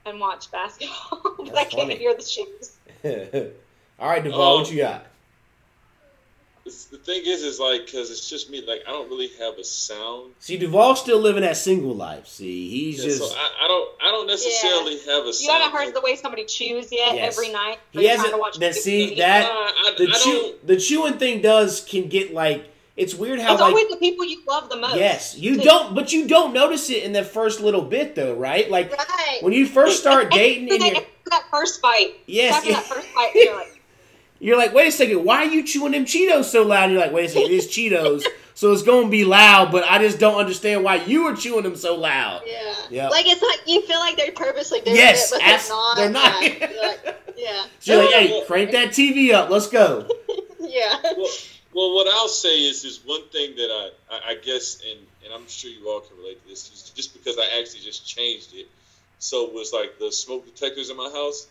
[0.05, 1.35] and watch basketball.
[1.37, 1.95] but I can't funny.
[1.97, 3.51] hear the shoes.
[3.99, 4.59] All right, Duvall, Oh.
[4.61, 5.05] what you got?
[6.65, 8.63] It's- the thing is, is like, because it's just me.
[8.65, 10.31] Like, I don't really have a sound.
[10.39, 12.25] See, Duvall's still living that single life.
[12.27, 13.89] See, he's Yeah, just so I, I don't.
[14.01, 15.63] I don't necessarily have a You sound.
[15.63, 17.35] haven't heard the way somebody chews yet Yes.
[17.37, 17.79] every night.
[17.91, 18.79] He Are you trying hasn't- to watch that- TV?
[18.79, 22.65] see, that- Nah, I, the I chew the chewing thing does can get like
[22.95, 24.95] it's weird how It's like always the people you love the most.
[24.95, 28.35] yes you They- don't but you don't notice it in the first little bit though
[28.35, 29.41] right like Right.
[29.41, 32.15] when you first start dating After and that, you're, after that first fight.
[32.27, 32.75] Yes, After yeah.
[32.75, 33.72] that first fight, you're like,
[34.43, 37.01] you're like wait a second why are you chewing them Cheetos so loud and you're
[37.01, 40.19] like wait a second it is Cheetos so it's gonna be loud but I just
[40.19, 42.75] don't understand why you are chewing them so loud Yeah.
[42.89, 43.09] Yeah.
[43.09, 45.95] Like it's like you feel like they're purposely doing Yes, it, but abs- they're not.
[45.95, 46.43] they're not.
[46.43, 46.69] Yeah.
[46.71, 47.65] You're like, yeah.
[47.79, 50.07] so you're like hey crank that TV up let's go
[50.59, 50.93] Yeah.
[51.17, 51.27] Well,
[51.75, 55.33] well, what I'll say is, is one thing that I, I, I guess, and, and
[55.33, 58.53] I'm sure you all can relate to this, is just because I actually just changed
[58.53, 58.67] it.
[59.19, 61.47] So it was like the smoke detectors in my house.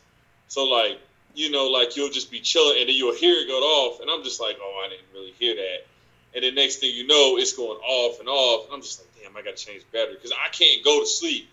[0.49, 0.99] So like,
[1.35, 4.11] you know, like you'll just be chilling and then you'll hear it go off, and
[4.11, 5.87] I'm just like, oh, I didn't really hear that.
[6.35, 9.09] And the next thing you know, it's going off and off, and I'm just like,
[9.23, 11.49] damn, I got to change the battery because I can't go to sleep.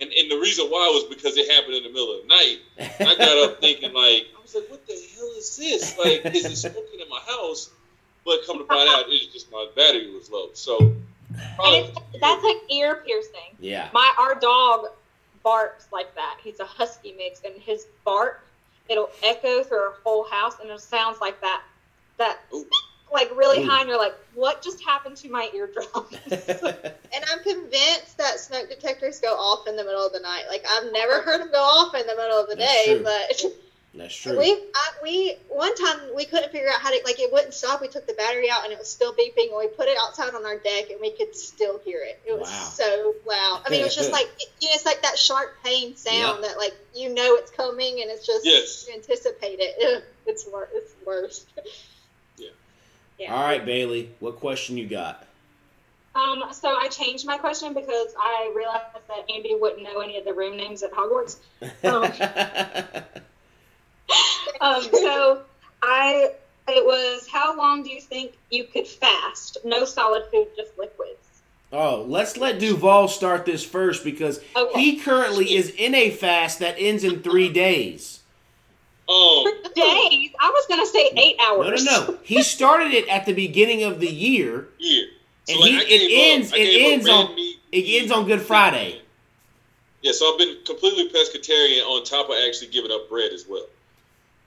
[0.00, 2.58] And, and the reason why was because it happened in the middle of the night.
[3.00, 5.96] I got up thinking like, I was like, what the hell is this?
[5.98, 7.70] Like, is it smoking in my house?
[8.24, 10.50] But come to find out, it's just my battery was low.
[10.54, 10.94] So,
[11.56, 13.56] probably, it's, that's like ear piercing.
[13.60, 14.86] yeah My our dog
[15.42, 16.38] barks like that.
[16.42, 18.42] He's a husky mix, and his bark
[18.92, 21.62] it'll echo through our whole house, and it sounds like that.
[22.18, 22.38] That
[23.12, 23.68] like really really Ooh.
[23.68, 25.88] high and you're like, what just happened to my eardrums?
[27.14, 30.44] And I'm convinced that smoke detectors go off in the middle of the night.
[30.48, 33.02] Like I've never heard them go off in the middle of the That's day, true.
[33.04, 33.42] but
[33.94, 34.38] That's true.
[34.38, 37.82] we I, we one time we couldn't figure out how to like it wouldn't stop.
[37.82, 39.48] We took the battery out and it was still beeping.
[39.50, 42.18] And we put it outside on our deck and we could still hear it.
[42.26, 42.70] It was Wow.
[42.72, 43.62] so loud.
[43.66, 44.28] I mean, it was just like
[44.60, 48.10] you know, it's like that sharp pain sound that like you know it's coming and
[48.10, 48.86] it's just Yes.
[48.88, 50.04] you anticipate it.
[50.26, 50.68] It's worse.
[50.74, 51.46] It's worse.
[53.18, 53.34] Yeah.
[53.34, 55.26] All right, Baillie, what question you got?
[56.14, 60.24] Um, so I changed my question because I realized that Andie wouldn't know any of
[60.24, 61.36] the room names at Hogwarts.
[61.84, 63.02] Um,
[64.60, 65.42] Um, so
[65.82, 66.30] I,
[66.68, 69.58] it was, how long do you think you could fast?
[69.64, 71.18] No solid food, just liquids.
[71.72, 74.80] oh, let's let Duvall start this first because Okay.
[74.80, 78.20] he currently is in a fast that ends in three days.
[79.08, 79.50] Oh.
[79.74, 80.30] Days?
[80.40, 81.84] I was gonna say eight hours.
[81.84, 82.06] no, no.
[82.12, 82.18] No.
[82.22, 84.68] he started it at the beginning of the year.
[84.78, 85.04] yeah.
[85.48, 88.26] So And like, he- it gave up- ends- it ends on- meat, It ends on
[88.26, 89.00] Good Friday.
[90.02, 93.66] Yeah, so I've been completely pescatarian on top of actually giving up bread as well.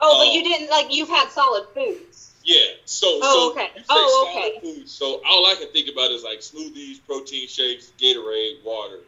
[0.01, 0.33] Oh, but Oh.
[0.33, 2.33] you didn't like you've had solid foods.
[2.43, 3.71] Yeah, so Oh, so okay.
[3.75, 4.59] you say Oh, solid okay.
[4.61, 4.89] food.
[4.89, 8.99] So all I can think about is like smoothies, protein shakes, Gatorade, water.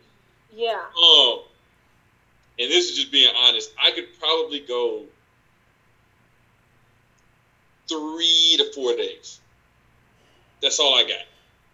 [0.52, 0.84] Yeah.
[1.04, 1.42] Um,
[2.60, 3.72] and this is just being honest.
[3.82, 5.04] I could probably go
[7.88, 9.40] three to four days.
[10.62, 11.22] That's all I got.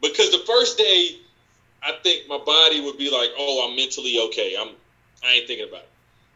[0.02, 1.18] Because the first day,
[1.82, 4.56] I think my body would be like, "Oh, I'm mentally okay.
[4.60, 4.70] I'm,
[5.24, 5.90] I ain't thinking about it."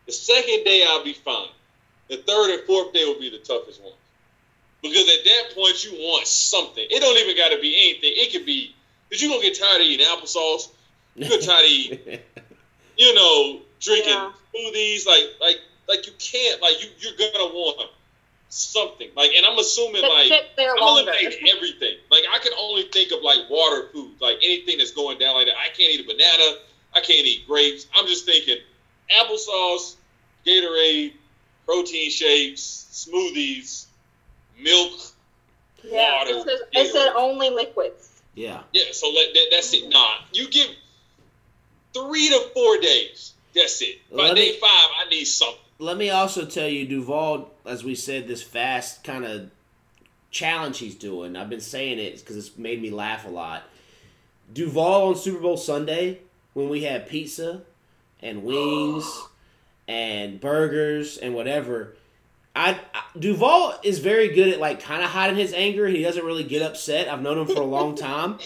[0.06, 1.50] The second day, I'll be fine.
[2.10, 3.96] The third and fourth day will be the toughest ones.
[4.82, 6.86] Because at that point, you want something.
[6.90, 8.14] It don't even got to be anything.
[8.16, 8.74] It could be,
[9.10, 10.70] because you're going to get tired of eating applesauce.
[11.16, 12.20] You're going to tired of eating
[12.98, 14.32] you know, drinking Yeah.
[14.56, 15.58] smoothies, like like
[15.88, 17.90] like you can't like you you're gonna want
[18.50, 19.10] something.
[19.16, 21.12] Like and I'm assuming That like I'm longer.
[21.12, 21.98] eliminating everything.
[22.10, 25.46] Like I can only think of like water food, like anything that's going down like
[25.48, 25.56] that.
[25.58, 26.58] I can't eat a banana,
[26.94, 27.88] I can't eat grapes.
[27.96, 28.58] I'm just thinking
[29.16, 29.96] applesauce,
[30.46, 31.14] Gatorade,
[31.68, 33.86] protein shakes, smoothies,
[34.60, 34.94] milk.
[35.84, 36.18] Yeah.
[36.18, 38.22] water, It said, it said only liquids.
[38.34, 38.62] yeah.
[38.74, 39.88] Yeah, so let, that, that's it.
[39.90, 40.70] Nah, you give
[41.94, 43.34] three to four days.
[43.54, 44.00] That's it.
[44.12, 45.60] By Let day me- five, I need something.
[45.80, 49.52] Let me also tell you, Duvall, as we said, this fast kind of
[50.32, 51.36] challenge he's doing.
[51.36, 53.64] I've been saying it because it's made me laugh a lot.
[54.52, 56.20] Duvall on Super Bowl Sunday,
[56.54, 57.62] when we had pizza
[58.24, 59.06] and wings
[59.88, 61.96] and burgers and whatever,
[62.56, 65.88] I, I Duvall is very good at like kind of hiding his anger.
[65.88, 67.08] He doesn't really get upset.
[67.08, 68.40] I've known him for a long time.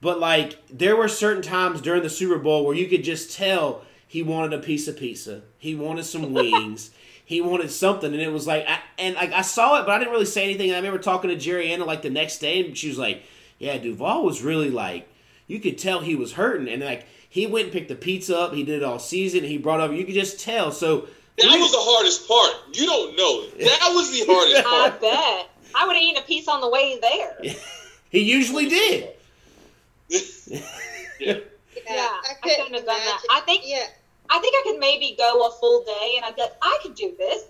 [0.00, 3.82] But like there were certain times during the Super Bowl where you could just tell
[4.06, 5.42] he wanted a piece of pizza.
[5.58, 6.90] He wanted some wings.
[7.24, 9.98] he wanted something, and it was like, I, and like I saw it, but I
[9.98, 10.70] didn't really say anything.
[10.70, 13.22] And I remember talking to Jerry Anna like the next day, and she was like,
[13.58, 15.08] "Yeah, Duvall was really like,
[15.50, 18.54] you could tell he was hurting, and like he went and picked the pizza up.
[18.54, 19.42] He did it all season.
[19.42, 19.92] He brought over.
[19.92, 20.70] You could just tell.
[20.70, 21.08] So
[21.38, 22.76] That was the hardest part.
[22.76, 23.46] You don't know.
[23.58, 25.50] That was the hardest I bet.
[25.74, 27.36] I would have eaten a piece on the way there.
[28.10, 29.08] he usually did.
[30.08, 30.58] yeah.
[31.18, 33.20] Yeah, I I couldn't couldn't have done that.
[33.24, 33.28] imagine.
[33.30, 33.86] I think Yeah,
[34.28, 36.94] I think I could maybe go a full day and I'd be like, I could
[36.94, 37.44] do this.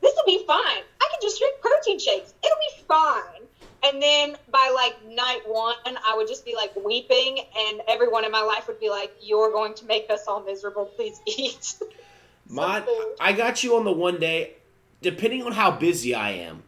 [0.00, 0.82] This will be fine.
[1.00, 2.34] I can just drink protein shakes.
[2.44, 3.42] It'll be fine.
[3.82, 8.32] And then by like night one, I would just be like weeping, and everyone in
[8.32, 10.86] my life would be like, "You're going to make us all miserable.
[10.86, 11.74] Please eat."
[12.48, 12.84] My.
[13.20, 14.54] I got you on the one day.
[15.02, 16.62] Depending on how busy I am,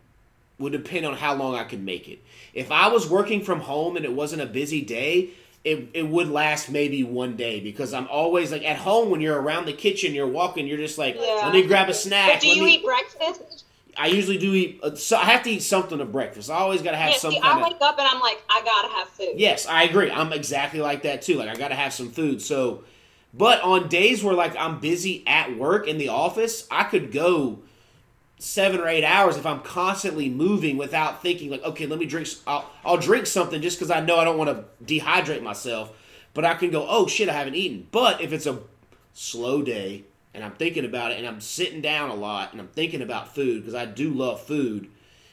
[0.58, 2.22] would depend on how long I could make it.
[2.54, 5.30] If I was working from home and it wasn't a busy day,
[5.64, 9.40] it, it would last maybe one day because I'm always like at home when you're
[9.40, 11.40] around the kitchen, you're walking, you're just like, Yeah.
[11.42, 12.32] let me grab a snack.
[12.32, 13.64] but do you me- eat breakfast?
[13.96, 14.80] I usually do eat.
[14.82, 16.50] Uh, so I have to eat something to breakfast.
[16.50, 17.62] I always gotta have Yeah, some see, I of.
[17.62, 19.34] wake up and I'm like, I gotta have food.
[19.36, 20.10] Yes, I agree.
[20.10, 21.36] I'm exactly like that too.
[21.36, 22.40] Like I gotta have some food.
[22.40, 22.84] So,
[23.34, 27.60] but on days where like I'm busy at work in the office, I could go
[28.38, 31.50] seven or eight hours if I'm constantly moving without thinking.
[31.50, 32.28] Like, okay, let me drink.
[32.46, 35.92] I'll, I'll drink something just because I know I don't want to dehydrate myself.
[36.34, 37.86] But I can go, oh shit, I haven't eaten.
[37.90, 38.60] But if it's a
[39.12, 42.68] slow day and I'm thinking about it and I'm sitting down a lot and I'm
[42.68, 44.88] thinking about food because I do love food,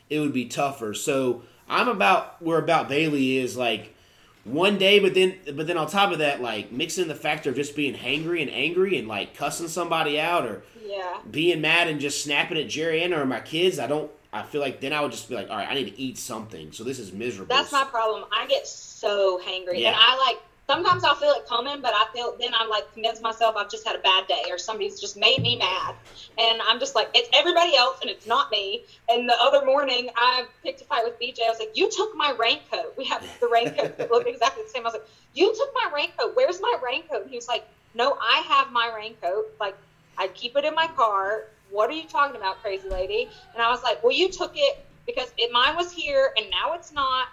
[0.10, 0.94] it would be tougher.
[0.94, 3.96] So I'm about where about Baillie is like
[4.44, 7.56] one day, but then but then on top of that, like mixing the factor of
[7.56, 11.18] just being hangry and angry and like cussing somebody out or Yeah.
[11.30, 13.80] being mad and just snapping at Jerry Ann or my kids.
[13.80, 14.10] I don't.
[14.32, 16.16] I feel like then I would just be like, all right, I need to eat
[16.18, 16.72] something.
[16.72, 17.56] So this is miserable.
[17.56, 18.26] That's my problem.
[18.32, 19.88] I get so hangry, Yeah.
[19.90, 20.40] and I like
[20.70, 23.88] sometimes I'll feel it coming, but I feel then I'm like convince myself I've just
[23.88, 25.96] had a bad day or somebody's just made me mad,
[26.38, 28.86] and I'm just like it's everybody else and it's not me.
[29.10, 31.40] And the other morning I picked a fight with BJ.
[31.48, 32.94] I was like, "You took my raincoat.
[32.98, 35.90] We have the raincoat that look exactly the same." I was like, "You took my
[35.96, 36.36] raincoat.
[36.36, 37.64] Where's my raincoat?" And he was like,
[37.96, 39.46] "No, I have my raincoat.
[39.60, 39.76] Like
[40.20, 41.46] I keep it in my car.
[41.72, 44.86] What are you talking about, crazy lady?" And I was like, "Well, you took it."
[45.08, 47.26] Because it, mine was here and now it's not,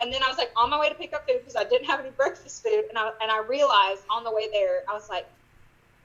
[0.00, 1.86] and then I was like on my way to pick up food because I didn't
[1.86, 5.08] have any breakfast food, and I and I realized on the way there I was
[5.08, 5.26] like,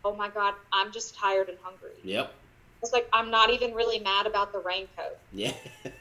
[0.06, 1.92] oh my god, I'm just tired and hungry.
[2.04, 2.34] Yep.
[2.82, 5.18] It's like, I'm not even really mad about the raincoat.
[5.34, 5.52] Yeah.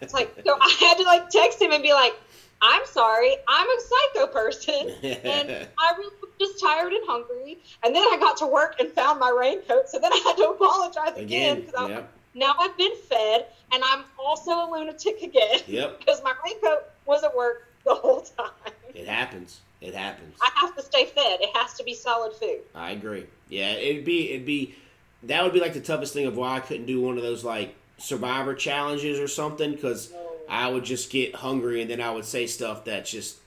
[0.01, 2.15] It's like so I had to like text him and be like,
[2.63, 7.59] I'm sorry, I'm a psycho person, and I really was just tired and hungry.
[7.85, 10.51] And then I got to work and found my raincoat, so then I had to
[10.51, 12.13] apologize again because Yep.
[12.35, 15.99] now I've been fed, and I'm also a lunatic again Yep.
[16.01, 18.51] because my raincoat was at work the whole time.
[18.95, 19.61] It happens.
[19.81, 20.37] It happens.
[20.43, 21.41] I have to stay fed.
[21.41, 22.61] It has to be solid food.
[22.75, 23.27] I agree.
[23.49, 24.75] Yeah, it'd be it'd be
[25.25, 27.45] that would be like the toughest thing of why I couldn't do one of those
[27.45, 30.13] like survivor challenges or something because
[30.49, 33.39] I would just get hungry and then I would say stuff that's just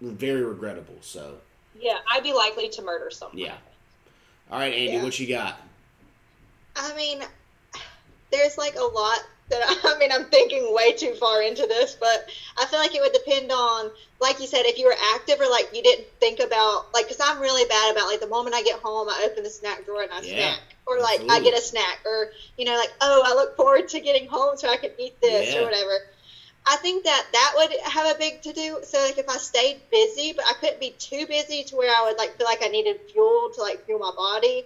[0.00, 0.96] very regrettable.
[1.00, 1.36] So
[1.78, 3.38] Yeah, I'd be likely to murder someone.
[3.38, 3.54] yeah.
[4.50, 5.02] All right, Andie, Yeah.
[5.04, 5.60] what you got?
[6.76, 7.22] I mean,
[8.32, 9.18] there's like a lot
[9.50, 12.20] that I mean, I'm thinking way too far into this, but
[12.58, 13.90] I feel like it would depend on,
[14.20, 17.20] like you said, if you were active or like you didn't think about, like, because
[17.20, 20.02] I'm really bad about like the moment I get home, I open the snack drawer
[20.02, 23.22] and I Yeah, snack, or like I get a snack, or you know, like oh,
[23.26, 25.60] I look forward to getting home so I can eat this Yeah.
[25.60, 26.00] or whatever.
[26.66, 28.80] I think that that would have a big to do.
[28.84, 32.02] So like if I stayed busy, but I couldn't be too busy to where I
[32.04, 34.64] would like feel like I needed fuel to like fuel my body,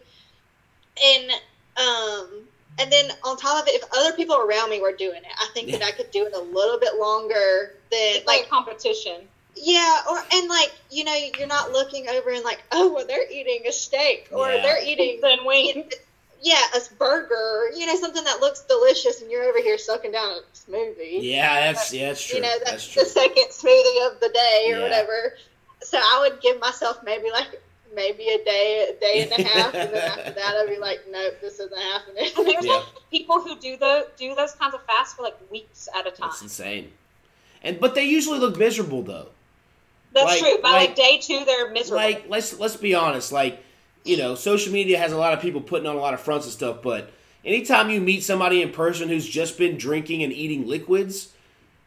[1.02, 1.31] and
[1.77, 2.48] um
[2.79, 5.47] and then on top of it, if other people around me were doing it, I
[5.55, 8.51] think that I could do it a little bit longer than It's like like a
[8.51, 9.21] competition.
[9.57, 13.31] yeah, or and like you know you're not looking over and like oh well they're
[13.31, 14.63] eating a steak or Yeah.
[14.63, 15.93] they're eating Then wings.
[16.43, 20.33] yeah a burger you know something that looks delicious and you're over here sucking down
[20.33, 22.37] a smoothie Yeah, that's yeah, that's true.
[22.37, 23.03] you know that's that's true.
[23.05, 24.83] the second smoothie of the day or Yeah.
[24.83, 25.35] whatever
[25.83, 27.63] so I would give myself maybe like
[27.95, 31.01] maybe a day a day and a half and then after that I'd be like
[31.11, 32.73] nope this isn't happening And there's Yeah.
[32.77, 36.11] like people who do those do those kinds of fasts for like weeks at a
[36.11, 36.29] time.
[36.31, 36.91] That's insane.
[37.62, 39.29] And but they usually look miserable though.
[40.12, 40.59] That's like- true.
[40.62, 41.97] By like- like, day two, they're miserable.
[42.05, 43.62] like let's let's be honest like
[44.05, 46.45] you know social media has a lot of people putting on a lot of fronts
[46.47, 47.11] and stuff but
[47.45, 51.33] anytime you meet somebody in person who's just been drinking and eating liquids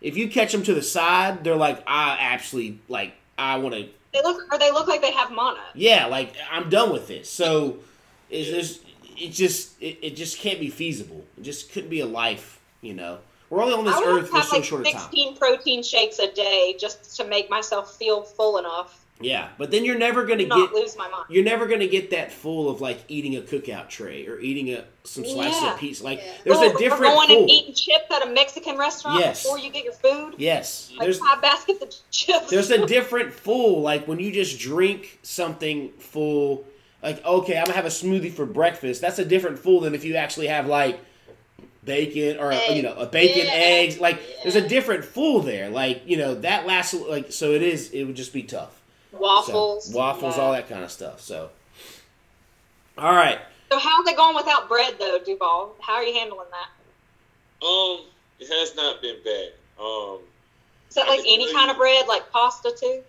[0.01, 3.87] if you catch them to the side they're like i absolutely like i want to
[4.17, 5.59] they look or they look like they have mana.
[5.73, 7.77] yeah like i'm done with this so
[8.29, 8.79] is there's
[9.17, 11.25] it just it, it just can't be feasible.
[11.37, 13.19] It just couldn't be a life you know?
[13.49, 15.01] We're only on this earth for have so like short a time.
[15.01, 19.83] 16 protein shakes a day just to make myself feel full enough yeah but then
[19.83, 21.25] you're never gonna not get lose my mind.
[21.29, 24.83] you're never gonna get that full of like eating a cookout tray or eating a
[25.03, 25.73] some slices Yeah.
[25.73, 26.03] of pizza.
[26.03, 26.31] Like Yeah.
[26.43, 27.41] there's Or- a oh, different or going full.
[27.41, 29.41] and eating chips at a Mexican restaurant Yes.
[29.43, 30.35] before you get your food.
[30.37, 32.49] yes, Like there's five baskets of chips.
[32.49, 33.81] there's a different full.
[33.81, 36.65] Like when you just drink something full.
[37.01, 39.01] Like okay, I'm gonna have a smoothie for breakfast.
[39.01, 40.99] That's a different full than if you actually have like
[41.83, 42.75] bacon or Egg.
[42.75, 43.51] you know a bacon Yeah.
[43.53, 43.99] eggs.
[43.99, 45.69] Like there's a different full there.
[45.69, 47.91] Like you know that lasts like so it is.
[47.91, 48.76] It would just be tough.
[49.17, 49.93] So, waffles.
[49.93, 50.43] waffles, Yeah.
[50.43, 51.21] all that kind of stuff.
[51.21, 51.49] So
[52.97, 53.39] all right.
[53.71, 55.75] So how's it going without bread though, Duvall?
[55.81, 57.65] How are you handling that?
[57.65, 58.05] Um,
[58.39, 59.53] it has not been bad.
[59.79, 60.19] Um,
[60.89, 63.03] Is that I like any kind you- of bread, like pasta too?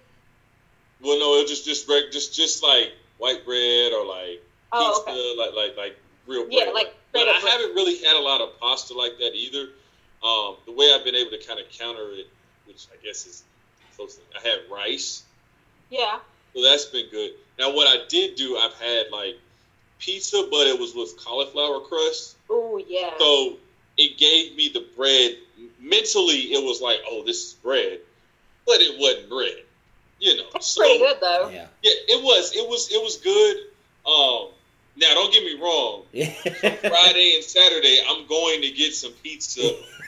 [1.01, 5.11] well, no, it just just reg- just just like white bread or like Oh, pizza,
[5.11, 5.37] okay.
[5.39, 6.53] like like like real bread.
[6.67, 7.53] Yeah, like but I bread.
[7.53, 9.69] haven't really had a lot of pasta like that either.
[10.23, 12.27] Um, the way I've been able to kind of counter it,
[12.67, 13.45] which I guess is
[13.97, 14.17] close.
[14.17, 15.23] To, I had rice,
[15.91, 16.19] Yeah.
[16.55, 17.33] so that's been good.
[17.59, 19.39] Now, what I did do, I've had like
[19.99, 22.37] pizza, but it was with cauliflower crust.
[22.51, 23.11] Oh yeah.
[23.19, 23.57] So
[23.97, 25.37] it gave me the bread.
[25.81, 28.01] Mentally, it was like, oh, this is bread,
[28.67, 29.65] but it wasn't bread.
[30.21, 31.49] You know, That's so pretty good though.
[31.49, 31.67] Yeah.
[31.83, 32.53] yeah, it was.
[32.55, 32.91] It was.
[32.91, 33.57] It was good.
[34.07, 34.49] Um,
[34.97, 36.03] now, don't get me wrong.
[36.13, 39.61] Friday and Saturday, I'm going to get some pizza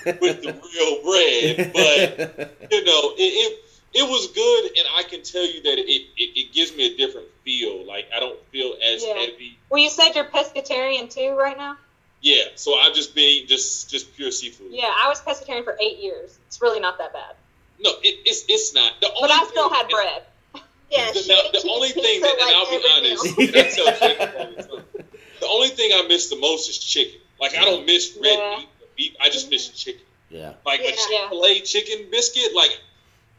[0.05, 5.23] with the real bread, but you know, it, it it was good, and I can
[5.23, 7.87] tell you that it, it, it gives me a different feel.
[7.87, 9.15] Like I don't feel as Yeah.
[9.15, 9.59] heavy.
[9.69, 11.77] Well, you said you're pescatarian too right now.
[12.23, 14.69] Yeah, so I've just been just just pure seafood.
[14.71, 16.39] Yeah, I was pescatarian for eight years.
[16.47, 17.35] It's really not that bad.
[17.81, 18.93] No, it, it's it's not.
[19.01, 20.23] The only But I still thing- had bread.
[20.91, 24.63] yeah The, now, the only thing that, and like I'll be honest, I tell the
[24.63, 25.05] time,
[25.41, 27.21] the only thing I miss the most is chicken.
[27.41, 28.57] Like I don't miss red Yeah.
[28.59, 29.17] meat, beef.
[29.21, 29.77] I just miss mm-hmm.
[29.77, 30.03] chicken.
[30.29, 30.53] yeah.
[30.67, 30.89] Like Yeah.
[30.91, 32.55] a Chick-fil-A chicken biscuit.
[32.55, 32.79] Like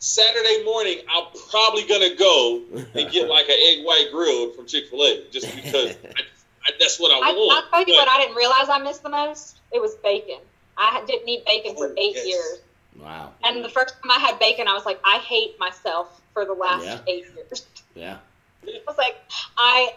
[0.02, 5.30] Saturday morning, I'm probably gonna go and get like an egg white grilled from Chick-fil-A,
[5.30, 6.22] just because I,
[6.66, 7.66] I, that's what I, I, want.
[7.66, 9.58] I'll tell you But- what I didn't realize I missed the most.
[9.72, 10.40] It was bacon.
[10.76, 12.28] I didn't eat bacon for oh, eight yes.
[12.28, 12.60] years,
[13.00, 13.32] wow.
[13.44, 16.54] and the first time I had bacon, I was like, I hate myself for the
[16.54, 17.00] last Yeah.
[17.08, 17.66] eight years.
[17.94, 18.18] Yeah.
[18.66, 19.18] I was like,
[19.58, 19.94] I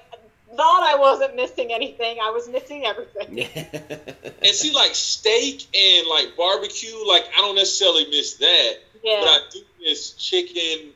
[0.54, 2.18] thought I wasn't missing anything.
[2.20, 3.46] I was missing everything.
[4.42, 8.74] And see, like steak and like barbecue, like I don't necessarily miss that,
[9.04, 9.20] but Yeah.
[9.26, 10.90] I do miss chicken,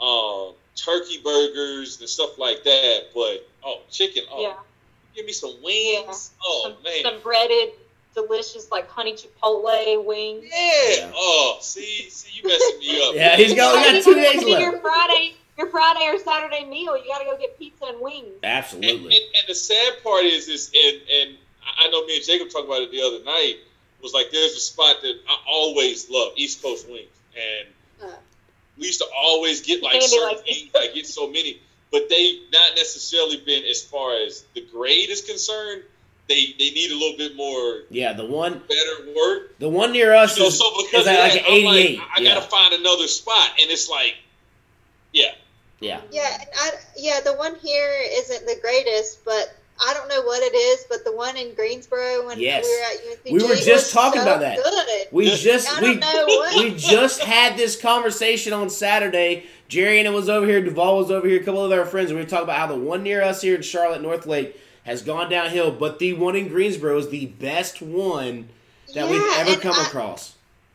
[0.00, 3.06] um, turkey burgers and stuff like that.
[3.14, 4.54] But oh, chicken, oh, Yeah.
[5.14, 6.32] give me some wings.
[6.44, 7.70] Oh Some, man, some breaded,
[8.14, 10.44] delicious, like honey chipotle wings.
[10.52, 10.96] yeah.
[10.96, 11.12] Yeah.
[11.14, 13.14] Oh, see, see, you messing me up.
[13.16, 14.80] Yeah, he's got- got two you know, days Your.
[14.80, 18.26] Friday, your Friday or Saturday meal, you got to go get pizza and wings.
[18.26, 19.16] And, and, Absolutely.
[19.16, 21.36] and the sad part is, is and and
[21.78, 23.58] I know me and Jacob talked about it the other night.
[24.02, 27.68] Was like there's a spot that I always love, East Coast wings, and
[28.10, 28.16] Uh.
[28.78, 30.58] we used to always get like certain likes wings.
[30.58, 31.60] East I get so many,
[31.92, 35.82] but they've not necessarily been as far as the grade is concerned.
[36.26, 39.58] They they need a little bit more Yeah, the one better work.
[39.58, 41.76] the one near us You know, is, so because is that, like an I'm like,
[41.84, 41.98] 88.
[42.00, 42.34] I, I yeah.
[42.34, 44.14] gotta find another spot, and it's like,
[45.12, 45.32] yeah,
[45.80, 46.00] yeah.
[46.10, 50.42] Yeah, and I, yeah, the one here isn't the greatest, but I don't know what
[50.42, 50.84] it is.
[50.88, 52.64] But the one in Greensboro when Yes.
[52.64, 54.56] we were at UNCG, We were was just talking so about that.
[54.62, 55.08] Good.
[55.12, 56.56] We just we don't know what.
[56.56, 59.46] we just had this conversation on Saturday.
[59.68, 60.60] Jerry and it was over here.
[60.62, 61.40] Duvall was over here.
[61.40, 62.10] A couple of our friends.
[62.10, 64.60] And we were talking about how the one near us here in Charlotte, North Lake,
[64.84, 68.48] has gone downhill, but the one in Greensboro is the best one
[68.94, 70.34] that we've ever come I- across.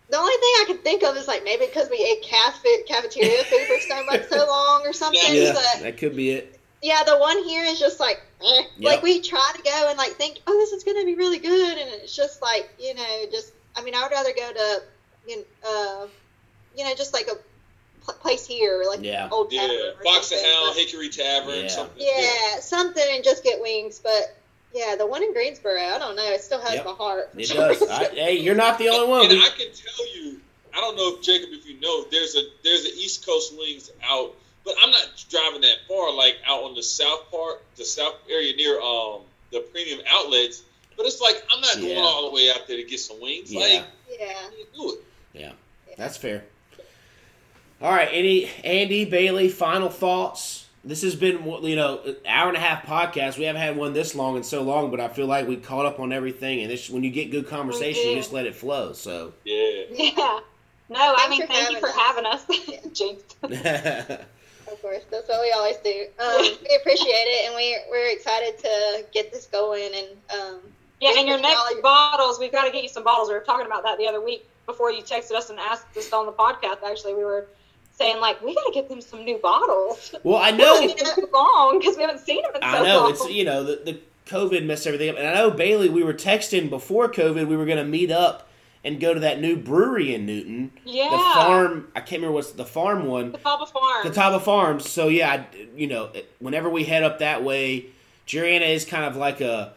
[0.10, 3.44] The only thing I could think of is like maybe because we ate cafe, cafeteria
[3.44, 5.22] food for so much so long or something.
[5.30, 6.59] Yeah, But that could be it.
[6.82, 8.62] Yeah, the one here is just like, eh.
[8.78, 8.92] Yep.
[8.94, 11.78] like we try to go and like think, oh, this is gonna be really good,
[11.78, 14.82] and it's just like you know, just I mean, I would rather go to,
[15.28, 16.08] you know, uh,
[16.78, 17.36] you know, just like a
[18.04, 19.30] pl- place here, like Yeah.
[19.32, 19.62] old yeah.
[19.62, 21.68] tavern or Fox and something, Hound, but- Hickory Tavern, Yeah.
[21.68, 21.98] something.
[22.06, 24.36] Yeah, something and just get wings, but.
[24.72, 26.32] Yeah, the one in Greensboro, I don't know.
[26.32, 26.86] It still has Yep.
[26.86, 27.32] my heart.
[27.36, 27.82] It does.
[27.90, 29.22] I, hey, you're not the only one.
[29.22, 30.40] And We- I can tell you,
[30.72, 33.90] I don't know if Jacob, if you know, there's a there's a East Coast wings
[34.04, 34.36] out,
[34.66, 38.56] but I'm not driving that far, like out on the south part, the south area
[38.56, 39.22] near um
[39.52, 40.64] the premium outlets.
[40.98, 43.52] But it's like I'm not going all the way out there to get some wings.
[43.52, 43.60] Yeah.
[43.62, 43.86] Like,
[44.20, 44.34] yeah.
[44.38, 45.00] I need to do it.
[45.34, 45.52] Yeah,
[45.98, 46.44] that's fair.
[47.82, 50.68] All right, any Andie Baillie final thoughts?
[50.84, 53.38] This has been you know an hour and a half podcast.
[53.38, 55.86] We haven't had one this long in so long, but I feel like we caught
[55.86, 56.62] up on everything.
[56.62, 58.94] And this, when you get good conversation, you just let it flow.
[58.94, 59.84] So Yeah.
[59.92, 60.40] Yeah.
[60.92, 61.96] No, I mean, thank you for us.
[61.96, 62.46] having us,
[62.94, 63.24] Jinx.
[64.72, 66.06] Of course, that's what we always do.
[66.20, 69.90] Um, we appreciate it, and we we're excited to get this going.
[69.96, 70.08] And
[70.40, 70.60] um,
[71.02, 71.82] Yeah, and your Thank next Ollie.
[71.82, 73.30] bottles, we've got to get you some bottles.
[73.30, 76.12] We were talking about that the other week before you texted us and asked us
[76.14, 76.84] on the podcast.
[76.86, 77.48] Actually, we were
[77.92, 80.14] saying like we got to get them some new bottles.
[80.24, 82.84] well, I It's know, been too long because we haven't seen them in so I
[82.84, 83.12] know long.
[83.12, 85.90] it's you know the, the COVID messed everything up, and I know Baillie.
[85.90, 87.48] We were texting before COVID.
[87.48, 88.49] We were going to meet up
[88.84, 91.88] and go to that new brewery in Newton, yeah, the farm.
[91.96, 93.34] I can't remember what's the farm one.
[93.34, 94.04] Catawba Farm.
[94.04, 94.90] Catawba Farms.
[94.90, 97.88] So yeah, I, you know, whenever we head up that way,
[98.28, 99.74] Jeriana is kind of like a.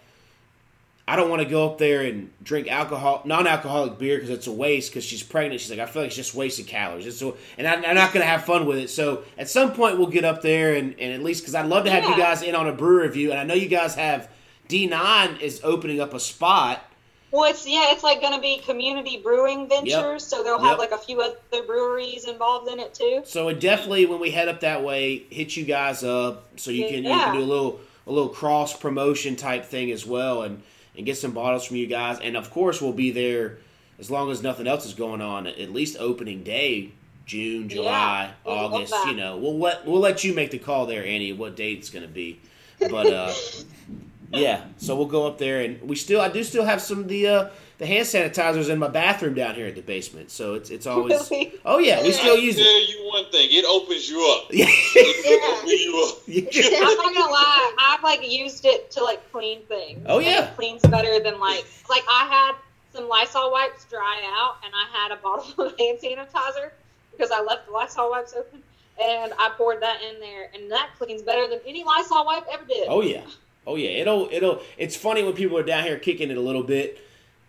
[1.07, 4.53] I don't want to go up there and drink alcohol, non-alcoholic beer because it's a
[4.53, 4.93] waste.
[4.93, 7.07] Because she's pregnant, she's like, I feel like it's just wasted calories.
[7.07, 8.89] It's so, and I, I'm not going to have fun with it.
[8.89, 11.85] So at some point, we'll get up there and, and at least because I'd love
[11.87, 14.31] to have you guys in on a brew review, and I know you guys have
[14.69, 16.85] D9 is opening up a spot.
[17.33, 20.79] Well, it's yeah, it's like going to be community brewing ventures, so they'll have Yep.
[20.79, 23.23] like a few other breweries involved in it too.
[23.25, 26.87] So it definitely, when we head up that way, hit you guys up so you
[26.89, 30.63] can you can do a little a little cross promotion type thing as well, and
[30.97, 32.21] and get some bottles from you guys.
[32.21, 33.59] And of course, we'll be there
[33.99, 35.47] as long as nothing else is going on.
[35.47, 36.91] At least opening day,
[37.25, 38.95] June, July, love August.
[39.07, 41.89] You know, we'll let we'll let you make the call there, Annie, what date it's
[41.89, 42.41] going to be.
[42.79, 43.33] But uh,
[44.33, 47.09] yeah, so we'll go up there, and we still I do still have some of
[47.09, 47.49] the uh,
[47.79, 50.31] the hand sanitizers in my bathroom down here at the basement.
[50.31, 51.55] So it's it's always Really?
[51.65, 52.65] oh yeah, we still use I'll it.
[52.65, 54.49] tell you one thing, it opens you up.
[54.53, 54.67] Yeah.
[54.69, 56.89] It opens you up.
[56.89, 60.05] I'm not gonna lie, I've like used it to like clean things.
[60.07, 60.45] Oh, and yeah.
[60.51, 62.55] it cleans better than like like I had
[62.95, 66.71] some Lysol wipes dry out, and I had a bottle of hand sanitizer
[67.11, 68.63] because I left the Lysol wipes open,
[69.03, 72.65] and I poured that in there, and that cleans better than any Lysol wipe ever
[72.65, 72.87] did.
[72.89, 73.23] Oh yeah,
[73.67, 73.91] oh yeah.
[73.91, 74.63] It'll it'll.
[74.79, 76.99] It's funny when people are down here kicking it a little bit,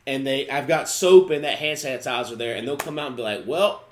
[0.06, 3.15] and they I've got soap and that hand sanitizer there, and they'll come out and
[3.15, 3.84] be like, well.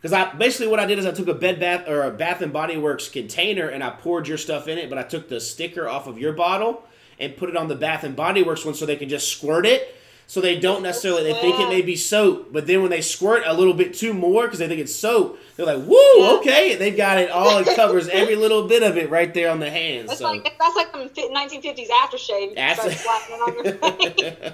[0.00, 2.40] Because I basically what I did is I took a Bed Bath or a Bath
[2.40, 5.40] and Body Works container and I poured your stuff in it, but I took the
[5.40, 6.84] sticker off of your bottle
[7.18, 9.66] and put it on the Bath and Body Works one so they can just squirt
[9.66, 9.96] it.
[10.28, 13.42] So they don't necessarily they think it may be soap, but then when they squirt
[13.46, 16.32] a little bit too more because they think it's soap, they're like, "Woo, Yeah.
[16.38, 17.58] okay!" They've got it all.
[17.58, 20.08] It covers every little bit of it right there on the hands.
[20.08, 22.50] That's So like that's like some 1950s aftershave.
[22.50, 24.52] You can start slapping on your face.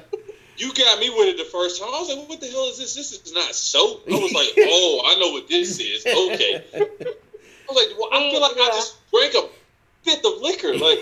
[0.56, 1.88] You got me with it the first time.
[1.92, 2.94] I was like, "What the hell is this?
[2.94, 6.62] This is not soap." I was like, "Oh, I know what this is." Okay.
[6.72, 9.63] I was like, "Well, I feel like I just drank a fifth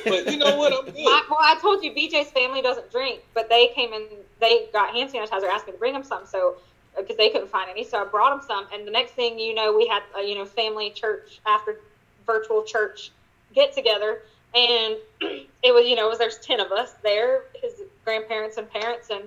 [0.04, 0.72] but you know what?
[0.72, 0.94] I'm good.
[0.94, 4.04] Well, I told you BJ's family doesn't drink, but they came and
[4.40, 6.56] They got hand sanitizer, asked me to bring them some, so
[6.96, 8.66] uh, because they couldn't find any, so I brought them some.
[8.72, 11.80] And the next thing you know, we had a you know family church after
[12.26, 13.10] virtual church
[13.54, 14.22] get together,
[14.54, 17.72] and it was you know it was there's ten of us there, his
[18.04, 19.24] grandparents and parents, and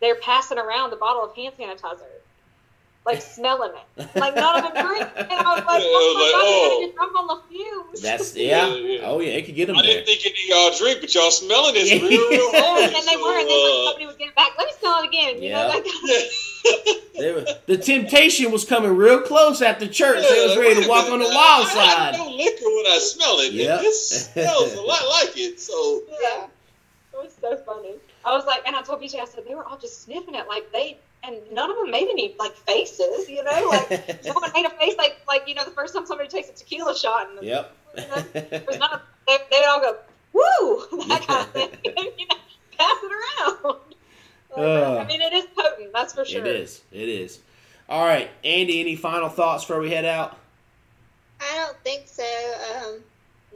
[0.00, 2.19] they're passing around the bottle of hand sanitizer.
[3.06, 6.20] Like smelling it, like none of them drink, and I was like, Yeah, "Oh like,
[6.20, 6.60] my god, oh.
[6.60, 8.66] I'm gonna get drunk on the fumes." That's yeah.
[8.68, 9.00] Yeah, yeah.
[9.08, 10.04] Oh yeah, it could get them I there.
[10.04, 12.02] didn't think any of y'all drink, but y'all smelling this Yeah.
[12.06, 12.84] real, real hard.
[12.84, 14.72] and they so, were, and then when uh, somebody would get it back, let me
[14.78, 15.42] smell it again.
[15.42, 15.62] You Yeah.
[15.62, 15.86] know, like.
[17.16, 20.22] They were- the temptation was coming real close after church.
[20.28, 21.34] they was ready to walk minute on the now.
[21.36, 22.14] wild I, side.
[22.14, 23.52] I know liquor when I smell it.
[23.52, 23.80] Yep.
[23.80, 25.58] This smells a lot like it.
[25.60, 26.44] So yeah,
[27.14, 27.94] it was so funny.
[28.24, 30.46] I was like, and I told BJ, I said they were all just sniffing it,
[30.48, 34.66] like they, and none of them made any like faces, you know, like someone made
[34.66, 37.42] a face like like you know the first time somebody takes a tequila shot, and
[37.42, 37.74] yep.
[37.94, 39.96] there was none of, they, they would all go
[40.32, 41.68] woo that kind of thing,
[42.18, 42.36] you know,
[42.78, 43.76] pass it around.
[44.56, 44.98] Ugh.
[44.98, 46.44] I mean, it is potent, that's for sure.
[46.44, 46.82] It is.
[46.90, 47.40] It is.
[47.88, 48.80] All right, Andie.
[48.80, 50.38] Any final thoughts before we head out?
[51.40, 52.22] I don't think so.
[52.22, 53.00] Um,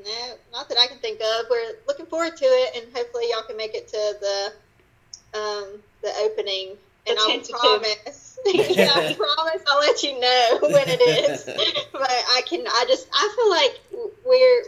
[0.04, 1.46] no, not that I can think of.
[1.50, 6.12] We're looking forward to it, and hopefully y'all can make it to the um, the
[6.22, 6.76] opening.
[7.06, 8.38] And I'll promise.
[8.46, 11.44] yeah, I promise I'll let you know when it is.
[11.92, 12.66] but I can.
[12.66, 13.08] I just.
[13.12, 14.64] I feel like we're.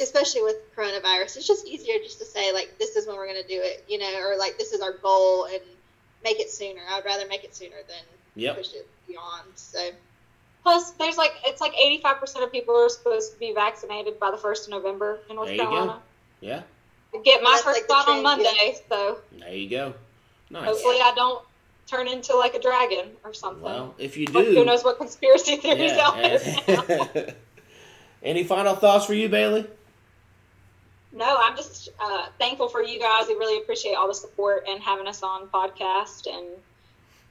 [0.00, 3.46] Especially with coronavirus, it's just easier just to say like this is when we're gonna
[3.46, 5.62] do it, you know, or like this is our goal and
[6.22, 6.80] make it sooner.
[6.90, 8.04] I'd rather make it sooner than
[8.34, 8.56] Yep.
[8.56, 9.46] push it beyond.
[9.54, 9.78] So
[10.62, 14.36] Plus, there's like it's like 85% of people are supposed to be vaccinated by the
[14.36, 15.70] first of November in North There you go.
[15.70, 16.02] Carolina.
[16.40, 16.62] Yeah.
[17.14, 18.50] I Get my That's first like shot on trend, yeah.
[18.52, 19.94] Monday, so There you go.
[20.52, 20.64] Nice.
[20.66, 21.44] hopefully I don't
[21.86, 23.62] turn into like a dragon or something.
[23.62, 27.30] Well, if you But do, who knows what conspiracy theories out there yeah.
[28.22, 29.66] Any final thoughts for you, Baillie?
[31.12, 33.26] No, I'm just uh, thankful for you guys.
[33.28, 36.46] We really appreciate all the support and having us on podcast and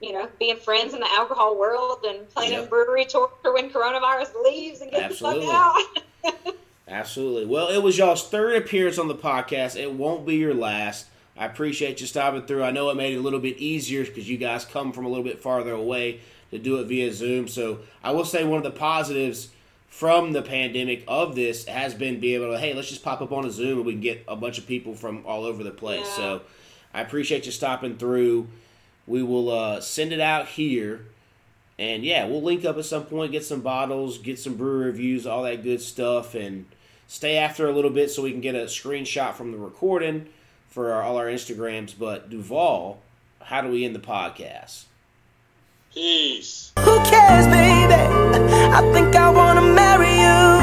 [0.02, 2.70] you know being friends in the alcohol world and planning Yep.
[2.70, 5.46] brewery tour for when coronavirus leaves and Absolutely.
[5.46, 6.56] the fuck out.
[6.88, 7.46] Absolutely.
[7.46, 9.76] Well, it was y'all's third appearance on the podcast.
[9.80, 11.08] It won't be your last.
[11.42, 12.64] I appreciate you stopping through.
[12.64, 15.10] I know it made it a little bit easier because you guys come from a
[15.10, 16.20] little bit farther away
[16.52, 17.48] to do it via Zoom.
[17.48, 19.50] So I will say one of the positives
[19.88, 23.32] from the pandemic of this has been being able to, hey, let's just pop up
[23.32, 25.72] on a Zoom and we can get a bunch of people from all over the
[25.72, 26.06] place.
[26.10, 26.16] Yeah.
[26.16, 26.42] So
[26.94, 28.48] I appreciate you stopping through.
[29.08, 31.08] We will uh, send it out here.
[31.80, 35.26] And yeah, we'll link up at some point, get some bottles, get some brewer reviews,
[35.26, 36.68] all that good stuff, and
[37.08, 40.28] stay after a little bit so we can get a screenshot from the recording
[40.72, 41.94] for our, all our Instagrams.
[41.98, 43.00] But Duvall,
[43.42, 44.86] how do we end the podcast?
[45.94, 46.72] Peace.
[46.80, 47.94] Who cares, baby?
[47.94, 50.61] I think I want to marry you.